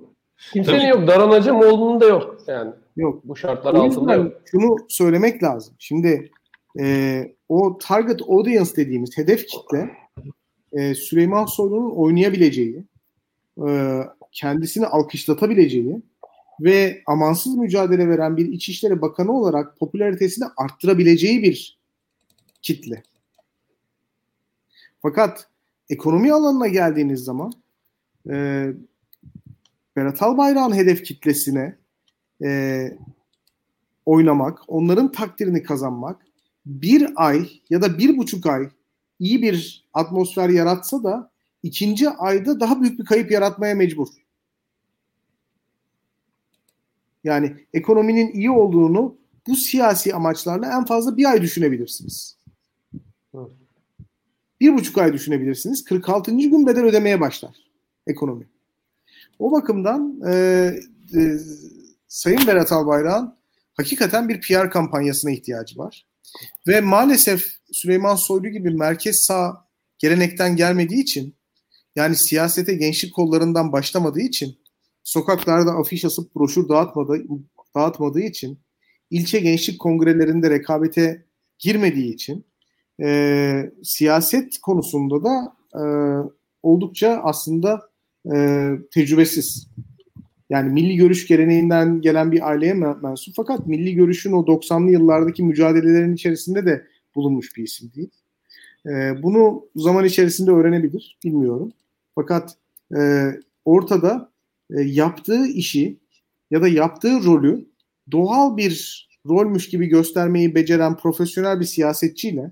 Kimsenin 0.54 0.80
Tabii. 0.80 0.90
yok. 0.90 1.08
Daran 1.08 1.30
Acemoğlu'nun 1.32 2.02
da 2.02 2.06
yok 2.06 2.38
yani. 2.48 2.72
Yok. 2.98 3.22
Bu 3.24 3.36
şartlar 3.36 3.74
altında 3.74 4.14
yok. 4.14 4.34
Şunu 4.52 4.76
söylemek 4.90 5.44
lazım. 5.44 5.76
Şimdi 5.80 6.32
e, 6.80 7.36
o 7.50 7.78
target 7.78 8.22
audience 8.22 8.76
dediğimiz 8.76 9.18
hedef 9.18 9.48
kitle 9.48 9.90
e, 10.72 10.96
Süleyman 10.96 11.46
Soylu'nun 11.46 11.92
oynayabileceği, 11.92 12.84
e, 13.68 14.00
kendisini 14.32 14.86
alkışlatabileceği 14.86 16.02
ve 16.60 17.02
amansız 17.06 17.56
mücadele 17.56 18.10
veren 18.10 18.38
bir 18.38 18.52
İçişleri 18.52 19.02
Bakanı 19.02 19.32
olarak 19.32 19.80
popülaritesini 19.80 20.46
arttırabileceği 20.58 21.44
bir 21.44 21.80
kitle. 22.62 23.04
Fakat 25.02 25.48
ekonomi 25.90 26.34
alanına 26.34 26.68
geldiğiniz 26.68 27.24
zaman 27.24 27.54
e, 28.30 28.68
Berat 29.96 30.22
Albayrak'ın 30.22 30.76
hedef 30.76 31.04
kitlesine 31.04 31.76
e, 32.44 32.92
oynamak, 34.06 34.60
onların 34.68 35.12
takdirini 35.12 35.64
kazanmak 35.64 36.23
bir 36.66 37.10
ay 37.16 37.50
ya 37.70 37.82
da 37.82 37.98
bir 37.98 38.18
buçuk 38.18 38.46
ay 38.46 38.70
iyi 39.20 39.42
bir 39.42 39.88
atmosfer 39.94 40.50
yaratsa 40.50 41.04
da 41.04 41.32
ikinci 41.64 42.10
ayda 42.10 42.60
daha 42.60 42.82
büyük 42.82 43.00
bir 43.00 43.06
kayıp 43.06 43.32
yaratmaya 43.32 43.76
mecbur. 43.76 44.08
Yani 47.24 47.56
ekonominin 47.74 48.32
iyi 48.32 48.52
olduğunu 48.52 49.18
bu 49.48 49.56
siyasi 49.56 50.16
amaçlarla 50.16 50.78
en 50.78 50.86
fazla 50.86 51.18
bir 51.18 51.26
ay 51.26 51.42
düşünebilirsiniz. 51.42 52.38
Bir 54.60 54.74
buçuk 54.74 54.98
ay 54.98 55.14
düşünebilirsiniz. 55.14 55.84
46. 55.84 56.32
gün 56.32 56.68
bedel 56.68 56.84
ödemeye 56.84 57.22
başlar 57.22 57.56
ekonomi. 58.08 58.48
O 59.40 59.52
bakımdan 59.52 60.22
e, 60.28 60.32
e, 61.16 61.38
Sayın 62.08 62.48
Berat 62.48 62.72
Albayrak'ın 62.72 63.36
hakikaten 63.74 64.30
bir 64.30 64.42
PR 64.42 64.70
kampanyasına 64.70 65.32
ihtiyacı 65.32 65.80
var. 65.80 66.06
Ve 66.68 66.82
maalesef 66.82 67.46
Süleyman 67.72 68.16
Soylu 68.16 68.50
gibi 68.50 68.70
merkez 68.70 69.20
sağ 69.20 69.68
gelenekten 69.98 70.56
gelmediği 70.56 71.02
için 71.02 71.36
yani 71.96 72.16
siyasete 72.16 72.74
gençlik 72.74 73.14
kollarından 73.14 73.72
başlamadığı 73.72 74.22
için 74.22 74.58
sokaklarda 75.04 75.72
afiş 75.72 76.06
asıp 76.06 76.36
broşür 76.36 76.70
dağıtmadığı, 76.70 77.24
dağıtmadığı 77.76 78.22
için 78.22 78.60
ilçe 79.10 79.40
gençlik 79.40 79.80
kongrelerinde 79.80 80.50
rekabete 80.50 81.26
girmediği 81.60 82.14
için 82.14 82.46
e, 83.04 83.72
siyaset 83.84 84.58
konusunda 84.62 85.24
da 85.24 85.56
e, 85.76 85.84
oldukça 86.64 87.22
aslında 87.24 87.90
e, 88.34 88.70
tecrübesiz. 88.94 89.68
Yani 90.54 90.70
milli 90.70 90.96
görüş 90.96 91.28
geleneğinden 91.28 92.02
gelen 92.02 92.32
bir 92.32 92.50
aileye 92.50 92.74
mensup 92.74 93.36
fakat 93.36 93.68
milli 93.68 93.96
görüşün 93.96 94.32
o 94.32 94.46
90'lı 94.46 94.92
yıllardaki 94.92 95.44
mücadelelerin 95.44 96.14
içerisinde 96.14 96.66
de 96.66 96.88
bulunmuş 97.16 97.58
bir 97.58 97.64
isim 97.64 97.92
değil. 97.96 98.10
E, 98.86 99.24
bunu 99.24 99.66
zaman 99.76 100.06
içerisinde 100.06 100.52
öğrenebilir, 100.52 101.18
bilmiyorum. 101.24 101.74
Fakat 102.16 102.56
e, 102.98 103.30
ortada 103.66 104.32
e, 104.70 104.82
yaptığı 104.82 105.48
işi 105.48 105.98
ya 106.52 106.62
da 106.62 106.68
yaptığı 106.68 107.24
rolü 107.24 107.66
doğal 108.12 108.58
bir 108.58 109.08
rolmüş 109.26 109.70
gibi 109.70 109.88
göstermeyi 109.88 110.56
beceren 110.56 110.98
profesyonel 110.98 111.60
bir 111.60 111.66
siyasetçiyle 111.66 112.52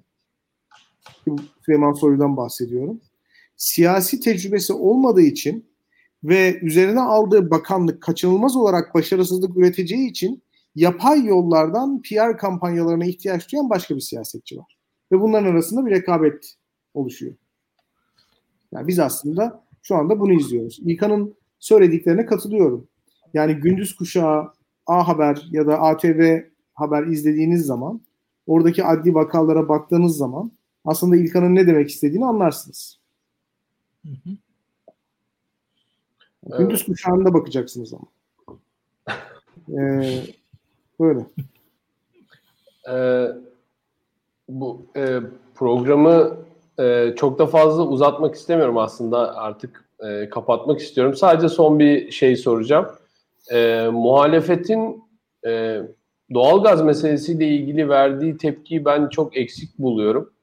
Süleyman 1.65 1.93
Soylu'dan 1.93 2.37
bahsediyorum. 2.37 3.01
Siyasi 3.57 4.19
tecrübesi 4.19 4.73
olmadığı 4.73 5.21
için 5.21 5.70
ve 6.23 6.59
üzerine 6.61 6.99
aldığı 6.99 7.51
bakanlık 7.51 8.01
kaçınılmaz 8.01 8.55
olarak 8.55 8.95
başarısızlık 8.95 9.57
üreteceği 9.57 10.09
için 10.09 10.43
yapay 10.75 11.25
yollardan 11.25 12.01
PR 12.01 12.37
kampanyalarına 12.37 13.05
ihtiyaç 13.05 13.51
duyan 13.51 13.69
başka 13.69 13.95
bir 13.95 14.01
siyasetçi 14.01 14.57
var. 14.57 14.77
Ve 15.11 15.21
bunların 15.21 15.51
arasında 15.51 15.85
bir 15.85 15.91
rekabet 15.91 16.55
oluşuyor. 16.93 17.33
Yani 18.71 18.87
biz 18.87 18.99
aslında 18.99 19.63
şu 19.81 19.95
anda 19.95 20.19
bunu 20.19 20.33
izliyoruz. 20.33 20.79
İlkan'ın 20.81 21.35
söylediklerine 21.59 22.25
katılıyorum. 22.25 22.87
Yani 23.33 23.53
gündüz 23.53 23.95
kuşağı 23.95 24.51
A 24.87 25.07
Haber 25.07 25.47
ya 25.51 25.67
da 25.67 25.79
ATV 25.79 26.39
Haber 26.73 27.07
izlediğiniz 27.07 27.65
zaman 27.65 28.01
oradaki 28.47 28.83
adli 28.83 29.13
vakalara 29.13 29.69
baktığınız 29.69 30.17
zaman 30.17 30.51
aslında 30.85 31.15
İlkan'ın 31.15 31.55
ne 31.55 31.67
demek 31.67 31.89
istediğini 31.89 32.25
anlarsınız. 32.25 32.99
Hı 34.05 34.11
hı. 34.11 34.29
Gündüz 36.47 36.79
evet. 36.79 36.85
kuşağında 36.85 37.33
bakacaksınız 37.33 37.93
ama. 37.93 38.03
Ee, 39.79 40.23
böyle. 40.99 41.25
Ee, 42.89 43.27
bu 44.49 44.85
e, 44.95 45.19
programı 45.55 46.37
e, 46.79 47.13
çok 47.15 47.39
da 47.39 47.45
fazla 47.45 47.87
uzatmak 47.87 48.35
istemiyorum 48.35 48.77
aslında 48.77 49.35
artık 49.35 49.85
e, 49.99 50.29
kapatmak 50.29 50.79
istiyorum. 50.79 51.15
Sadece 51.15 51.49
son 51.49 51.79
bir 51.79 52.11
şey 52.11 52.35
soracağım. 52.35 52.87
E, 53.51 53.87
muhalefetin 53.91 55.03
e, 55.45 55.81
doğalgaz 56.33 56.81
meselesiyle 56.81 57.47
ilgili 57.47 57.89
verdiği 57.89 58.37
tepkiyi 58.37 58.85
ben 58.85 59.09
çok 59.09 59.37
eksik 59.37 59.79
buluyorum. 59.79 60.33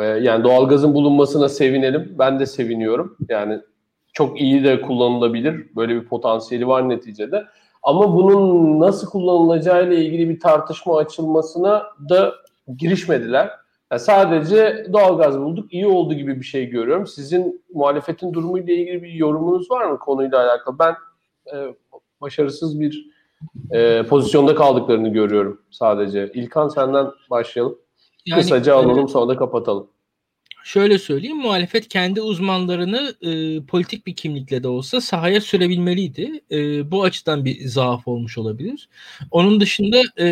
E, 0.00 0.04
yani 0.04 0.44
doğalgazın 0.44 0.94
bulunmasına 0.94 1.48
sevinelim. 1.48 2.14
Ben 2.18 2.40
de 2.40 2.46
seviniyorum. 2.46 3.16
Yani 3.28 3.60
çok 4.16 4.40
iyi 4.40 4.64
de 4.64 4.80
kullanılabilir. 4.80 5.76
Böyle 5.76 5.94
bir 5.94 6.04
potansiyeli 6.04 6.68
var 6.68 6.88
neticede. 6.88 7.44
Ama 7.82 8.14
bunun 8.14 8.80
nasıl 8.80 9.10
kullanılacağı 9.10 9.86
ile 9.86 10.04
ilgili 10.04 10.28
bir 10.28 10.40
tartışma 10.40 10.98
açılmasına 10.98 11.86
da 12.10 12.34
girişmediler. 12.78 13.50
Yani 13.92 14.00
sadece 14.00 14.86
doğalgaz 14.92 15.38
bulduk, 15.38 15.72
iyi 15.72 15.86
oldu 15.86 16.14
gibi 16.14 16.40
bir 16.40 16.44
şey 16.44 16.66
görüyorum. 16.66 17.06
Sizin 17.06 17.64
muhalefetin 17.74 18.32
durumuyla 18.32 18.74
ilgili 18.74 19.02
bir 19.02 19.12
yorumunuz 19.12 19.70
var 19.70 19.86
mı 19.86 19.98
konuyla 19.98 20.44
alakalı? 20.44 20.78
Ben 20.78 20.94
e, 21.54 21.74
başarısız 22.20 22.80
bir 22.80 23.10
e, 23.70 24.02
pozisyonda 24.02 24.54
kaldıklarını 24.54 25.08
görüyorum 25.08 25.60
sadece. 25.70 26.30
İlkan 26.34 26.68
senden 26.68 27.06
başlayalım. 27.30 27.78
Yani, 28.26 28.40
Kısaca 28.40 28.76
alalım 28.76 29.08
sonra 29.08 29.28
da 29.28 29.36
kapatalım 29.36 29.88
şöyle 30.66 30.98
söyleyeyim 30.98 31.36
muhalefet 31.36 31.88
kendi 31.88 32.20
uzmanlarını 32.20 33.14
e, 33.22 33.60
politik 33.66 34.06
bir 34.06 34.16
kimlikle 34.16 34.62
de 34.62 34.68
olsa 34.68 35.00
sahaya 35.00 35.40
sürebilmeliydi. 35.40 36.40
E, 36.50 36.90
bu 36.90 37.02
açıdan 37.02 37.44
bir 37.44 37.66
zaaf 37.66 38.08
olmuş 38.08 38.38
olabilir. 38.38 38.88
Onun 39.30 39.60
dışında 39.60 40.02
e, 40.18 40.26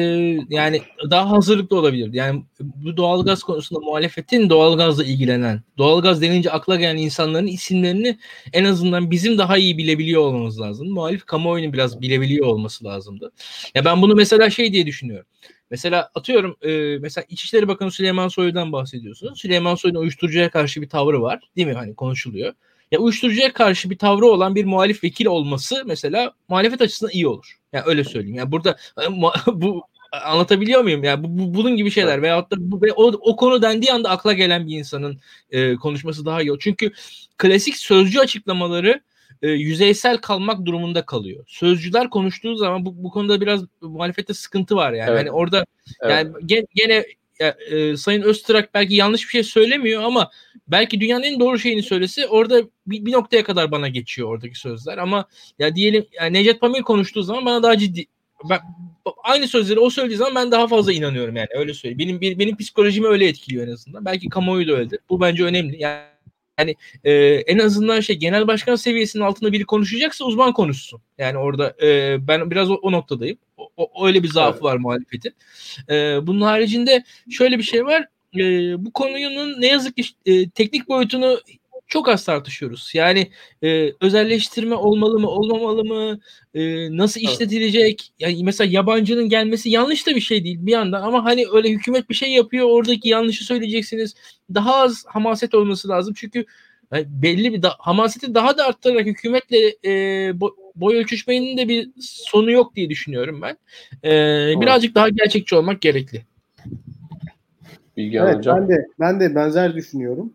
yani 0.48 0.82
daha 1.10 1.30
hazırlıklı 1.30 1.78
olabilir. 1.78 2.12
Yani 2.12 2.42
bu 2.60 2.96
doğalgaz 2.96 3.42
konusunda 3.42 3.80
muhalefetin 3.80 4.50
doğalgazla 4.50 5.04
ilgilenen, 5.04 5.62
doğalgaz 5.78 6.22
denince 6.22 6.50
akla 6.50 6.76
gelen 6.76 6.96
insanların 6.96 7.46
isimlerini 7.46 8.18
en 8.52 8.64
azından 8.64 9.10
bizim 9.10 9.38
daha 9.38 9.56
iyi 9.58 9.78
bilebiliyor 9.78 10.22
olmamız 10.22 10.60
lazım. 10.60 10.88
Muhalif 10.88 11.26
kamuoyunun 11.26 11.72
biraz 11.72 12.00
bilebiliyor 12.00 12.46
olması 12.46 12.84
lazımdı. 12.84 13.32
Ya 13.74 13.84
ben 13.84 14.02
bunu 14.02 14.14
mesela 14.14 14.50
şey 14.50 14.72
diye 14.72 14.86
düşünüyorum. 14.86 15.26
Mesela 15.74 16.10
atıyorum 16.14 16.56
e, 16.62 16.98
mesela 16.98 17.24
İçişleri 17.28 17.68
Bakanı 17.68 17.90
Süleyman 17.90 18.28
Soylu'dan 18.28 18.72
bahsediyorsunuz. 18.72 19.40
Süleyman 19.40 19.74
Soylu'nun 19.74 20.00
uyuşturucuya 20.00 20.50
karşı 20.50 20.82
bir 20.82 20.88
tavrı 20.88 21.22
var. 21.22 21.40
Değil 21.56 21.68
mi? 21.68 21.74
Hani 21.74 21.94
konuşuluyor. 21.94 22.54
Ya 22.92 22.98
uyuşturucuya 22.98 23.52
karşı 23.52 23.90
bir 23.90 23.98
tavrı 23.98 24.26
olan 24.26 24.54
bir 24.54 24.64
muhalif 24.64 25.04
vekil 25.04 25.26
olması 25.26 25.82
mesela 25.86 26.32
muhalefet 26.48 26.80
açısından 26.80 27.10
iyi 27.12 27.26
olur. 27.26 27.58
Yani 27.72 27.84
öyle 27.86 28.04
söyleyeyim. 28.04 28.36
Yani 28.36 28.52
burada 28.52 28.76
e, 29.02 29.06
bu 29.46 29.82
anlatabiliyor 30.24 30.82
muyum? 30.82 31.04
Yani 31.04 31.24
bu, 31.24 31.38
bu 31.38 31.54
bunun 31.54 31.76
gibi 31.76 31.90
şeyler 31.90 32.22
veyahut 32.22 32.50
da 32.50 32.56
bu, 32.58 32.80
o, 32.96 33.06
o 33.06 33.36
konu 33.36 33.62
dendiği 33.62 33.92
anda 33.92 34.10
akla 34.10 34.32
gelen 34.32 34.66
bir 34.66 34.78
insanın 34.78 35.20
e, 35.50 35.74
konuşması 35.74 36.26
daha 36.26 36.42
iyi 36.42 36.50
olur. 36.50 36.60
Çünkü 36.62 36.92
klasik 37.38 37.76
sözcü 37.76 38.18
açıklamaları 38.18 39.00
e, 39.44 39.48
yüzeysel 39.48 40.18
kalmak 40.18 40.66
durumunda 40.66 41.06
kalıyor. 41.06 41.44
Sözcüler 41.48 42.10
konuştuğu 42.10 42.56
zaman 42.56 42.86
bu, 42.86 43.04
bu 43.04 43.10
konuda 43.10 43.40
biraz 43.40 43.64
muhalefette 43.80 44.34
sıkıntı 44.34 44.76
var 44.76 44.92
yani. 44.92 45.10
Evet. 45.10 45.20
Hani 45.20 45.30
orada 45.30 45.66
evet. 46.02 46.12
yani 46.12 46.46
gene, 46.46 46.66
gene 46.74 47.04
ya, 47.40 47.56
e, 47.70 47.96
Sayın 47.96 48.22
Öztürk 48.22 48.74
belki 48.74 48.94
yanlış 48.94 49.22
bir 49.22 49.28
şey 49.28 49.42
söylemiyor 49.42 50.02
ama 50.02 50.30
belki 50.68 51.00
dünyanın 51.00 51.22
en 51.22 51.40
doğru 51.40 51.58
şeyini 51.58 51.82
söylese 51.82 52.28
orada 52.28 52.62
bir, 52.86 53.06
bir 53.06 53.12
noktaya 53.12 53.44
kadar 53.44 53.70
bana 53.70 53.88
geçiyor 53.88 54.28
oradaki 54.28 54.58
sözler 54.58 54.98
ama 54.98 55.24
ya 55.58 55.76
diyelim 55.76 56.06
yani 56.12 56.32
Necdet 56.32 56.60
Pamir 56.60 56.82
konuştuğu 56.82 57.22
zaman 57.22 57.46
bana 57.46 57.62
daha 57.62 57.78
ciddi 57.78 58.06
ben, 58.50 58.60
aynı 59.24 59.48
sözleri 59.48 59.80
o 59.80 59.90
söylediği 59.90 60.18
zaman 60.18 60.34
ben 60.34 60.50
daha 60.50 60.68
fazla 60.68 60.92
inanıyorum 60.92 61.36
yani 61.36 61.48
öyle 61.54 61.74
söyleyeyim. 61.74 62.20
Benim 62.20 62.38
benim 62.38 62.56
psikolojimi 62.56 63.06
öyle 63.06 63.28
etkiliyor 63.28 63.68
en 63.68 63.72
azından. 63.72 64.04
Belki 64.04 64.28
kamuoyu 64.28 64.68
da 64.68 64.72
öyledir. 64.72 64.98
Bu 65.08 65.20
bence 65.20 65.44
önemli. 65.44 65.82
Yani 65.82 66.13
yani 66.58 66.74
e, 67.04 67.12
en 67.46 67.58
azından 67.58 68.00
şey 68.00 68.16
genel 68.16 68.46
başkan 68.46 68.76
seviyesinin 68.76 69.22
altında 69.22 69.52
biri 69.52 69.64
konuşacaksa 69.64 70.24
uzman 70.24 70.52
konuşsun. 70.52 71.00
Yani 71.18 71.38
orada 71.38 71.74
e, 71.82 72.16
ben 72.28 72.50
biraz 72.50 72.70
o, 72.70 72.74
o 72.74 72.92
noktadayım. 72.92 73.38
O, 73.56 73.68
o, 73.76 74.06
öyle 74.06 74.22
bir 74.22 74.28
zaafı 74.28 74.54
evet. 74.54 74.62
var 74.62 74.76
muhalefetin. 74.76 75.32
E, 75.90 76.26
bunun 76.26 76.40
haricinde 76.40 77.04
şöyle 77.30 77.58
bir 77.58 77.62
şey 77.62 77.84
var. 77.84 78.06
E, 78.36 78.40
bu 78.84 78.92
konunun 78.92 79.60
ne 79.60 79.66
yazık 79.66 79.96
ki 79.96 80.04
e, 80.26 80.48
teknik 80.48 80.88
boyutunu 80.88 81.40
çok 81.94 82.08
az 82.08 82.24
tartışıyoruz. 82.24 82.90
Yani 82.94 83.30
e, 83.62 83.92
özelleştirme 84.00 84.74
olmalı 84.74 85.18
mı, 85.20 85.28
olmamalı 85.28 85.84
mı, 85.84 86.18
e, 86.54 86.60
nasıl 86.96 87.20
evet. 87.20 87.30
işletilecek? 87.30 88.12
Yani 88.18 88.44
mesela 88.44 88.70
yabancının 88.72 89.28
gelmesi 89.28 89.70
yanlış 89.70 90.06
da 90.06 90.16
bir 90.16 90.20
şey 90.20 90.44
değil 90.44 90.58
bir 90.60 90.72
yandan 90.72 91.02
ama 91.02 91.24
hani 91.24 91.44
öyle 91.52 91.70
hükümet 91.70 92.10
bir 92.10 92.14
şey 92.14 92.32
yapıyor, 92.32 92.66
oradaki 92.70 93.08
yanlışı 93.08 93.44
söyleyeceksiniz. 93.44 94.14
Daha 94.54 94.76
az 94.76 95.04
hamaset 95.06 95.54
olması 95.54 95.88
lazım 95.88 96.14
çünkü 96.16 96.44
yani 96.92 97.06
belli 97.08 97.52
bir 97.52 97.62
da, 97.62 97.74
hamaseti 97.78 98.34
daha 98.34 98.58
da 98.58 98.66
arttırarak 98.66 99.06
hükümetle 99.06 99.58
e, 99.84 99.92
bo, 100.40 100.56
boy 100.74 100.96
ölçüşmenin 100.96 101.56
de 101.56 101.68
bir 101.68 101.90
sonu 102.00 102.50
yok 102.50 102.76
diye 102.76 102.90
düşünüyorum 102.90 103.42
ben. 103.42 103.56
E, 104.04 104.60
birazcık 104.60 104.94
daha 104.94 105.08
gerçekçi 105.08 105.54
olmak 105.54 105.80
gerekli. 105.80 106.22
Bilgi 107.96 108.18
evet. 108.18 108.46
Ben 108.46 108.68
de 108.68 108.86
ben 109.00 109.20
de 109.20 109.34
benzer 109.34 109.74
düşünüyorum. 109.74 110.32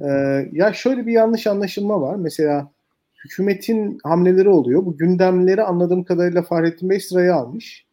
Ee, 0.00 0.48
ya 0.52 0.72
şöyle 0.72 1.06
bir 1.06 1.12
yanlış 1.12 1.46
anlaşılma 1.46 2.00
var. 2.00 2.16
Mesela 2.16 2.70
hükümetin 3.24 3.98
hamleleri 4.02 4.48
oluyor. 4.48 4.86
Bu 4.86 4.96
gündemleri 4.96 5.62
anladığım 5.62 6.04
kadarıyla 6.04 6.42
Fahrettin 6.42 6.90
Bey 6.90 7.00
sıraya 7.00 7.34
almış. 7.34 7.86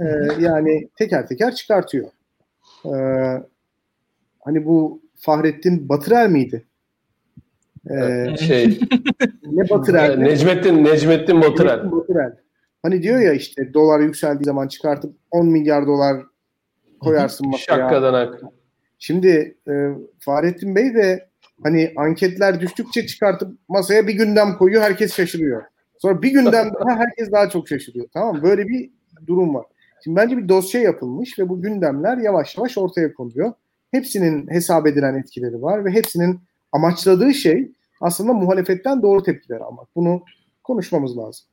Ee, 0.00 0.04
yani 0.40 0.88
teker 0.96 1.26
teker 1.26 1.54
çıkartıyor. 1.54 2.08
Ee, 2.84 3.42
hani 4.44 4.66
bu 4.66 5.02
Fahrettin 5.16 5.88
Batırel 5.88 6.30
miydi? 6.30 6.64
Ee, 7.90 8.36
şey 8.36 8.80
ne 9.52 9.70
Batırel? 9.70 10.18
Necmettin 10.18 10.84
Necmettin 10.84 11.40
Batırel. 11.40 11.74
Necmettin 11.74 11.92
Batırel. 11.92 12.36
Hani 12.82 13.02
diyor 13.02 13.20
ya 13.20 13.32
işte 13.32 13.74
dolar 13.74 14.00
yükseldiği 14.00 14.44
zaman 14.44 14.68
çıkartıp 14.68 15.16
10 15.30 15.46
milyar 15.46 15.86
dolar 15.86 16.16
koyarsın 17.00 17.48
masaya. 17.48 17.76
Şakkadan 17.76 18.14
ak. 18.14 18.40
Şimdi 18.98 19.56
e, 19.68 19.72
Fahrettin 20.18 20.76
Bey 20.76 20.94
de 20.94 21.28
hani 21.62 21.92
anketler 21.96 22.60
düştükçe 22.60 23.06
çıkartıp 23.06 23.58
masaya 23.68 24.06
bir 24.06 24.14
gündem 24.14 24.56
koyuyor 24.58 24.82
herkes 24.82 25.14
şaşırıyor. 25.14 25.62
Sonra 25.98 26.22
bir 26.22 26.30
gündem 26.30 26.70
daha 26.74 26.98
herkes 26.98 27.32
daha 27.32 27.48
çok 27.48 27.68
şaşırıyor. 27.68 28.06
Tamam 28.12 28.42
Böyle 28.42 28.68
bir 28.68 28.90
durum 29.26 29.54
var. 29.54 29.66
Şimdi 30.04 30.16
bence 30.16 30.36
bir 30.36 30.48
dosya 30.48 30.80
yapılmış 30.80 31.38
ve 31.38 31.48
bu 31.48 31.62
gündemler 31.62 32.18
yavaş 32.18 32.56
yavaş 32.56 32.78
ortaya 32.78 33.14
konuluyor. 33.14 33.52
Hepsinin 33.90 34.50
hesap 34.50 34.86
edilen 34.86 35.14
etkileri 35.14 35.62
var 35.62 35.84
ve 35.84 35.90
hepsinin 35.90 36.40
amaçladığı 36.72 37.34
şey 37.34 37.72
aslında 38.00 38.32
muhalefetten 38.32 39.02
doğru 39.02 39.22
tepkiler 39.22 39.60
almak. 39.60 39.88
Bunu 39.96 40.22
konuşmamız 40.64 41.18
lazım. 41.18 41.46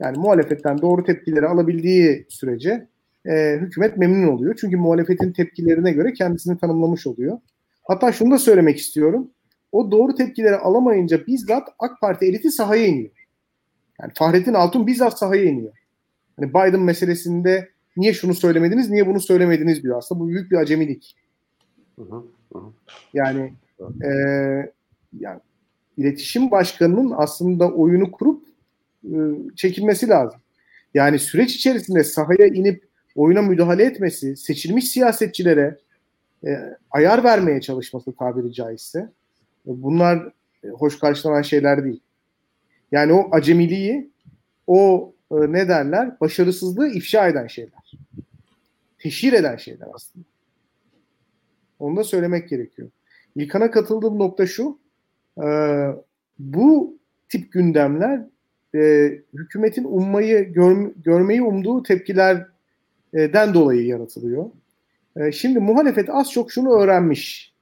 Yani 0.00 0.18
muhalefetten 0.18 0.78
doğru 0.82 1.04
tepkileri 1.04 1.46
alabildiği 1.46 2.26
sürece 2.28 2.88
e, 3.26 3.56
hükümet 3.60 3.96
memnun 3.96 4.28
oluyor. 4.28 4.56
Çünkü 4.60 4.76
muhalefetin 4.76 5.32
tepkilerine 5.32 5.92
göre 5.92 6.12
kendisini 6.12 6.58
tanımlamış 6.58 7.06
oluyor. 7.06 7.38
Hatta 7.82 8.12
şunu 8.12 8.30
da 8.30 8.38
söylemek 8.38 8.78
istiyorum. 8.78 9.30
O 9.72 9.90
doğru 9.90 10.14
tepkileri 10.14 10.56
alamayınca 10.56 11.26
bizzat 11.26 11.68
AK 11.78 12.00
Parti 12.00 12.26
eliti 12.26 12.50
sahaya 12.50 12.86
iniyor. 12.86 13.10
Yani 14.00 14.12
Fahrettin 14.14 14.54
Altun 14.54 14.86
bizzat 14.86 15.18
sahaya 15.18 15.44
iniyor. 15.44 15.72
Hani 16.36 16.50
Biden 16.50 16.80
meselesinde 16.80 17.68
niye 17.96 18.12
şunu 18.12 18.34
söylemediniz, 18.34 18.90
niye 18.90 19.06
bunu 19.06 19.20
söylemediniz 19.20 19.82
diyor. 19.82 19.98
Aslında 19.98 20.20
bu 20.20 20.28
büyük 20.28 20.50
bir 20.50 20.56
acemilik. 20.56 21.16
Yani 23.14 23.52
e, 24.04 24.10
yani 25.18 25.40
iletişim 25.96 26.50
başkanının 26.50 27.14
aslında 27.16 27.72
oyunu 27.72 28.12
kurup 28.12 28.42
e, 29.04 29.16
çekilmesi 29.56 30.08
lazım. 30.08 30.40
Yani 30.94 31.18
süreç 31.18 31.54
içerisinde 31.54 32.04
sahaya 32.04 32.46
inip 32.46 32.84
oyuna 33.14 33.42
müdahale 33.42 33.84
etmesi, 33.84 34.36
seçilmiş 34.36 34.90
siyasetçilere 34.90 35.78
e, 36.46 36.76
ayar 36.90 37.24
vermeye 37.24 37.60
çalışması 37.60 38.12
tabiri 38.12 38.52
caizse 38.52 39.08
bunlar 39.66 40.32
e, 40.64 40.68
hoş 40.68 40.98
karşılanan 40.98 41.42
şeyler 41.42 41.84
değil. 41.84 42.00
Yani 42.92 43.12
o 43.12 43.28
acemiliği, 43.32 44.10
o 44.66 45.12
e, 45.30 45.34
ne 45.34 45.68
derler, 45.68 46.20
başarısızlığı 46.20 46.88
ifşa 46.88 47.28
eden 47.28 47.46
şeyler. 47.46 47.92
Teşhir 48.98 49.32
eden 49.32 49.56
şeyler 49.56 49.86
aslında. 49.94 50.24
Onu 51.78 51.96
da 51.96 52.04
söylemek 52.04 52.48
gerekiyor. 52.48 52.88
İlkan'a 53.36 53.70
katıldığım 53.70 54.18
nokta 54.18 54.46
şu, 54.46 54.78
e, 55.42 55.46
bu 56.38 56.98
tip 57.28 57.52
gündemler 57.52 58.20
hükümetin 59.34 59.84
ummayı, 59.84 60.52
gör, 60.52 60.92
görmeyi 60.96 61.42
umduğu 61.42 61.82
tepkiler 61.82 62.46
den 63.14 63.54
dolayı 63.54 63.86
yaratılıyor. 63.86 64.50
Şimdi 65.32 65.58
muhalefet 65.58 66.10
az 66.10 66.32
çok 66.32 66.52
şunu 66.52 66.72
öğrenmiş 66.72 67.55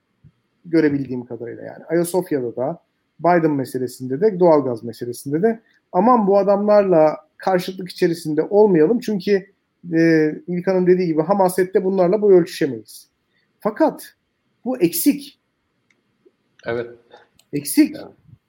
görebildiğim 0.65 1.25
kadarıyla 1.25 1.62
yani. 1.62 1.85
Ayasofya'da 1.85 2.57
da 2.57 2.79
Biden 3.21 3.51
meselesinde 3.51 4.21
de 4.21 4.41
doğalgaz 4.41 4.85
meselesinde 4.85 5.43
de 5.43 5.61
aman 5.93 6.27
bu 6.27 6.39
adamlarla 6.39 7.17
karşıtlık 7.37 7.91
içerisinde 7.91 8.43
olmayalım 8.43 9.01
çünkü 9.01 9.47
e, 9.93 10.31
İlkan'ın 10.47 10.87
dediği 10.87 11.07
gibi 11.07 11.23
hamasette 11.23 11.85
bunlarla 11.85 12.23
boy 12.23 12.35
ölçüşemeyiz. 12.35 13.09
Fakat 13.61 14.15
bu 14.65 14.79
eksik. 14.79 15.41
Evet. 16.67 16.91
Eksik. 17.53 17.97
Yani, 17.97 18.09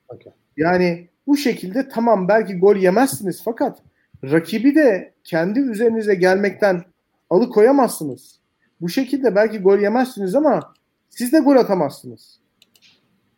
okay. 0.09 0.33
yani 0.57 1.07
bu 1.27 1.37
şekilde 1.37 1.89
tamam 1.89 2.27
belki 2.27 2.59
gol 2.59 2.75
yemezsiniz 2.75 3.41
fakat 3.45 3.81
rakibi 4.23 4.75
de 4.75 5.13
kendi 5.23 5.59
üzerinize 5.59 6.15
gelmekten 6.15 6.83
alıkoyamazsınız. 7.29 8.39
Bu 8.81 8.89
şekilde 8.89 9.35
belki 9.35 9.59
gol 9.59 9.79
yemezsiniz 9.79 10.35
ama 10.35 10.73
siz 11.15 11.33
de 11.33 11.39
gol 11.39 11.55
atamazsınız. 11.55 12.39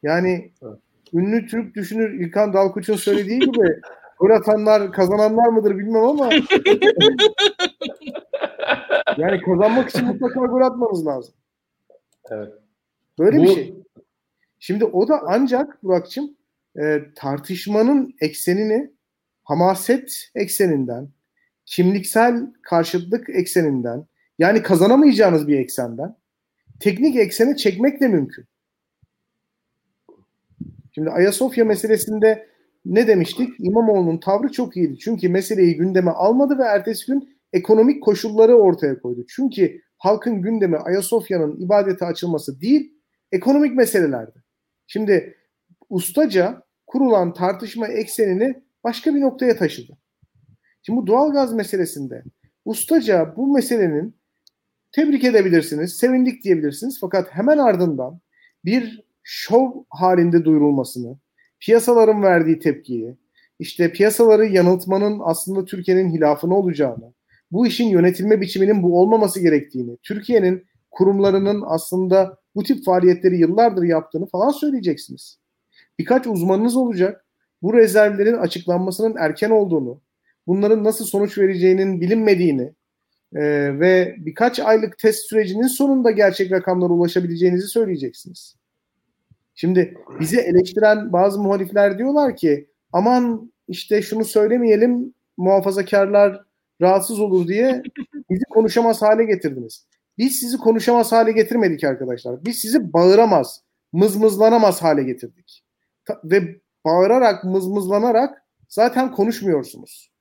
Yani 0.04 0.52
evet. 0.62 0.80
ünlü 1.14 1.48
Türk 1.48 1.76
düşünür 1.76 2.20
İlkan 2.20 2.54
Dalkuç'un 2.54 2.96
söylediği 2.96 3.40
gibi 3.40 3.82
gol 4.20 4.30
atanlar 4.30 4.92
kazananlar 4.92 5.48
mıdır 5.48 5.78
bilmem 5.78 6.04
ama 6.04 6.30
yani 9.18 9.42
kazanmak 9.42 9.90
için 9.90 10.06
mutlaka 10.06 10.40
gol 10.40 10.62
atmanız 10.62 11.06
lazım. 11.06 11.34
Evet. 12.30 12.54
Böyle 13.20 13.38
Bu... 13.38 13.44
bir 13.44 13.48
şey. 13.48 13.84
Şimdi 14.60 14.86
o 14.86 15.08
da 15.08 15.22
ancak 15.26 15.84
Burak'cığım 15.84 16.38
e, 16.82 17.02
tartışmanın 17.16 18.16
eksenini 18.22 18.92
hamaset 19.44 20.30
ekseninden, 20.36 21.10
kimliksel 21.66 22.54
karşıtlık 22.62 23.30
ekseninden, 23.30 24.06
yani 24.40 24.64
kazanamayacağınız 24.64 25.48
bir 25.48 25.60
eksenden 25.60 26.16
teknik 26.80 27.16
eksene 27.16 27.56
çekmek 27.56 28.02
de 28.02 28.08
mümkün. 28.08 28.46
Şimdi 30.92 31.10
Ayasofya 31.10 31.66
meselesinde 31.66 32.48
ne 32.86 33.08
demiştik? 33.08 33.50
İmamoğlu'nun 33.60 34.18
tavrı 34.18 34.52
çok 34.52 34.78
iyiydi. 34.78 34.98
Çünkü 35.00 35.30
meseleyi 35.30 35.78
gündeme 35.78 36.12
almadı 36.12 36.58
ve 36.58 36.64
ertesi 36.64 37.06
gün 37.06 37.38
ekonomik 37.54 38.04
koşulları 38.04 38.56
ortaya 38.56 39.00
koydu. 39.00 39.26
Çünkü 39.30 39.82
halkın 39.98 40.42
gündemi 40.42 40.78
Ayasofya'nın 40.78 41.60
ibadete 41.60 42.06
açılması 42.06 42.62
değil, 42.62 42.94
ekonomik 43.32 43.76
meselelerdi. 43.76 44.44
Şimdi 44.88 45.38
ustaca 45.90 46.64
kurulan 46.88 47.34
tartışma 47.34 47.88
eksenini 47.88 48.64
başka 48.84 49.16
bir 49.16 49.22
noktaya 49.22 49.58
taşıdı. 49.58 49.98
Şimdi 50.82 51.02
bu 51.02 51.08
doğalgaz 51.08 51.54
meselesinde 51.54 52.24
ustaca 52.66 53.34
bu 53.36 53.54
meselenin 53.54 54.17
tebrik 54.92 55.24
edebilirsiniz, 55.24 55.94
sevindik 55.94 56.44
diyebilirsiniz. 56.44 56.98
Fakat 57.02 57.28
hemen 57.32 57.58
ardından 57.58 58.20
bir 58.66 59.04
şov 59.24 59.72
halinde 59.90 60.46
duyurulmasını, 60.46 61.18
piyasaların 61.60 62.24
verdiği 62.24 62.60
tepkiyi, 62.60 63.16
işte 63.60 63.92
piyasaları 63.92 64.46
yanıltmanın 64.46 65.20
aslında 65.24 65.66
Türkiye'nin 65.66 66.12
hilafına 66.12 66.54
olacağını, 66.54 67.14
bu 67.52 67.68
işin 67.68 67.88
yönetilme 67.88 68.42
biçiminin 68.42 68.84
bu 68.84 69.02
olmaması 69.02 69.40
gerektiğini, 69.40 69.98
Türkiye'nin 70.04 70.66
kurumlarının 70.92 71.64
aslında 71.66 72.38
bu 72.56 72.64
tip 72.64 72.86
faaliyetleri 72.86 73.38
yıllardır 73.38 73.84
yaptığını 73.84 74.26
falan 74.26 74.50
söyleyeceksiniz. 74.50 75.40
Birkaç 76.00 76.28
uzmanınız 76.28 76.76
olacak. 76.76 77.26
Bu 77.62 77.74
rezervlerin 77.74 78.38
açıklanmasının 78.38 79.16
erken 79.20 79.50
olduğunu, 79.50 80.02
bunların 80.48 80.84
nasıl 80.84 81.06
sonuç 81.06 81.38
vereceğinin 81.38 82.02
bilinmediğini 82.02 82.74
e, 83.36 83.42
ve 83.80 84.16
birkaç 84.18 84.60
aylık 84.60 84.98
test 84.98 85.30
sürecinin 85.30 85.68
sonunda 85.68 86.12
gerçek 86.12 86.52
rakamlara 86.52 86.94
ulaşabileceğinizi 86.94 87.68
söyleyeceksiniz. 87.68 88.56
Şimdi 89.56 89.98
bizi 90.20 90.40
eleştiren 90.40 91.14
bazı 91.14 91.40
muhalifler 91.40 91.98
diyorlar 91.98 92.36
ki 92.36 92.70
aman 92.94 93.52
işte 93.68 94.02
şunu 94.02 94.26
söylemeyelim 94.26 95.14
muhafazakarlar 95.38 96.44
rahatsız 96.82 97.20
olur 97.20 97.48
diye 97.48 97.84
bizi 98.30 98.44
konuşamaz 98.50 99.02
hale 99.02 99.24
getirdiniz. 99.24 99.88
Biz 100.18 100.40
sizi 100.40 100.58
konuşamaz 100.58 101.12
hale 101.12 101.32
getirmedik 101.32 101.84
arkadaşlar. 101.84 102.46
Biz 102.46 102.60
sizi 102.60 102.94
bağıramaz, 102.94 103.64
mızmızlanamaz 103.94 104.84
hale 104.84 105.04
getirdik. 105.04 105.64
Ve 106.24 106.62
bağırarak, 106.86 107.44
mızmızlanarak 107.44 108.44
zaten 108.68 109.12
konuşmuyorsunuz. 109.12 110.12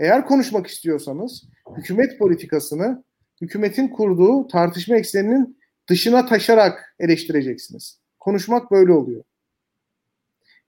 Eğer 0.00 0.26
konuşmak 0.26 0.66
istiyorsanız 0.66 1.44
hükümet 1.76 2.18
politikasını 2.18 3.04
hükümetin 3.40 3.88
kurduğu 3.88 4.46
tartışma 4.48 4.96
ekseninin 4.96 5.58
dışına 5.88 6.26
taşarak 6.26 6.94
eleştireceksiniz. 6.98 8.00
Konuşmak 8.18 8.70
böyle 8.70 8.92
oluyor. 8.92 9.24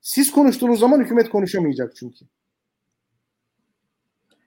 Siz 0.01 0.31
konuştuğunuz 0.33 0.81
zaman 0.81 1.01
hükümet 1.01 1.31
konuşamayacak 1.31 1.97
çünkü. 1.97 2.25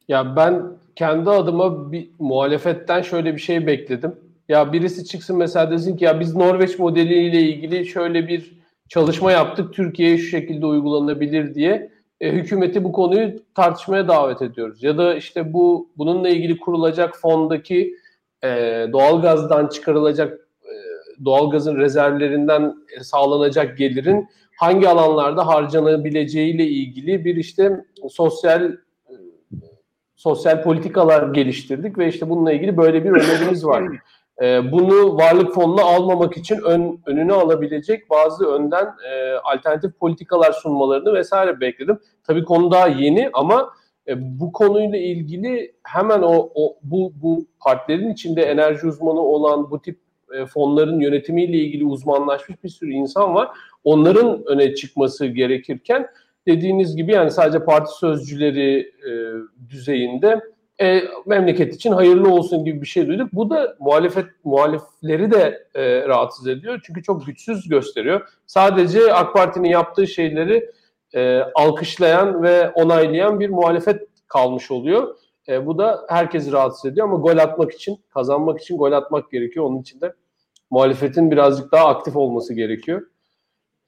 Ya 0.07 0.35
ben 0.35 0.63
kendi 0.95 1.29
adıma 1.29 1.91
bir 1.91 2.09
muhalefetten 2.19 3.01
şöyle 3.01 3.35
bir 3.35 3.41
şey 3.41 3.67
bekledim. 3.67 4.15
Ya 4.49 4.73
birisi 4.73 5.05
çıksın 5.05 5.37
mesela 5.37 5.71
desin 5.71 5.97
ki 5.97 6.05
ya 6.05 6.19
biz 6.19 6.35
Norveç 6.35 6.79
modeliyle 6.79 7.41
ilgili 7.41 7.85
şöyle 7.85 8.27
bir 8.27 8.59
çalışma 8.89 9.31
yaptık. 9.31 9.73
Türkiye'ye 9.73 10.17
şu 10.17 10.27
şekilde 10.27 10.65
uygulanabilir 10.65 11.55
diye 11.55 11.94
e, 12.21 12.31
hükümeti 12.31 12.83
bu 12.83 12.91
konuyu 12.91 13.35
tartışmaya 13.55 14.07
davet 14.07 14.41
ediyoruz. 14.41 14.83
Ya 14.83 14.97
da 14.97 15.15
işte 15.15 15.53
bu 15.53 15.89
bununla 15.97 16.29
ilgili 16.29 16.59
kurulacak 16.59 17.17
fondaki 17.17 17.95
e, 18.43 18.47
doğalgazdan 18.93 19.67
çıkarılacak 19.67 20.39
e, 20.63 20.73
doğalgazın 21.25 21.75
rezervlerinden 21.75 22.75
sağlanacak 23.01 23.77
gelirin 23.77 24.27
hangi 24.57 24.89
alanlarda 24.89 25.47
harcanabileceğiyle 25.47 26.67
ilgili 26.67 27.25
bir 27.25 27.35
işte 27.35 27.85
sosyal 28.09 28.71
sosyal 30.15 30.63
politikalar 30.63 31.33
geliştirdik 31.33 31.97
ve 31.97 32.07
işte 32.07 32.29
bununla 32.29 32.53
ilgili 32.53 32.77
böyle 32.77 33.03
bir 33.03 33.09
önerimiz 33.09 33.65
var. 33.65 33.83
E, 34.41 34.71
bunu 34.71 35.17
varlık 35.17 35.53
fonuna 35.53 35.81
almamak 35.81 36.37
için 36.37 36.61
ön, 36.61 36.99
önünü 37.05 37.33
alabilecek 37.33 38.09
bazı 38.09 38.45
önden 38.47 38.85
e, 38.85 39.33
alternatif 39.33 39.99
politikalar 39.99 40.51
sunmalarını 40.51 41.13
vesaire 41.13 41.59
bekledim. 41.59 41.99
Tabii 42.23 42.43
konu 42.43 42.71
daha 42.71 42.87
yeni 42.87 43.29
ama 43.33 43.69
e, 44.07 44.39
bu 44.39 44.51
konuyla 44.51 44.97
ilgili 44.97 45.75
hemen 45.83 46.21
o, 46.21 46.49
o 46.55 46.77
bu 46.83 47.13
bu 47.15 47.45
partilerin 47.59 48.13
içinde 48.13 48.43
enerji 48.43 48.87
uzmanı 48.87 49.19
olan 49.19 49.71
bu 49.71 49.81
tip 49.81 49.99
e, 50.33 50.45
fonların 50.45 50.99
yönetimiyle 50.99 51.57
ilgili 51.57 51.85
uzmanlaşmış 51.85 52.63
bir 52.63 52.69
sürü 52.69 52.91
insan 52.91 53.35
var. 53.35 53.49
Onların 53.83 54.43
öne 54.45 54.75
çıkması 54.75 55.25
gerekirken 55.25 56.07
dediğiniz 56.47 56.95
gibi 56.95 57.11
yani 57.11 57.31
sadece 57.31 57.65
parti 57.65 57.91
sözcüleri 57.91 58.79
e, 58.79 59.11
düzeyinde 59.69 60.41
e, 60.81 61.03
memleket 61.25 61.75
için 61.75 61.91
hayırlı 61.91 62.33
olsun 62.33 62.65
gibi 62.65 62.81
bir 62.81 62.87
şey 62.87 63.07
duyduk. 63.07 63.33
Bu 63.33 63.49
da 63.49 63.75
muhalefet 63.79 64.25
muhalifleri 64.43 65.31
de 65.31 65.67
e, 65.75 66.07
rahatsız 66.07 66.47
ediyor. 66.47 66.81
Çünkü 66.83 67.03
çok 67.03 67.25
güçsüz 67.25 67.69
gösteriyor. 67.69 68.27
Sadece 68.47 69.13
AK 69.13 69.33
Parti'nin 69.33 69.69
yaptığı 69.69 70.07
şeyleri 70.07 70.71
e, 71.13 71.39
alkışlayan 71.55 72.43
ve 72.43 72.69
onaylayan 72.69 73.39
bir 73.39 73.49
muhalefet 73.49 74.01
kalmış 74.27 74.71
oluyor. 74.71 75.15
E, 75.47 75.65
bu 75.65 75.77
da 75.77 76.05
herkesi 76.09 76.51
rahatsız 76.51 76.91
ediyor 76.91 77.07
ama 77.07 77.17
gol 77.17 77.37
atmak 77.37 77.71
için, 77.71 77.97
kazanmak 78.09 78.61
için 78.61 78.77
gol 78.77 78.91
atmak 78.91 79.31
gerekiyor. 79.31 79.65
Onun 79.65 79.81
için 79.81 80.01
de 80.01 80.13
muhalefetin 80.69 81.31
birazcık 81.31 81.71
daha 81.71 81.87
aktif 81.87 82.15
olması 82.15 82.53
gerekiyor. 82.53 83.01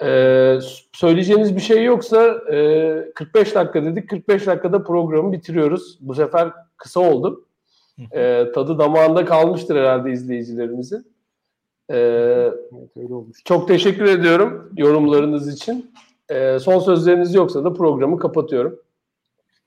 Ee, 0.04 0.60
söyleyeceğiniz 0.93 1.56
bir 1.56 1.62
şey 1.62 1.84
yoksa 1.84 2.41
e, 2.52 3.12
45 3.16 3.56
dakika 3.56 3.84
dedik. 3.84 4.10
45 4.10 4.48
dakikada 4.48 4.84
programı 4.84 5.32
bitiriyoruz. 5.32 5.98
Bu 6.02 6.16
sefer 6.16 6.52
kısa 6.78 7.00
oldu. 7.00 7.45
Ee, 8.12 8.45
tadı 8.56 8.80
damağında 8.80 9.26
kalmıştır 9.26 9.76
herhalde 9.76 10.12
izleyicilerimizin. 10.12 11.08
Ee, 11.89 11.95
öyle 12.95 13.14
olmuş. 13.14 13.43
Çok 13.45 13.68
teşekkür 13.68 14.06
ediyorum 14.06 14.74
yorumlarınız 14.78 15.54
için. 15.54 15.91
Ee, 16.30 16.60
son 16.60 16.80
sözleriniz 16.80 17.36
yoksa 17.36 17.64
da 17.64 17.74
programı 17.74 18.20
kapatıyorum. 18.20 18.80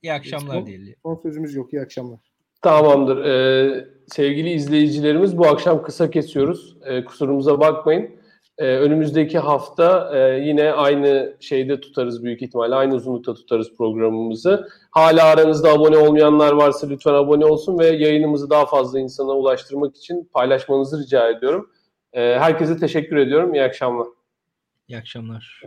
İyi 0.03 0.12
akşamlar 0.12 0.55
son, 0.55 0.66
diyelim. 0.66 0.95
Son 1.03 1.20
sözümüz 1.22 1.55
yok. 1.55 1.72
İyi 1.72 1.83
akşamlar. 1.83 2.18
Tamamdır. 2.62 3.24
Ee, 3.24 3.89
sevgili 4.07 4.51
izleyicilerimiz 4.51 5.39
bu 5.39 5.47
akşam 5.47 5.83
kısa 5.83 6.11
kesiyoruz. 6.11 6.76
Ee, 6.85 7.05
kusurumuza 7.05 7.61
bakmayın. 7.61 8.11
Ee, 8.61 8.76
önümüzdeki 8.76 9.38
hafta 9.38 10.11
e, 10.18 10.40
yine 10.40 10.72
aynı 10.72 11.36
şeyde 11.40 11.80
tutarız 11.80 12.24
büyük 12.24 12.42
ihtimalle. 12.42 12.74
Aynı 12.74 12.94
uzunlukta 12.94 13.34
tutarız 13.34 13.76
programımızı. 13.76 14.68
Hala 14.90 15.24
aranızda 15.24 15.70
abone 15.70 15.96
olmayanlar 15.96 16.52
varsa 16.52 16.86
lütfen 16.88 17.14
abone 17.14 17.44
olsun 17.44 17.78
ve 17.78 17.86
yayınımızı 17.86 18.50
daha 18.50 18.66
fazla 18.66 19.00
insana 19.00 19.32
ulaştırmak 19.32 19.96
için 19.96 20.30
paylaşmanızı 20.32 21.02
rica 21.02 21.30
ediyorum. 21.30 21.70
Ee, 22.12 22.20
herkese 22.20 22.76
teşekkür 22.76 23.16
ediyorum. 23.16 23.54
İyi 23.54 23.62
akşamlar. 23.62 24.06
İyi 24.88 24.98
akşamlar. 24.98 25.62